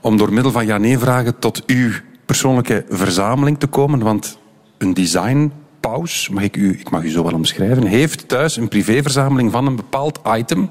om 0.07 0.17
door 0.17 0.33
middel 0.33 0.51
van 0.51 0.65
ja-nee-vragen 0.65 1.39
tot 1.39 1.65
uw 1.65 1.91
persoonlijke 2.25 2.85
verzameling 2.89 3.59
te 3.59 3.67
komen. 3.67 3.99
Want 3.99 4.37
een 4.77 4.93
designpaus, 4.93 6.29
mag 6.29 6.43
ik, 6.43 6.55
u, 6.55 6.79
ik 6.79 6.89
mag 6.89 7.03
u 7.03 7.09
zo 7.09 7.23
wel 7.23 7.33
omschrijven, 7.33 7.83
heeft 7.83 8.27
thuis 8.27 8.57
een 8.57 8.67
privéverzameling 8.67 9.51
van 9.51 9.67
een 9.67 9.75
bepaald 9.75 10.19
item. 10.27 10.69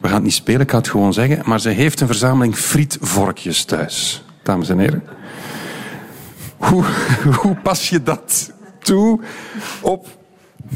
We 0.00 0.06
gaan 0.06 0.16
het 0.16 0.24
niet 0.24 0.32
spelen, 0.32 0.60
ik 0.60 0.70
ga 0.70 0.76
het 0.76 0.88
gewoon 0.88 1.12
zeggen. 1.12 1.42
Maar 1.44 1.60
ze 1.60 1.68
heeft 1.68 2.00
een 2.00 2.06
verzameling 2.06 2.56
frietvorkjes 2.56 3.64
thuis. 3.64 4.24
Dames 4.42 4.68
en 4.68 4.78
heren. 4.78 5.02
Hoe, 6.56 6.84
hoe 7.40 7.54
pas 7.54 7.88
je 7.88 8.02
dat 8.02 8.52
toe 8.78 9.20
op 9.80 10.06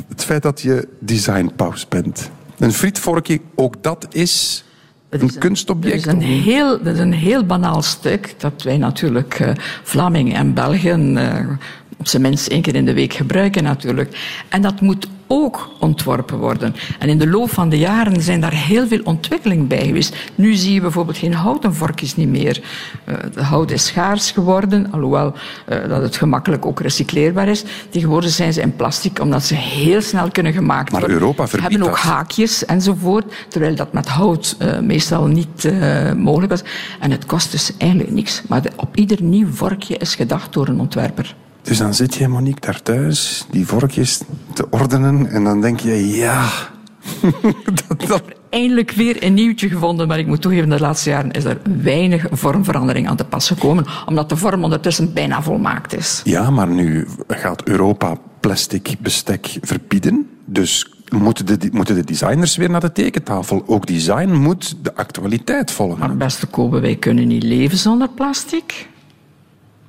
het 0.09 0.25
feit 0.25 0.43
dat 0.43 0.61
je 0.61 0.89
designpaus 1.01 1.89
bent? 1.89 2.31
Een 2.59 2.73
frietvorkje, 2.73 3.41
ook 3.55 3.83
dat 3.83 4.07
is 4.11 4.65
een 5.11 5.19
Dat 5.21 5.31
is 5.31 5.39
kunstobject. 5.39 6.07
een 6.07 6.21
heel, 6.21 6.83
dat 6.83 6.95
is 6.95 7.01
een 7.01 7.13
heel 7.13 7.45
banaal 7.45 7.83
stuk 7.83 8.35
dat 8.39 8.63
wij 8.63 8.79
natuurlijk 8.79 9.35
eh 9.35 9.51
Vlamingen 9.83 10.35
en 10.35 10.55
Belgen 10.55 11.17
eh, 11.17 11.47
op 11.97 12.09
zijn 12.09 12.23
minst 12.23 12.47
één 12.47 12.63
keer 12.63 12.75
in 12.75 12.85
de 12.85 12.95
week 12.95 13.13
gebruiken 13.13 13.63
natuurlijk. 13.63 14.43
En 14.49 14.63
dat 14.63 14.81
moet 14.81 15.09
ook 15.27 15.71
ontworpen 15.81 16.39
worden. 16.39 16.75
En 16.99 17.09
in 17.09 17.19
de 17.19 17.29
loop 17.29 17.51
van 17.51 17.69
de 17.69 17.79
jaren 17.79 18.23
zijn 18.23 18.41
daar 18.41 18.53
heel 18.53 18.87
veel 18.87 19.01
ontwikkeling 19.05 19.69
bij 19.69 19.87
geweest. 19.87 20.17
Nu 20.35 20.55
zie 20.55 20.75
je 20.75 20.81
bijvoorbeeld 20.81 21.17
geen 21.17 21.35
houten 21.35 21.75
vorkjes 21.75 22.17
niet 22.17 22.29
meer. 22.29 22.63
Eh, 23.05 23.15
de 23.35 23.43
hout 23.43 23.71
is 23.71 23.87
schaars 23.87 24.31
geworden, 24.31 24.93
alhoewel 24.93 25.35
eh, 25.67 25.89
dat 25.89 26.03
het 26.03 26.17
gemakkelijk 26.17 26.67
ook 26.67 26.81
recycleerbaar 26.81 27.49
is. 27.49 27.65
Tegenwoordig 27.91 28.31
zijn 28.31 28.53
ze 28.53 28.61
in 28.61 28.77
plastic, 28.77 29.21
omdat 29.21 29.45
ze 29.45 29.55
heel 29.55 30.01
snel 30.01 30.31
kunnen 30.31 30.53
gemaakt 30.53 30.91
Maar 30.91 31.01
worden. 31.01 31.19
Europa 31.19 31.43
Ze 31.43 31.49
verbiedt 31.49 31.73
hebben 31.73 31.91
ook 31.91 31.99
haakjes 31.99 32.65
enzovoort, 32.65 33.35
terwijl 33.49 33.75
dat 33.75 33.93
met 33.93 34.09
hout 34.09 34.57
eh, 34.59 34.79
meestal 34.79 35.27
niet 35.27 35.45
mogelijk 36.17 36.51
was. 36.51 36.63
En 37.01 37.11
het 37.11 37.27
kost 37.27 37.51
dus 37.51 37.73
eigenlijk 37.79 38.11
niks. 38.11 38.43
Maar 38.49 38.63
op 38.77 38.97
ieder 38.97 39.23
nieuw 39.23 39.49
vorkje 39.49 39.97
is 39.97 40.15
gedacht 40.15 40.53
door 40.53 40.69
een 40.69 40.81
ontwerper. 40.81 41.35
Dus 41.67 41.79
dan 41.79 41.95
zit 41.95 42.15
je, 42.15 42.29
Monique, 42.29 42.61
daar 42.61 42.83
thuis, 42.83 43.47
die 43.51 43.67
vorkjes 43.67 44.21
te 44.53 44.71
ordenen. 44.71 45.31
En 45.31 45.45
dan 45.45 45.61
denk 45.61 45.81
je, 45.81 46.09
ja... 46.09 46.49
dat, 47.89 48.09
dat, 48.09 48.23
Eindelijk 48.51 48.91
weer 48.91 49.25
een 49.25 49.35
nieuwtje 49.35 49.69
gevonden, 49.69 50.09
maar 50.09 50.19
ik 50.19 50.27
moet 50.27 50.41
toegeven, 50.41 50.69
de 50.69 50.81
laatste 50.81 51.11
jaren 51.11 51.31
is 51.31 51.45
er 51.45 51.59
weinig 51.83 52.27
vormverandering 52.31 53.09
aan 53.09 53.17
te 53.17 53.25
pas 53.25 53.49
gekomen, 53.49 53.87
omdat 54.07 54.29
de 54.29 54.37
vorm 54.37 54.65
ondertussen 54.65 55.13
bijna 55.13 55.43
volmaakt 55.43 55.97
is. 55.97 56.21
ja, 56.25 56.51
maar 56.51 56.69
nu 56.69 57.07
gaat 57.29 57.69
Europa 57.69 58.17
plastic 58.41 58.97
bestek 59.01 59.59
verbieden. 59.61 60.29
Dus 60.45 60.91
moeten 61.09 61.47
de, 61.47 61.69
moeten 61.73 61.95
de 61.95 62.05
designers 62.05 62.57
weer 62.57 62.71
naar 62.71 62.81
de 62.81 62.93
tekentafel. 62.93 63.63
Ook 63.67 63.87
design 63.87 64.31
moet 64.31 64.77
de 64.83 64.95
actualiteit 64.95 65.71
volgen. 65.71 65.99
Maar 65.99 66.17
beste 66.17 66.47
Kobe, 66.47 66.81
wij 66.81 66.97
kunnen 66.97 67.27
niet 67.27 67.43
leven 67.43 67.79
zonder 67.79 68.09
plastic. 68.09 68.89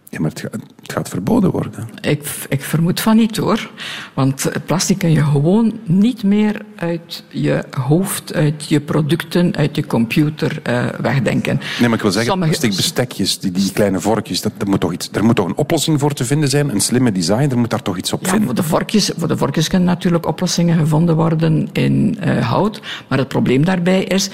Ja, 0.09 0.19
maar 0.19 0.29
het 0.29 0.39
gaat, 0.39 0.51
het 0.81 0.91
gaat 0.91 1.09
verboden 1.09 1.51
worden. 1.51 1.89
Ik, 2.01 2.45
ik 2.49 2.61
vermoed 2.61 2.99
van 2.99 3.15
niet 3.17 3.37
hoor. 3.37 3.69
Want 4.13 4.51
plastic 4.65 4.97
kun 4.97 5.11
je 5.11 5.23
gewoon 5.23 5.79
niet 5.85 6.23
meer 6.23 6.61
uit 6.75 7.23
je 7.29 7.63
hoofd, 7.79 8.33
uit 8.33 8.65
je 8.67 8.81
producten, 8.81 9.55
uit 9.55 9.75
je 9.75 9.85
computer 9.85 10.59
eh, 10.63 10.85
wegdenken. 11.01 11.59
Nee, 11.79 11.87
maar 11.89 11.97
ik 11.97 12.01
wil 12.03 12.11
zeggen, 12.11 12.31
Sommige- 12.31 12.51
plastic 12.51 12.75
bestekjes, 12.75 13.39
die, 13.39 13.51
die 13.51 13.71
kleine 13.71 13.99
vorkjes, 13.99 14.41
dat, 14.41 14.51
dat 14.57 14.67
moet 14.67 14.79
toch 14.79 14.93
iets, 14.93 15.09
er 15.11 15.23
moet 15.23 15.35
toch 15.35 15.45
een 15.45 15.55
oplossing 15.57 15.99
voor 15.99 16.13
te 16.13 16.25
vinden 16.25 16.49
zijn, 16.49 16.69
een 16.69 16.81
slimme 16.81 17.11
design, 17.11 17.49
er 17.49 17.57
moet 17.57 17.69
daar 17.69 17.81
toch 17.81 17.97
iets 17.97 18.13
op 18.13 18.21
Ja, 18.23 18.27
vinden. 18.29 18.45
voor 18.47 18.55
de, 18.55 18.63
vorkjes, 18.63 19.11
voor 19.17 19.27
de 19.27 19.37
vorkjes 19.37 19.67
kunnen 19.67 19.87
natuurlijk 19.87 20.25
oplossingen 20.25 20.77
gevonden 20.77 21.15
worden 21.15 21.69
in 21.73 22.17
eh, 22.19 22.49
hout. 22.49 22.81
Maar 23.07 23.17
het 23.17 23.27
probleem 23.27 23.65
daarbij 23.65 24.03
is, 24.03 24.29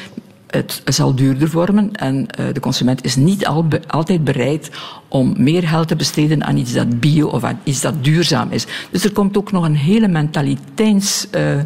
het 0.53 0.81
zal 0.85 1.15
duurder 1.15 1.49
worden 1.51 1.91
en 1.91 2.27
eh, 2.27 2.45
de 2.53 2.59
consument 2.59 3.03
is 3.03 3.15
niet 3.15 3.45
al 3.45 3.67
be- 3.67 3.81
altijd 3.87 4.23
bereid 4.23 4.71
om 5.07 5.33
meer 5.37 5.67
geld 5.67 5.87
te 5.87 5.95
besteden 5.95 6.43
aan 6.43 6.57
iets 6.57 6.73
dat 6.73 6.99
bio 6.99 7.27
of 7.27 7.43
aan 7.43 7.59
iets 7.63 7.81
dat 7.81 8.03
duurzaam 8.03 8.51
is. 8.51 8.65
Dus 8.91 9.03
er 9.03 9.11
komt 9.11 9.37
ook 9.37 9.51
nog 9.51 9.65
een 9.65 9.75
hele 9.75 10.07
mentaliteits, 10.07 11.27
eh, 11.29 11.59
eh, 11.59 11.65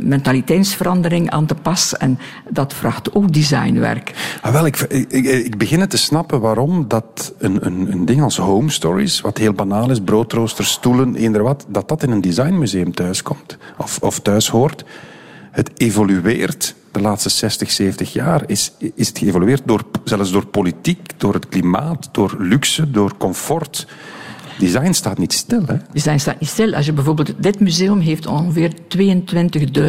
mentaliteitsverandering 0.00 1.30
aan 1.30 1.46
te 1.46 1.54
pas 1.54 1.96
en 1.96 2.18
dat 2.48 2.74
vraagt 2.74 3.14
ook 3.14 3.32
designwerk. 3.32 4.38
Ah, 4.40 4.52
wel, 4.52 4.66
ik, 4.66 4.78
ik, 5.08 5.24
ik 5.24 5.58
begin 5.58 5.88
te 5.88 5.96
snappen 5.96 6.40
waarom 6.40 6.88
dat 6.88 7.34
een, 7.38 7.66
een, 7.66 7.92
een 7.92 8.04
ding 8.04 8.22
als 8.22 8.36
Home 8.36 8.70
Stories, 8.70 9.20
wat 9.20 9.38
heel 9.38 9.52
banaal 9.52 9.90
is, 9.90 10.00
broodroosters, 10.00 10.70
stoelen, 10.70 11.14
eender 11.14 11.42
wat, 11.42 11.66
dat 11.68 11.88
dat 11.88 12.02
in 12.02 12.10
een 12.10 12.20
designmuseum 12.20 12.94
thuiskomt 12.94 13.58
of, 13.76 13.98
of 14.00 14.20
thuis 14.20 14.48
hoort. 14.48 14.84
Het 15.50 15.70
evolueert 15.76 16.74
de 16.92 17.00
laatste 17.00 17.28
60, 17.28 17.70
70 17.70 18.12
jaar. 18.12 18.42
Is, 18.46 18.72
is 18.94 19.08
het 19.08 19.18
geëvolueerd 19.18 19.62
door, 19.64 19.82
zelfs 20.04 20.32
door 20.32 20.46
politiek, 20.46 21.20
door 21.20 21.34
het 21.34 21.48
klimaat, 21.48 22.08
door 22.12 22.36
luxe, 22.38 22.90
door 22.90 23.16
comfort. 23.16 23.86
Design 24.58 24.92
staat 24.92 25.18
niet 25.18 25.32
stil, 25.32 25.62
hè? 25.66 25.76
Design 25.92 26.18
staat 26.18 26.40
niet 26.40 26.48
stil. 26.48 26.74
Als 26.74 26.86
je 26.86 26.92
bijvoorbeeld, 26.92 27.32
dit 27.38 27.60
museum 27.60 28.00
heeft 28.00 28.26
ongeveer 28.26 28.72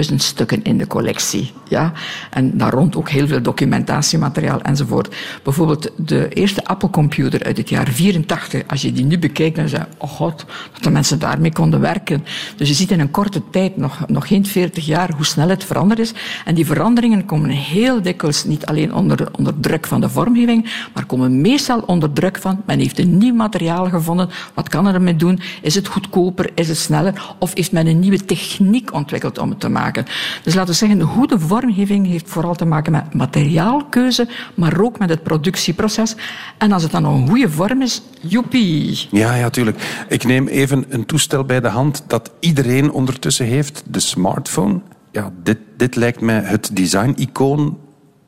22.000 0.09 0.15
stukken 0.15 0.63
in 0.63 0.77
de 0.77 0.87
collectie. 0.87 1.51
Ja? 1.67 1.91
En 2.29 2.57
daar 2.57 2.73
rond 2.73 2.95
ook 2.95 3.09
heel 3.09 3.27
veel 3.27 3.41
documentatiemateriaal 3.41 4.61
enzovoort. 4.61 5.15
Bijvoorbeeld 5.43 5.91
de 5.95 6.29
eerste 6.29 6.65
Apple-computer 6.65 7.43
uit 7.43 7.57
het 7.57 7.69
jaar 7.69 7.87
84. 7.87 8.63
Als 8.67 8.81
je 8.81 8.91
die 8.91 9.05
nu 9.05 9.19
bekijkt, 9.19 9.55
dan 9.55 9.69
zeg 9.69 9.79
je, 9.79 9.87
oh 9.97 10.09
god, 10.09 10.45
dat 10.73 10.83
de 10.83 10.89
mensen 10.89 11.19
daarmee 11.19 11.53
konden 11.53 11.79
werken. 11.79 12.25
Dus 12.55 12.67
je 12.67 12.73
ziet 12.73 12.91
in 12.91 12.99
een 12.99 13.11
korte 13.11 13.41
tijd, 13.51 13.77
nog, 13.77 14.07
nog 14.07 14.27
geen 14.27 14.45
40 14.45 14.85
jaar, 14.85 15.11
hoe 15.15 15.25
snel 15.25 15.49
het 15.49 15.63
veranderd 15.63 15.99
is. 15.99 16.13
En 16.45 16.55
die 16.55 16.65
veranderingen 16.65 17.25
komen 17.25 17.49
heel 17.49 18.01
dikwijls 18.01 18.43
niet 18.43 18.65
alleen 18.65 18.93
onder, 18.93 19.27
onder 19.37 19.59
druk 19.59 19.87
van 19.87 20.01
de 20.01 20.09
vormgeving, 20.09 20.71
maar 20.93 21.05
komen 21.05 21.41
meestal 21.41 21.79
onder 21.79 22.13
druk 22.13 22.37
van, 22.37 22.61
men 22.65 22.79
heeft 22.79 22.99
een 22.99 23.17
nieuw 23.17 23.33
materiaal 23.33 23.89
gevonden, 23.89 24.29
kan 24.69 24.87
er 24.87 24.93
ermee 24.93 25.15
doen? 25.15 25.39
Is 25.61 25.75
het 25.75 25.87
goedkoper? 25.87 26.49
Is 26.55 26.67
het 26.67 26.77
sneller? 26.77 27.35
Of 27.39 27.55
heeft 27.55 27.71
men 27.71 27.87
een 27.87 27.99
nieuwe 27.99 28.25
techniek 28.25 28.93
ontwikkeld 28.93 29.37
om 29.37 29.49
het 29.49 29.59
te 29.59 29.69
maken? 29.69 30.05
Dus 30.43 30.53
laten 30.53 30.71
we 30.71 30.77
zeggen, 30.77 30.97
de 30.97 31.05
goede 31.05 31.39
vormgeving 31.39 32.07
heeft 32.07 32.29
vooral 32.29 32.55
te 32.55 32.65
maken 32.65 32.91
met 32.91 33.13
materiaalkeuze, 33.13 34.27
maar 34.55 34.81
ook 34.81 34.99
met 34.99 35.09
het 35.09 35.23
productieproces. 35.23 36.15
En 36.57 36.71
als 36.71 36.83
het 36.83 36.91
dan 36.91 37.05
een 37.05 37.27
goede 37.27 37.49
vorm 37.49 37.81
is, 37.81 38.01
joepie. 38.21 39.07
Ja, 39.11 39.35
ja, 39.35 39.49
tuurlijk. 39.49 40.05
Ik 40.07 40.23
neem 40.23 40.47
even 40.47 40.85
een 40.89 41.05
toestel 41.05 41.43
bij 41.43 41.59
de 41.59 41.67
hand 41.67 42.03
dat 42.07 42.31
iedereen 42.39 42.91
ondertussen 42.91 43.45
heeft, 43.45 43.83
de 43.87 43.99
smartphone. 43.99 44.81
Ja, 45.11 45.31
dit, 45.43 45.57
dit 45.77 45.95
lijkt 45.95 46.21
mij 46.21 46.41
het 46.43 46.69
design-icoon 46.75 47.77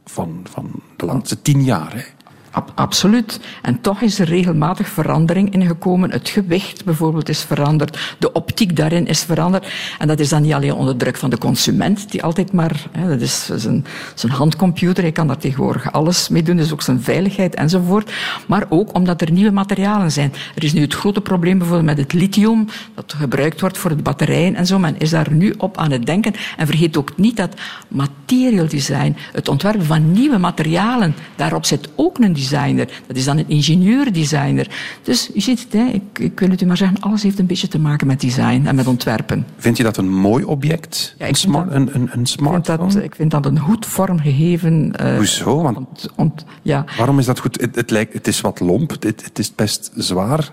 van, 0.05 0.45
van 0.49 0.71
de 0.97 1.05
laatste 1.05 1.41
tien 1.41 1.63
jaar. 1.63 1.93
Hè. 1.93 2.14
Ab- 2.55 2.71
absoluut. 2.75 3.39
En 3.61 3.81
toch 3.81 4.01
is 4.01 4.19
er 4.19 4.27
regelmatig 4.27 4.87
verandering 4.87 5.53
in 5.53 5.65
gekomen. 5.65 6.11
Het 6.11 6.29
gewicht 6.29 6.85
bijvoorbeeld 6.85 7.29
is 7.29 7.41
veranderd. 7.41 8.15
De 8.19 8.31
optiek 8.31 8.75
daarin 8.75 9.07
is 9.07 9.23
veranderd. 9.23 9.67
En 9.99 10.07
dat 10.07 10.19
is 10.19 10.29
dan 10.29 10.41
niet 10.41 10.53
alleen 10.53 10.73
onder 10.73 10.97
druk 10.97 11.17
van 11.17 11.29
de 11.29 11.37
consument, 11.37 12.11
die 12.11 12.23
altijd 12.23 12.51
maar... 12.51 12.85
Hè, 12.91 13.07
dat 13.07 13.21
is 13.21 13.49
zijn, 13.55 13.85
handcomputer, 14.27 15.03
hij 15.03 15.11
kan 15.11 15.27
daar 15.27 15.37
tegenwoordig 15.37 15.91
alles 15.91 16.29
mee 16.29 16.43
doen. 16.43 16.55
Dus 16.55 16.73
ook 16.73 16.81
zijn 16.81 17.01
veiligheid 17.01 17.55
enzovoort. 17.55 18.11
Maar 18.47 18.65
ook 18.69 18.95
omdat 18.95 19.21
er 19.21 19.31
nieuwe 19.31 19.51
materialen 19.51 20.11
zijn. 20.11 20.33
Er 20.55 20.63
is 20.63 20.73
nu 20.73 20.81
het 20.81 20.93
grote 20.93 21.21
probleem 21.21 21.57
bijvoorbeeld 21.57 21.87
met 21.87 21.97
het 21.97 22.13
lithium, 22.13 22.67
dat 22.93 23.13
gebruikt 23.17 23.61
wordt 23.61 23.77
voor 23.77 23.95
de 23.95 24.03
batterijen 24.03 24.55
en 24.55 24.65
zo. 24.65 24.79
Men 24.79 24.97
is 24.97 25.09
daar 25.09 25.31
nu 25.31 25.53
op 25.57 25.77
aan 25.77 25.91
het 25.91 26.05
denken. 26.05 26.33
En 26.57 26.67
vergeet 26.67 26.97
ook 26.97 27.17
niet 27.17 27.37
dat 27.37 27.53
material 27.87 28.67
design, 28.67 29.15
het 29.31 29.49
ontwerpen 29.49 29.85
van 29.85 30.11
nieuwe 30.11 30.37
materialen, 30.37 31.15
daarop 31.35 31.65
zit 31.65 31.89
ook 31.95 32.17
een 32.19 32.33
designer. 32.49 33.01
Dat 33.07 33.15
is 33.17 33.25
dan 33.25 33.37
een 33.37 33.49
ingenieur-designer. 33.49 34.67
Dus 35.03 35.29
u 35.35 35.39
ziet 35.41 35.59
het, 35.63 35.73
hè, 35.73 35.85
ik, 35.85 36.19
ik 36.19 36.39
wil 36.39 36.49
het 36.49 36.61
u 36.61 36.65
maar 36.65 36.77
zeggen, 36.77 36.99
alles 36.99 37.23
heeft 37.23 37.39
een 37.39 37.45
beetje 37.45 37.67
te 37.67 37.79
maken 37.79 38.07
met 38.07 38.21
design 38.21 38.63
en 38.65 38.75
met 38.75 38.87
ontwerpen. 38.87 39.45
Vind 39.57 39.77
je 39.77 39.83
dat 39.83 39.97
een 39.97 40.09
mooi 40.09 40.43
object? 40.43 41.15
Ja, 41.17 41.27
een, 41.27 41.35
smart, 41.35 41.65
dat- 41.71 41.75
een, 41.75 41.87
een, 41.87 41.93
een 41.95 42.03
Ik 42.03 42.09
vind 42.11 42.29
smartphone? 42.29 42.93
dat, 42.93 43.03
ik 43.03 43.15
vind 43.15 43.31
dat 43.31 43.45
een 43.45 43.59
goed 43.59 43.85
vormgegeven... 43.85 44.95
eh, 44.95 45.15
Hoezo? 45.15 45.61
Want 45.61 45.77
ont- 45.77 46.09
ont- 46.15 46.45
ja. 46.61 46.85
waarom 46.97 47.19
is 47.19 47.25
dat 47.25 47.39
goed? 47.39 47.61
Het, 47.61 47.75
het, 47.75 47.89
lijkt, 47.91 48.13
het 48.13 48.27
is 48.27 48.41
wat 48.41 48.59
lomp, 48.59 48.89
het, 48.89 49.03
het 49.03 49.39
is 49.39 49.55
best 49.55 49.91
zwaar. 49.95 50.51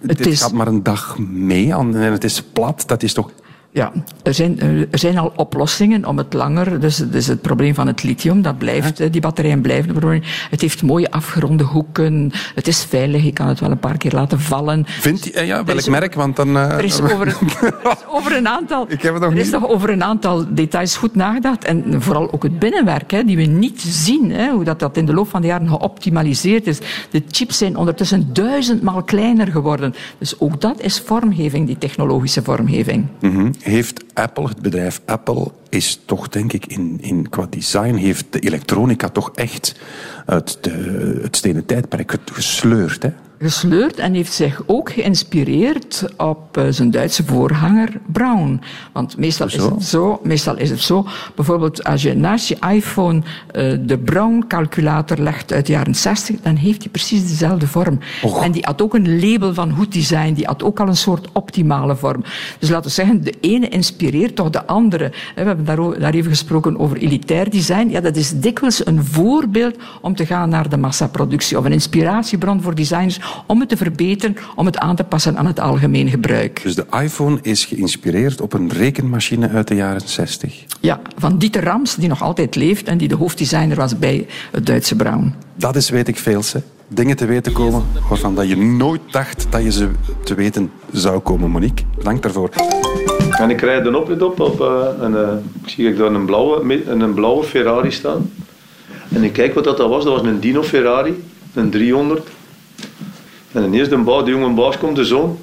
Het 0.00 0.18
Het 0.18 0.26
is- 0.26 0.40
gaat 0.42 0.52
maar 0.52 0.66
een 0.66 0.82
dag 0.82 1.18
mee 1.18 1.72
en 1.72 1.92
het 1.94 2.24
is 2.24 2.42
plat. 2.42 2.84
Dat 2.86 3.02
is 3.02 3.12
toch... 3.12 3.30
Ja, 3.74 3.92
er 4.22 4.34
zijn, 4.34 4.60
er 4.90 4.98
zijn 4.98 5.18
al 5.18 5.32
oplossingen 5.36 6.04
om 6.06 6.18
het 6.18 6.32
langer. 6.32 6.80
Dus, 6.80 6.96
dus 6.96 7.26
het 7.26 7.40
probleem 7.42 7.74
van 7.74 7.86
het 7.86 8.02
lithium, 8.02 8.42
dat 8.42 8.58
blijft, 8.58 9.00
eh, 9.00 9.12
die 9.12 9.20
batterijen 9.20 9.60
blijven 9.60 9.88
een 9.90 9.96
probleem. 9.98 10.22
Het 10.50 10.60
heeft 10.60 10.82
mooie 10.82 11.10
afgeronde 11.10 11.64
hoeken. 11.64 12.32
Het 12.54 12.66
is 12.68 12.84
veilig, 12.84 13.22
je 13.24 13.32
kan 13.32 13.48
het 13.48 13.60
wel 13.60 13.70
een 13.70 13.78
paar 13.78 13.96
keer 13.96 14.12
laten 14.12 14.40
vallen. 14.40 14.84
Vindt 14.86 15.24
je, 15.24 15.32
eh, 15.32 15.46
ja, 15.46 15.64
welk 15.64 15.86
merk? 15.88 16.14
Want 16.14 16.36
dan... 16.36 16.56
eh, 16.56 16.70
Er 16.78 16.84
is 16.84 17.00
over, 17.00 17.26
er 17.26 17.36
is 17.84 18.04
over 18.08 18.36
een 18.36 18.48
aantal, 18.48 18.84
Ik 18.88 19.02
heb 19.02 19.12
het 19.12 19.22
nog 19.22 19.32
er 19.32 19.38
is 19.38 19.50
niet. 19.50 19.60
nog 19.60 19.70
over 19.70 19.90
een 19.90 20.02
aantal 20.04 20.44
details 20.54 20.96
goed 20.96 21.14
nagedacht. 21.14 21.64
En 21.64 22.02
vooral 22.02 22.32
ook 22.32 22.42
het 22.42 22.58
binnenwerk, 22.58 23.10
hè, 23.10 23.24
die 23.24 23.36
we 23.36 23.42
niet 23.44 23.80
zien. 23.80 24.30
Hè, 24.30 24.50
hoe 24.50 24.64
dat, 24.64 24.78
dat 24.78 24.96
in 24.96 25.06
de 25.06 25.14
loop 25.14 25.28
van 25.28 25.40
de 25.40 25.46
jaren 25.46 25.68
geoptimaliseerd 25.68 26.66
is. 26.66 26.78
De 27.10 27.22
chips 27.30 27.58
zijn 27.58 27.76
ondertussen 27.76 28.32
duizendmaal 28.32 29.02
kleiner 29.02 29.46
geworden. 29.46 29.94
Dus 30.18 30.40
ook 30.40 30.60
dat 30.60 30.80
is 30.80 31.00
vormgeving, 31.00 31.66
die 31.66 31.78
technologische 31.78 32.42
vormgeving. 32.42 33.06
Mhm. 33.20 33.50
Heeft 33.62 34.04
Apple, 34.14 34.48
het 34.48 34.62
bedrijf 34.62 35.00
Apple, 35.04 35.50
is 35.68 36.00
toch 36.04 36.28
denk 36.28 36.52
ik 36.52 36.66
in, 36.66 36.98
in 37.00 37.28
qua 37.28 37.46
design, 37.50 37.94
heeft 37.94 38.26
de 38.30 38.38
elektronica 38.38 39.08
toch 39.08 39.30
echt 39.34 39.80
uit 40.26 40.58
de, 40.60 41.18
het 41.22 41.36
stenen 41.36 41.66
tijdperk 41.66 42.16
gesleurd. 42.32 43.02
Hè? 43.02 43.10
Gesleurd 43.42 43.96
en 43.96 44.14
heeft 44.14 44.32
zich 44.32 44.62
ook 44.66 44.92
geïnspireerd 44.92 46.04
op 46.16 46.56
eh, 46.56 46.64
zijn 46.70 46.90
Duitse 46.90 47.24
voorganger 47.24 47.88
Braun. 48.06 48.60
Want 48.92 49.16
meestal 49.16 49.46
is, 49.46 49.54
het 49.54 49.84
zo, 49.84 50.20
meestal 50.22 50.56
is 50.56 50.70
het 50.70 50.80
zo, 50.80 51.06
bijvoorbeeld 51.34 51.84
als 51.84 52.02
je 52.02 52.14
naast 52.14 52.48
je 52.48 52.56
iPhone 52.70 53.22
eh, 53.50 53.76
de 53.80 53.98
Braun-calculator 53.98 55.18
legt 55.18 55.52
uit 55.52 55.66
de 55.66 55.72
jaren 55.72 55.94
60, 55.94 56.36
dan 56.42 56.56
heeft 56.56 56.80
die 56.80 56.90
precies 56.90 57.28
dezelfde 57.28 57.66
vorm. 57.66 57.98
Och. 58.22 58.44
En 58.44 58.52
die 58.52 58.64
had 58.64 58.82
ook 58.82 58.94
een 58.94 59.20
label 59.20 59.54
van 59.54 59.72
goed 59.72 59.92
design, 59.92 60.32
die 60.32 60.46
had 60.46 60.62
ook 60.62 60.80
al 60.80 60.88
een 60.88 60.96
soort 60.96 61.28
optimale 61.32 61.96
vorm. 61.96 62.24
Dus 62.58 62.68
laten 62.68 62.84
we 62.84 62.90
zeggen, 62.90 63.24
de 63.24 63.34
ene 63.40 63.68
inspireert 63.68 64.36
toch 64.36 64.50
de 64.50 64.66
andere. 64.66 65.12
We 65.34 65.42
hebben 65.42 66.00
daar 66.00 66.14
even 66.14 66.30
gesproken 66.30 66.78
over 66.78 66.96
elitair 66.96 67.50
design. 67.50 67.88
Ja, 67.90 68.00
dat 68.00 68.16
is 68.16 68.40
dikwijls 68.40 68.86
een 68.86 69.04
voorbeeld 69.04 69.76
om 70.00 70.14
te 70.14 70.26
gaan 70.26 70.48
naar 70.48 70.68
de 70.68 70.76
massaproductie 70.76 71.58
of 71.58 71.64
een 71.64 71.72
inspiratiebron 71.72 72.62
voor 72.62 72.74
designers 72.74 73.20
om 73.46 73.60
het 73.60 73.68
te 73.68 73.76
verbeteren, 73.76 74.36
om 74.54 74.66
het 74.66 74.78
aan 74.78 74.96
te 74.96 75.04
passen 75.04 75.36
aan 75.36 75.46
het 75.46 75.60
algemeen 75.60 76.08
gebruik. 76.08 76.62
Dus 76.62 76.74
de 76.74 76.86
iPhone 77.02 77.38
is 77.42 77.64
geïnspireerd 77.64 78.40
op 78.40 78.52
een 78.52 78.70
rekenmachine 78.72 79.48
uit 79.48 79.68
de 79.68 79.74
jaren 79.74 80.02
60. 80.04 80.64
Ja, 80.80 81.00
van 81.16 81.38
Dieter 81.38 81.64
Rams, 81.64 81.94
die 81.94 82.08
nog 82.08 82.22
altijd 82.22 82.54
leeft 82.54 82.86
en 82.86 82.98
die 82.98 83.08
de 83.08 83.14
hoofddesigner 83.14 83.76
was 83.76 83.98
bij 83.98 84.26
het 84.50 84.66
Duitse 84.66 84.96
Braun. 84.96 85.34
Dat 85.54 85.76
is, 85.76 85.90
weet 85.90 86.08
ik 86.08 86.16
veel, 86.16 86.42
hè. 86.52 86.60
Dingen 86.88 87.16
te 87.16 87.26
weten 87.26 87.52
komen 87.52 87.82
waarvan 88.08 88.34
dat 88.34 88.48
je 88.48 88.56
nooit 88.56 89.00
dacht 89.10 89.46
dat 89.50 89.62
je 89.62 89.72
ze 89.72 89.88
te 90.24 90.34
weten 90.34 90.70
zou 90.92 91.18
komen, 91.18 91.50
Monique. 91.50 91.84
Bedankt 91.96 92.22
daarvoor. 92.22 92.50
En 93.30 93.50
ik 93.50 93.60
rijd 93.60 93.86
een 93.86 93.94
oprit 93.94 94.22
op, 94.22 94.40
op 94.40 94.60
eh, 94.60 95.04
en 95.04 95.28
eh, 95.28 95.34
ik 95.62 95.68
zie 95.68 95.88
ik 95.88 95.96
daar 95.96 96.12
een 96.12 96.24
blauwe, 96.24 96.82
een 96.86 97.14
blauwe 97.14 97.44
Ferrari 97.44 97.90
staan. 97.90 98.30
En 99.08 99.22
ik 99.22 99.32
kijk 99.32 99.54
wat 99.54 99.64
dat 99.64 99.78
was, 99.78 100.04
dat 100.04 100.12
was 100.12 100.22
een 100.22 100.40
Dino 100.40 100.62
Ferrari, 100.62 101.22
een 101.54 101.70
300. 101.70 102.28
En 103.52 103.64
ineens 103.64 103.88
de, 103.88 103.96
baas, 103.96 104.24
de 104.24 104.30
jonge 104.30 104.54
baas 104.54 104.78
komt, 104.78 104.96
de 104.96 105.04
zoon. 105.04 105.38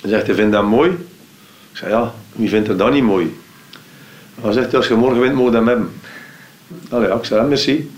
Hij 0.00 0.10
zegt, 0.10 0.26
hij 0.26 0.34
vindt 0.34 0.52
dat 0.52 0.64
mooi? 0.64 0.90
Ik 1.70 1.76
zeg, 1.76 1.88
ja, 1.88 2.12
wie 2.32 2.48
vindt 2.48 2.68
er 2.68 2.76
dat 2.76 2.92
niet 2.92 3.02
mooi? 3.02 3.36
Hij 4.40 4.52
zegt, 4.52 4.74
als 4.74 4.88
je 4.88 4.94
morgen 4.94 5.20
wint, 5.20 5.34
moet 5.34 5.50
je 5.50 5.56
hem 5.56 5.68
hebben. 5.68 5.90
Allee, 6.90 7.08
ja, 7.08 7.14
ik 7.14 7.24
zeg, 7.24 7.44
merci. 7.46 7.90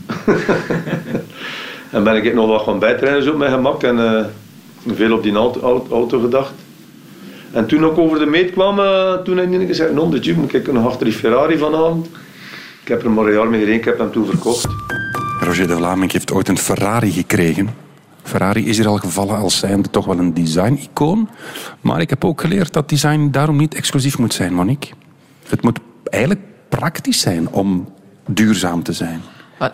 en 1.90 2.04
ben 2.04 2.16
ik 2.16 2.34
nog 2.34 2.48
wat 2.48 2.62
gaan 2.62 2.78
bijtrainen 2.78 3.22
zo 3.22 3.30
op 3.30 3.36
mijn 3.36 3.52
gemak 3.52 3.82
en 3.82 3.98
eh, 3.98 4.24
veel 4.94 5.12
op 5.12 5.22
die 5.22 5.34
auto, 5.34 6.20
gedacht. 6.20 6.52
En 7.52 7.66
toen 7.66 7.84
ik 7.84 7.98
over 7.98 8.18
de 8.18 8.26
meet 8.26 8.52
kwam, 8.52 8.80
eh, 8.80 9.14
toen 9.14 9.36
heb 9.36 9.52
ik 9.52 9.66
gezegd, 9.66 9.92
non 9.92 10.10
de 10.10 10.18
Jeep, 10.18 10.36
moet 10.36 10.54
ik 10.54 10.72
nog 10.72 10.86
achter 10.86 11.04
die 11.04 11.14
Ferrari 11.14 11.58
vanavond. 11.58 12.06
Ik 12.82 12.88
heb 12.88 13.04
er 13.04 13.10
maar 13.10 13.26
een 13.26 13.32
jaar 13.32 13.48
mee 13.48 13.60
gereden, 13.60 13.78
ik 13.78 13.84
heb 13.84 13.98
hem 13.98 14.12
toen 14.12 14.26
verkocht. 14.26 14.66
Roger 15.40 15.66
de 15.68 15.76
Vlaming 15.76 16.12
heeft 16.12 16.32
ooit 16.32 16.48
een 16.48 16.58
Ferrari 16.58 17.10
gekregen 17.10 17.88
Ferrari 18.30 18.68
is 18.68 18.76
hier 18.76 18.88
al 18.88 18.96
gevallen 18.96 19.36
als 19.36 19.58
zijnde 19.58 19.90
toch 19.90 20.04
wel 20.06 20.18
een 20.18 20.34
design-icoon. 20.34 21.28
Maar 21.80 22.00
ik 22.00 22.10
heb 22.10 22.24
ook 22.24 22.40
geleerd 22.40 22.72
dat 22.72 22.88
design 22.88 23.28
daarom 23.30 23.56
niet 23.56 23.74
exclusief 23.74 24.18
moet 24.18 24.34
zijn, 24.34 24.54
Monique. 24.54 24.92
Het 25.48 25.62
moet 25.62 25.78
eigenlijk 26.04 26.44
praktisch 26.68 27.20
zijn 27.20 27.48
om 27.48 27.88
duurzaam 28.26 28.82
te 28.82 28.92
zijn. 28.92 29.20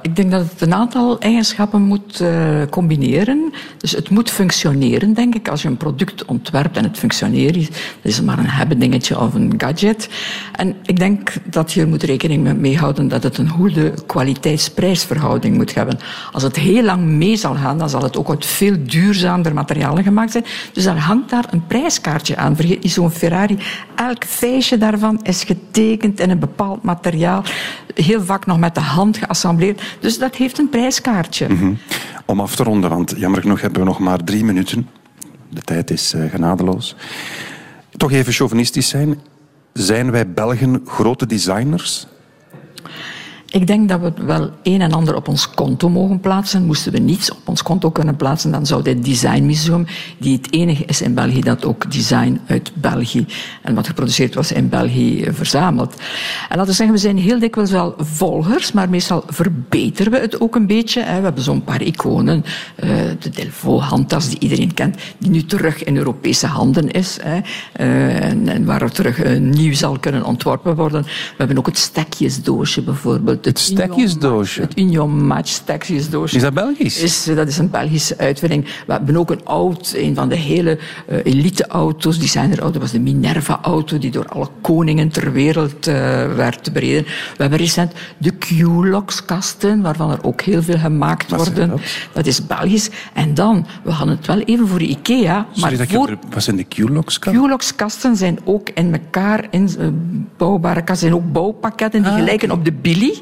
Ik 0.03 0.17
denk 0.17 0.31
dat 0.31 0.51
het 0.51 0.61
een 0.61 0.75
aantal 0.75 1.19
eigenschappen 1.19 1.83
moet 1.83 2.21
eh, 2.21 2.63
combineren. 2.71 3.53
Dus 3.79 3.93
het 3.93 4.11
moet 4.11 4.31
functioneren, 4.31 5.15
denk 5.15 5.35
ik. 5.35 5.49
Als 5.49 5.63
je 5.63 5.69
een 5.69 5.77
product 5.77 6.25
ontwerpt 6.25 6.77
en 6.77 6.85
het 6.85 6.99
functioneert, 6.99 7.57
is, 7.57 7.69
is 8.03 8.21
maar 8.21 8.39
een 8.39 8.49
hebben 8.49 8.79
dingetje 8.79 9.21
of 9.21 9.35
een 9.35 9.55
gadget. 9.57 10.09
En 10.53 10.77
ik 10.83 10.99
denk 10.99 11.33
dat 11.45 11.73
je 11.73 11.87
moet 11.87 12.03
rekening 12.03 12.59
mee 12.59 12.79
houden 12.79 13.09
dat 13.09 13.23
het 13.23 13.39
een 13.39 13.49
goede 13.49 13.95
kwaliteits-prijsverhouding 14.07 15.57
moet 15.57 15.75
hebben. 15.75 15.99
Als 16.33 16.43
het 16.43 16.57
heel 16.57 16.83
lang 16.83 17.03
mee 17.05 17.37
zal 17.37 17.55
gaan, 17.55 17.79
dan 17.79 17.91
zal 17.91 18.03
het 18.03 18.17
ook 18.17 18.29
uit 18.29 18.47
veel 18.47 18.77
duurzamer 18.83 19.55
materialen 19.55 20.03
gemaakt 20.03 20.33
zijn. 20.33 20.45
Dus 20.73 20.85
dan 20.85 20.97
hangt 20.97 21.31
daar 21.31 21.45
een 21.51 21.67
prijskaartje 21.67 22.37
aan. 22.37 22.57
Vergeet 22.57 22.83
niet 22.83 22.93
zo'n 22.93 23.11
Ferrari. 23.11 23.59
Elk 23.95 24.25
feestje 24.25 24.79
daarvan 24.79 25.21
is 25.23 25.45
getekend 25.45 26.21
in 26.21 26.31
een 26.31 26.39
bepaald 26.39 26.83
materiaal. 26.83 27.43
Heel 28.05 28.23
vaak 28.23 28.47
nog 28.47 28.59
met 28.59 28.75
de 28.75 28.81
hand 28.81 29.17
geassembleerd. 29.17 29.83
Dus 30.01 30.19
dat 30.19 30.35
heeft 30.35 30.59
een 30.59 30.69
prijskaartje. 30.69 31.49
Mhm. 31.49 31.73
Om 32.25 32.41
af 32.41 32.57
te 32.57 32.63
ronden, 32.63 32.91
want 32.91 33.15
jammer 33.17 33.41
genoeg 33.41 33.61
hebben 33.61 33.81
we 33.81 33.87
nog 33.87 33.99
maar 33.99 34.25
drie 34.25 34.45
minuten. 34.45 34.89
De 35.49 35.61
tijd 35.61 35.91
is 35.91 36.13
eh, 36.13 36.31
genadeloos. 36.31 36.97
Toch 37.97 38.13
even 38.13 38.33
chauvinistisch 38.33 38.89
zijn. 38.89 39.21
Zijn 39.73 40.11
wij 40.11 40.33
Belgen 40.33 40.83
grote 40.87 41.27
designers? 41.27 42.07
Ik 43.57 43.67
denk 43.67 43.89
dat 43.89 44.01
we 44.01 44.13
wel 44.25 44.51
een 44.63 44.81
en 44.81 44.93
ander 44.93 45.15
op 45.15 45.29
ons 45.29 45.51
konto 45.51 45.89
mogen 45.89 46.21
plaatsen. 46.21 46.65
Moesten 46.65 46.93
we 46.93 46.99
niets 46.99 47.31
op 47.31 47.49
ons 47.49 47.63
konto 47.63 47.91
kunnen 47.91 48.17
plaatsen, 48.17 48.51
dan 48.51 48.67
zou 48.67 48.83
dit 48.83 49.05
Designmuseum, 49.05 49.87
die 50.19 50.37
het 50.37 50.53
enige 50.53 50.85
is 50.85 51.03
in 51.03 51.15
België 51.15 51.41
dat 51.41 51.65
ook 51.65 51.93
design 51.93 52.41
uit 52.47 52.73
België 52.75 53.27
en 53.63 53.75
wat 53.75 53.87
geproduceerd 53.87 54.35
was 54.35 54.53
in 54.53 54.69
België 54.69 55.23
eh, 55.23 55.33
verzamelt. 55.33 55.95
En 56.49 56.57
laten 56.57 56.67
we 56.67 56.73
zeggen, 56.73 56.95
we 56.95 57.01
zijn 57.01 57.19
heel 57.19 57.39
dikwijls 57.39 57.71
wel 57.71 57.95
volgers, 57.99 58.73
maar 58.73 58.91
meestal 58.91 59.25
verbeteren 59.27 60.13
we 60.13 60.19
het 60.19 60.41
ook 60.41 60.55
een 60.55 60.67
beetje. 60.67 61.01
We 61.01 61.07
hebben 61.07 61.43
zo'n 61.43 61.65
paar 61.65 61.83
iconen. 61.83 62.45
eh, 62.77 62.89
de 63.19 63.31
Delvaux-handtas 63.31 64.29
die 64.29 64.39
iedereen 64.39 64.75
kent, 64.75 64.97
die 65.19 65.31
nu 65.31 65.45
terug 65.45 65.85
in 65.85 65.97
Europese 65.97 66.47
handen 66.47 66.91
is. 66.91 67.19
Eh, 67.19 68.25
en, 68.25 68.65
waar 68.65 68.83
er 68.83 68.93
terug 68.93 69.39
nieuw 69.39 69.75
zal 69.75 69.99
kunnen 69.99 70.25
ontworpen 70.25 70.77
worden. 70.77 71.03
We 71.03 71.35
hebben 71.37 71.59
ook 71.59 71.67
het 71.67 71.79
stekjesdoosje 71.79 72.83
bijvoorbeeld. 72.83 73.46
Het 73.47 73.59
stekjesdoosje? 73.59 74.61
Het 74.61 74.79
Union 74.79 75.27
Match 75.27 75.49
stekjesdoosje. 75.49 76.37
Is 76.37 76.43
dat 76.43 76.55
Belgisch? 76.55 77.03
Is, 77.03 77.25
dat 77.25 77.49
is 77.49 77.59
een 77.59 77.71
Belgische 77.71 78.19
uitvinding. 78.19 78.65
We 78.87 78.93
hebben 78.93 79.17
ook 79.17 79.31
een 79.31 79.45
oud, 79.45 79.93
een 79.97 80.15
van 80.15 80.29
de 80.29 80.35
hele 80.37 80.79
eh, 81.09 81.19
elite-auto's, 81.25 82.19
designer-auto, 82.19 82.81
was 82.81 82.91
de 82.91 83.01
Minerva-auto, 83.01 83.99
die 83.99 84.11
door 84.11 84.27
alle 84.29 84.49
koningen 84.61 85.09
ter 85.09 85.33
wereld 85.33 85.87
eh, 85.87 85.95
werd 86.35 86.73
bereden. 86.73 87.03
We 87.05 87.11
hebben 87.37 87.59
recent 87.59 87.93
de 88.19 88.31
Q-Lox-kasten, 88.39 89.83
waarvan 89.83 90.11
er 90.11 90.25
ook 90.25 90.41
heel 90.41 90.63
veel 90.63 90.79
gemaakt 90.79 91.29
zijn 91.29 91.41
worden. 91.41 91.69
dat? 91.69 91.81
Dat 92.13 92.27
is 92.27 92.47
Belgisch. 92.47 92.91
En 93.13 93.35
dan, 93.35 93.67
we 93.85 93.91
hadden 93.91 94.17
het 94.17 94.27
wel 94.27 94.41
even 94.41 94.69
voor 94.69 94.81
IKEA, 94.83 95.35
maar 95.35 95.47
Sorry 95.53 95.77
dat 95.77 95.87
voor... 95.87 96.09
er- 96.09 96.19
Wat 96.31 96.43
zijn 96.43 96.57
de 96.57 96.65
Q-locks? 96.65 97.19
Q-Lox-kasten 97.19 98.17
zijn 98.17 98.39
ook 98.45 98.71
in 98.75 98.93
elkaar 98.93 99.47
in, 99.51 99.69
eh, 99.79 99.87
bouwbare 100.37 100.83
kasten. 100.85 101.09
zijn 101.09 101.15
ook 101.15 101.33
bouwpakketten 101.33 102.03
die 102.03 102.13
gelijken 102.13 102.51
op 102.51 102.65
de 102.65 102.73
Billy, 102.73 103.15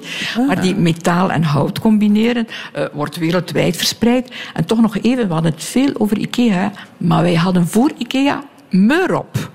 maar 0.46 0.60
die 0.60 0.74
metaal 0.74 1.30
en 1.30 1.42
hout 1.42 1.78
combineren. 1.78 2.46
eh, 2.72 2.84
wordt 2.92 3.16
wereldwijd 3.16 3.76
verspreid. 3.76 4.32
En 4.54 4.64
toch 4.64 4.80
nog 4.80 4.96
even, 4.96 5.26
we 5.26 5.32
hadden 5.32 5.52
het 5.52 5.64
veel 5.64 5.90
over 5.98 6.18
IKEA, 6.18 6.72
maar 6.96 7.22
wij 7.22 7.34
hadden 7.34 7.66
voor 7.66 7.90
IKEA 7.98 8.42
Meurop. 8.74 9.50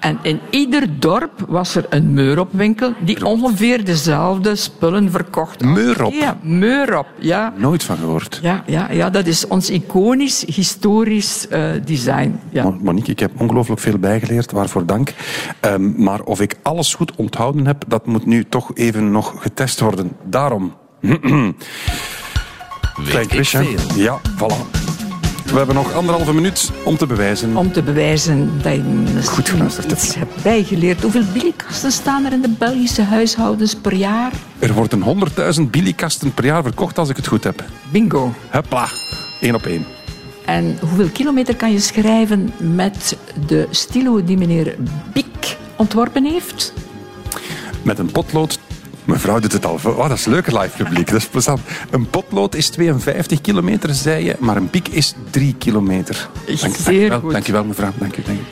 En 0.00 0.18
in 0.22 0.40
ieder 0.50 1.00
dorp 1.00 1.44
was 1.48 1.74
er 1.74 1.86
een 1.88 2.14
Meuropwinkel 2.14 2.92
die 3.04 3.24
ongeveer 3.26 3.84
dezelfde 3.84 4.56
spullen 4.56 5.10
verkocht. 5.10 5.62
als 5.62 5.72
Meurop? 5.72 6.12
IKEA. 6.12 6.36
Meurop, 6.42 7.06
ja. 7.18 7.52
Nooit 7.56 7.82
van 7.84 7.96
gehoord. 7.96 8.38
Ja, 8.42 8.62
ja, 8.66 8.90
ja, 8.90 9.10
dat 9.10 9.26
is 9.26 9.46
ons 9.46 9.70
iconisch, 9.70 10.44
historisch 10.54 11.48
eh, 11.48 11.62
design. 11.84 12.40
Ja. 12.50 12.62
Mo- 12.62 12.78
Monique, 12.82 13.10
ik 13.12 13.18
heb 13.20 13.40
ongelooflijk 13.40 13.80
veel 13.80 13.98
bijgeleerd, 13.98 14.52
waarvoor 14.52 14.86
dank. 14.86 15.12
Ehm, 15.60 16.02
maar 16.02 16.20
of 16.22 16.40
ik 16.40 16.56
alles 16.62 16.94
goed 16.94 17.12
onthouden 17.16 17.66
heb, 17.66 17.84
dat 17.86 18.06
moet 18.06 18.26
nu 18.26 18.44
toch 18.48 18.70
even 18.74 19.10
nog 19.10 19.34
getest 19.38 19.80
worden. 19.80 20.12
Daarom. 20.24 20.74
Klein 23.08 23.26
quizje. 23.26 23.58
veel? 23.64 24.02
Ja, 24.02 24.20
voilà. 24.38 24.78
We 25.50 25.56
hebben 25.56 25.74
nog 25.74 25.92
anderhalve 25.92 26.32
minuut 26.34 26.70
om 26.84 26.96
te 26.96 27.06
bewijzen. 27.06 27.56
Om 27.56 27.72
te 27.72 27.82
bewijzen 27.82 28.62
dat 28.62 28.74
je 28.74 29.22
Goed 29.24 29.48
geluisterd 29.48 29.92
iets 29.92 30.14
hebt 30.14 30.42
bijgeleerd. 30.42 31.02
Hoeveel 31.02 31.24
billykasten 31.32 31.92
staan 31.92 32.24
er 32.24 32.32
in 32.32 32.40
de 32.40 32.48
Belgische 32.48 33.02
huishoudens 33.02 33.74
per 33.74 33.94
jaar? 33.94 34.32
Er 34.58 34.72
worden 34.72 35.28
100.000 35.56 35.62
billykasten 35.70 36.34
per 36.34 36.44
jaar 36.44 36.62
verkocht 36.62 36.98
als 36.98 37.08
ik 37.08 37.16
het 37.16 37.26
goed 37.26 37.44
heb. 37.44 37.64
Bingo. 37.90 38.34
Hopla, 38.50 38.88
één 39.40 39.54
op 39.54 39.66
één. 39.66 39.86
En 40.44 40.78
hoeveel 40.80 41.08
kilometer 41.08 41.56
kan 41.56 41.72
je 41.72 41.80
schrijven 41.80 42.52
met 42.58 43.16
de 43.46 43.66
stilo 43.70 44.24
die 44.24 44.36
meneer 44.38 44.76
Biek 45.12 45.56
ontworpen 45.76 46.24
heeft? 46.24 46.72
Met 47.82 47.98
een 47.98 48.12
potlood. 48.12 48.58
Mevrouw 49.04 49.38
doet 49.38 49.52
het 49.52 49.66
al. 49.66 49.78
Oh, 49.84 50.08
dat 50.08 50.18
is 50.18 50.24
leuk, 50.24 50.46
live 50.46 50.84
publiek. 50.84 51.06
Dat 51.06 51.16
is 51.16 51.26
plezant. 51.26 51.60
Een 51.90 52.10
potlood 52.10 52.54
is 52.54 52.68
52 52.68 53.40
kilometer, 53.40 53.94
zei 53.94 54.24
je, 54.24 54.36
maar 54.38 54.56
een 54.56 54.70
piek 54.70 54.88
is 54.88 55.14
3 55.30 55.54
kilometer. 55.58 56.28
Zeer 56.46 56.58
dankjewel, 56.60 57.20
goed. 57.20 57.32
Dankjewel, 57.32 57.64
mevrouw. 57.64 57.92
Dank 57.98 58.16
u, 58.16 58.22
dank 58.22 58.38
u. 58.38 58.42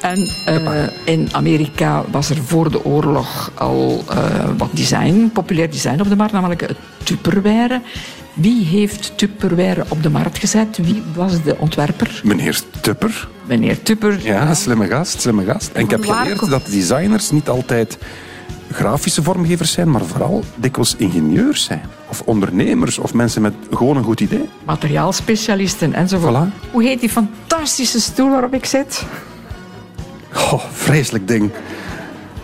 En 0.00 0.28
eh, 0.46 0.82
in 1.04 1.28
Amerika 1.32 2.04
was 2.10 2.30
er 2.30 2.36
voor 2.36 2.70
de 2.70 2.84
oorlog 2.84 3.50
al 3.54 4.04
eh, 4.08 4.18
wat 4.56 4.68
design, 4.72 5.30
populair 5.32 5.70
design 5.70 6.00
op 6.00 6.08
de 6.08 6.16
markt, 6.16 6.32
namelijk 6.32 6.60
het 6.60 6.76
Tupperware. 7.02 7.80
Wie 8.34 8.64
heeft 8.64 9.12
Tupperware 9.16 9.84
op 9.88 10.02
de 10.02 10.10
markt 10.10 10.38
gezet? 10.38 10.78
Wie 10.82 11.02
was 11.14 11.42
de 11.42 11.56
ontwerper? 11.58 12.20
Meneer 12.24 12.60
Tupper. 12.80 13.28
Meneer 13.46 13.82
Tupper. 13.82 14.18
Ja, 14.22 14.54
slimme 14.54 14.86
gast, 14.86 15.20
slimme 15.20 15.44
gast. 15.44 15.70
En 15.72 15.82
ik 15.82 15.90
heb 15.90 16.04
geleerd 16.04 16.50
dat 16.50 16.66
designers 16.66 17.30
niet 17.30 17.48
altijd 17.48 17.98
grafische 18.72 19.22
vormgevers 19.22 19.72
zijn, 19.72 19.90
maar 19.90 20.04
vooral 20.04 20.44
dikwijls 20.56 20.94
ingenieurs 20.96 21.64
zijn. 21.64 21.82
Of 22.08 22.22
ondernemers, 22.24 22.98
of 22.98 23.14
mensen 23.14 23.42
met 23.42 23.54
gewoon 23.70 23.96
een 23.96 24.04
goed 24.04 24.20
idee. 24.20 24.48
materiaalspecialisten 24.64 25.94
enzovoort. 25.94 26.34
Voilà. 26.34 26.70
Hoe 26.70 26.82
heet 26.82 27.00
die 27.00 27.08
fantastische 27.08 28.00
stoel 28.00 28.30
waarop 28.30 28.54
ik 28.54 28.64
zit? 28.64 29.04
Oh, 30.34 30.64
vreselijk 30.72 31.28
ding. 31.28 31.50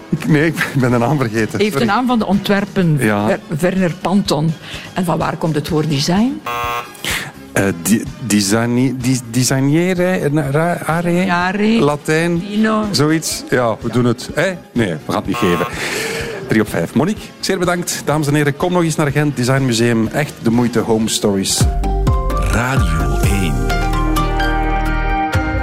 Ik, 0.09 0.29
nee, 0.29 0.47
ik 0.47 0.69
ben 0.79 0.91
de 0.91 0.99
naam 0.99 1.19
vergeten. 1.19 1.59
Heeft 1.61 1.81
een 1.81 1.87
naam 1.87 2.07
van 2.07 2.19
de 2.19 2.27
ontwerpen 2.27 2.97
Ja. 2.99 3.39
Werner 3.61 3.95
Panton. 4.01 4.53
En 4.93 5.05
van 5.05 5.19
waar 5.19 5.37
komt 5.37 5.55
het 5.55 5.69
woord 5.69 5.89
design? 5.89 6.41
Eh, 7.55 7.65
di- 7.83 8.03
di- 8.27 9.21
Designere, 9.31 10.31
ra- 10.51 10.79
are, 10.87 11.33
Are, 11.33 11.81
Latijn, 11.81 12.39
Dino. 12.39 12.85
zoiets. 12.91 13.45
Ja, 13.51 13.77
we 13.81 13.91
doen 13.93 14.05
het. 14.05 14.31
Hè? 14.35 14.53
Nee, 14.73 14.89
we 14.93 14.99
gaan 15.07 15.17
het 15.17 15.27
niet 15.27 15.37
geven. 15.37 15.67
3 16.49 16.61
op 16.61 16.69
5. 16.69 16.95
Monique, 16.95 17.23
zeer 17.41 17.59
bedankt. 17.59 18.03
Dames 18.05 18.27
en 18.27 18.35
heren, 18.35 18.57
kom 18.57 18.73
nog 18.73 18.83
eens 18.83 18.97
naar 18.97 19.11
Gent 19.11 19.37
Design 19.37 19.63
Museum. 19.65 20.07
Echt 20.07 20.33
de 20.43 20.51
moeite, 20.51 20.79
Home 20.79 21.09
Stories. 21.09 21.61
Radio 22.51 23.19
1. 23.23 23.55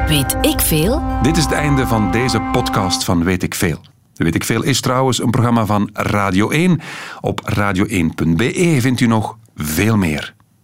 Weet 0.07 0.37
ik 0.41 0.59
veel? 0.59 1.01
Dit 1.21 1.37
is 1.37 1.43
het 1.43 1.53
einde 1.53 1.87
van 1.87 2.11
deze 2.11 2.41
podcast 2.51 3.03
van 3.03 3.23
Weet 3.23 3.43
ik 3.43 3.55
Veel. 3.55 3.77
Weet 4.15 4.35
ik 4.35 4.43
Veel 4.43 4.63
is 4.63 4.81
trouwens 4.81 5.21
een 5.21 5.29
programma 5.29 5.65
van 5.65 5.89
Radio 5.93 6.49
1. 6.49 6.79
Op 7.21 7.41
radio1.be 7.55 8.77
vindt 8.79 8.99
u 8.99 9.07
nog 9.07 9.37
veel 9.55 9.97
meer. 9.97 10.33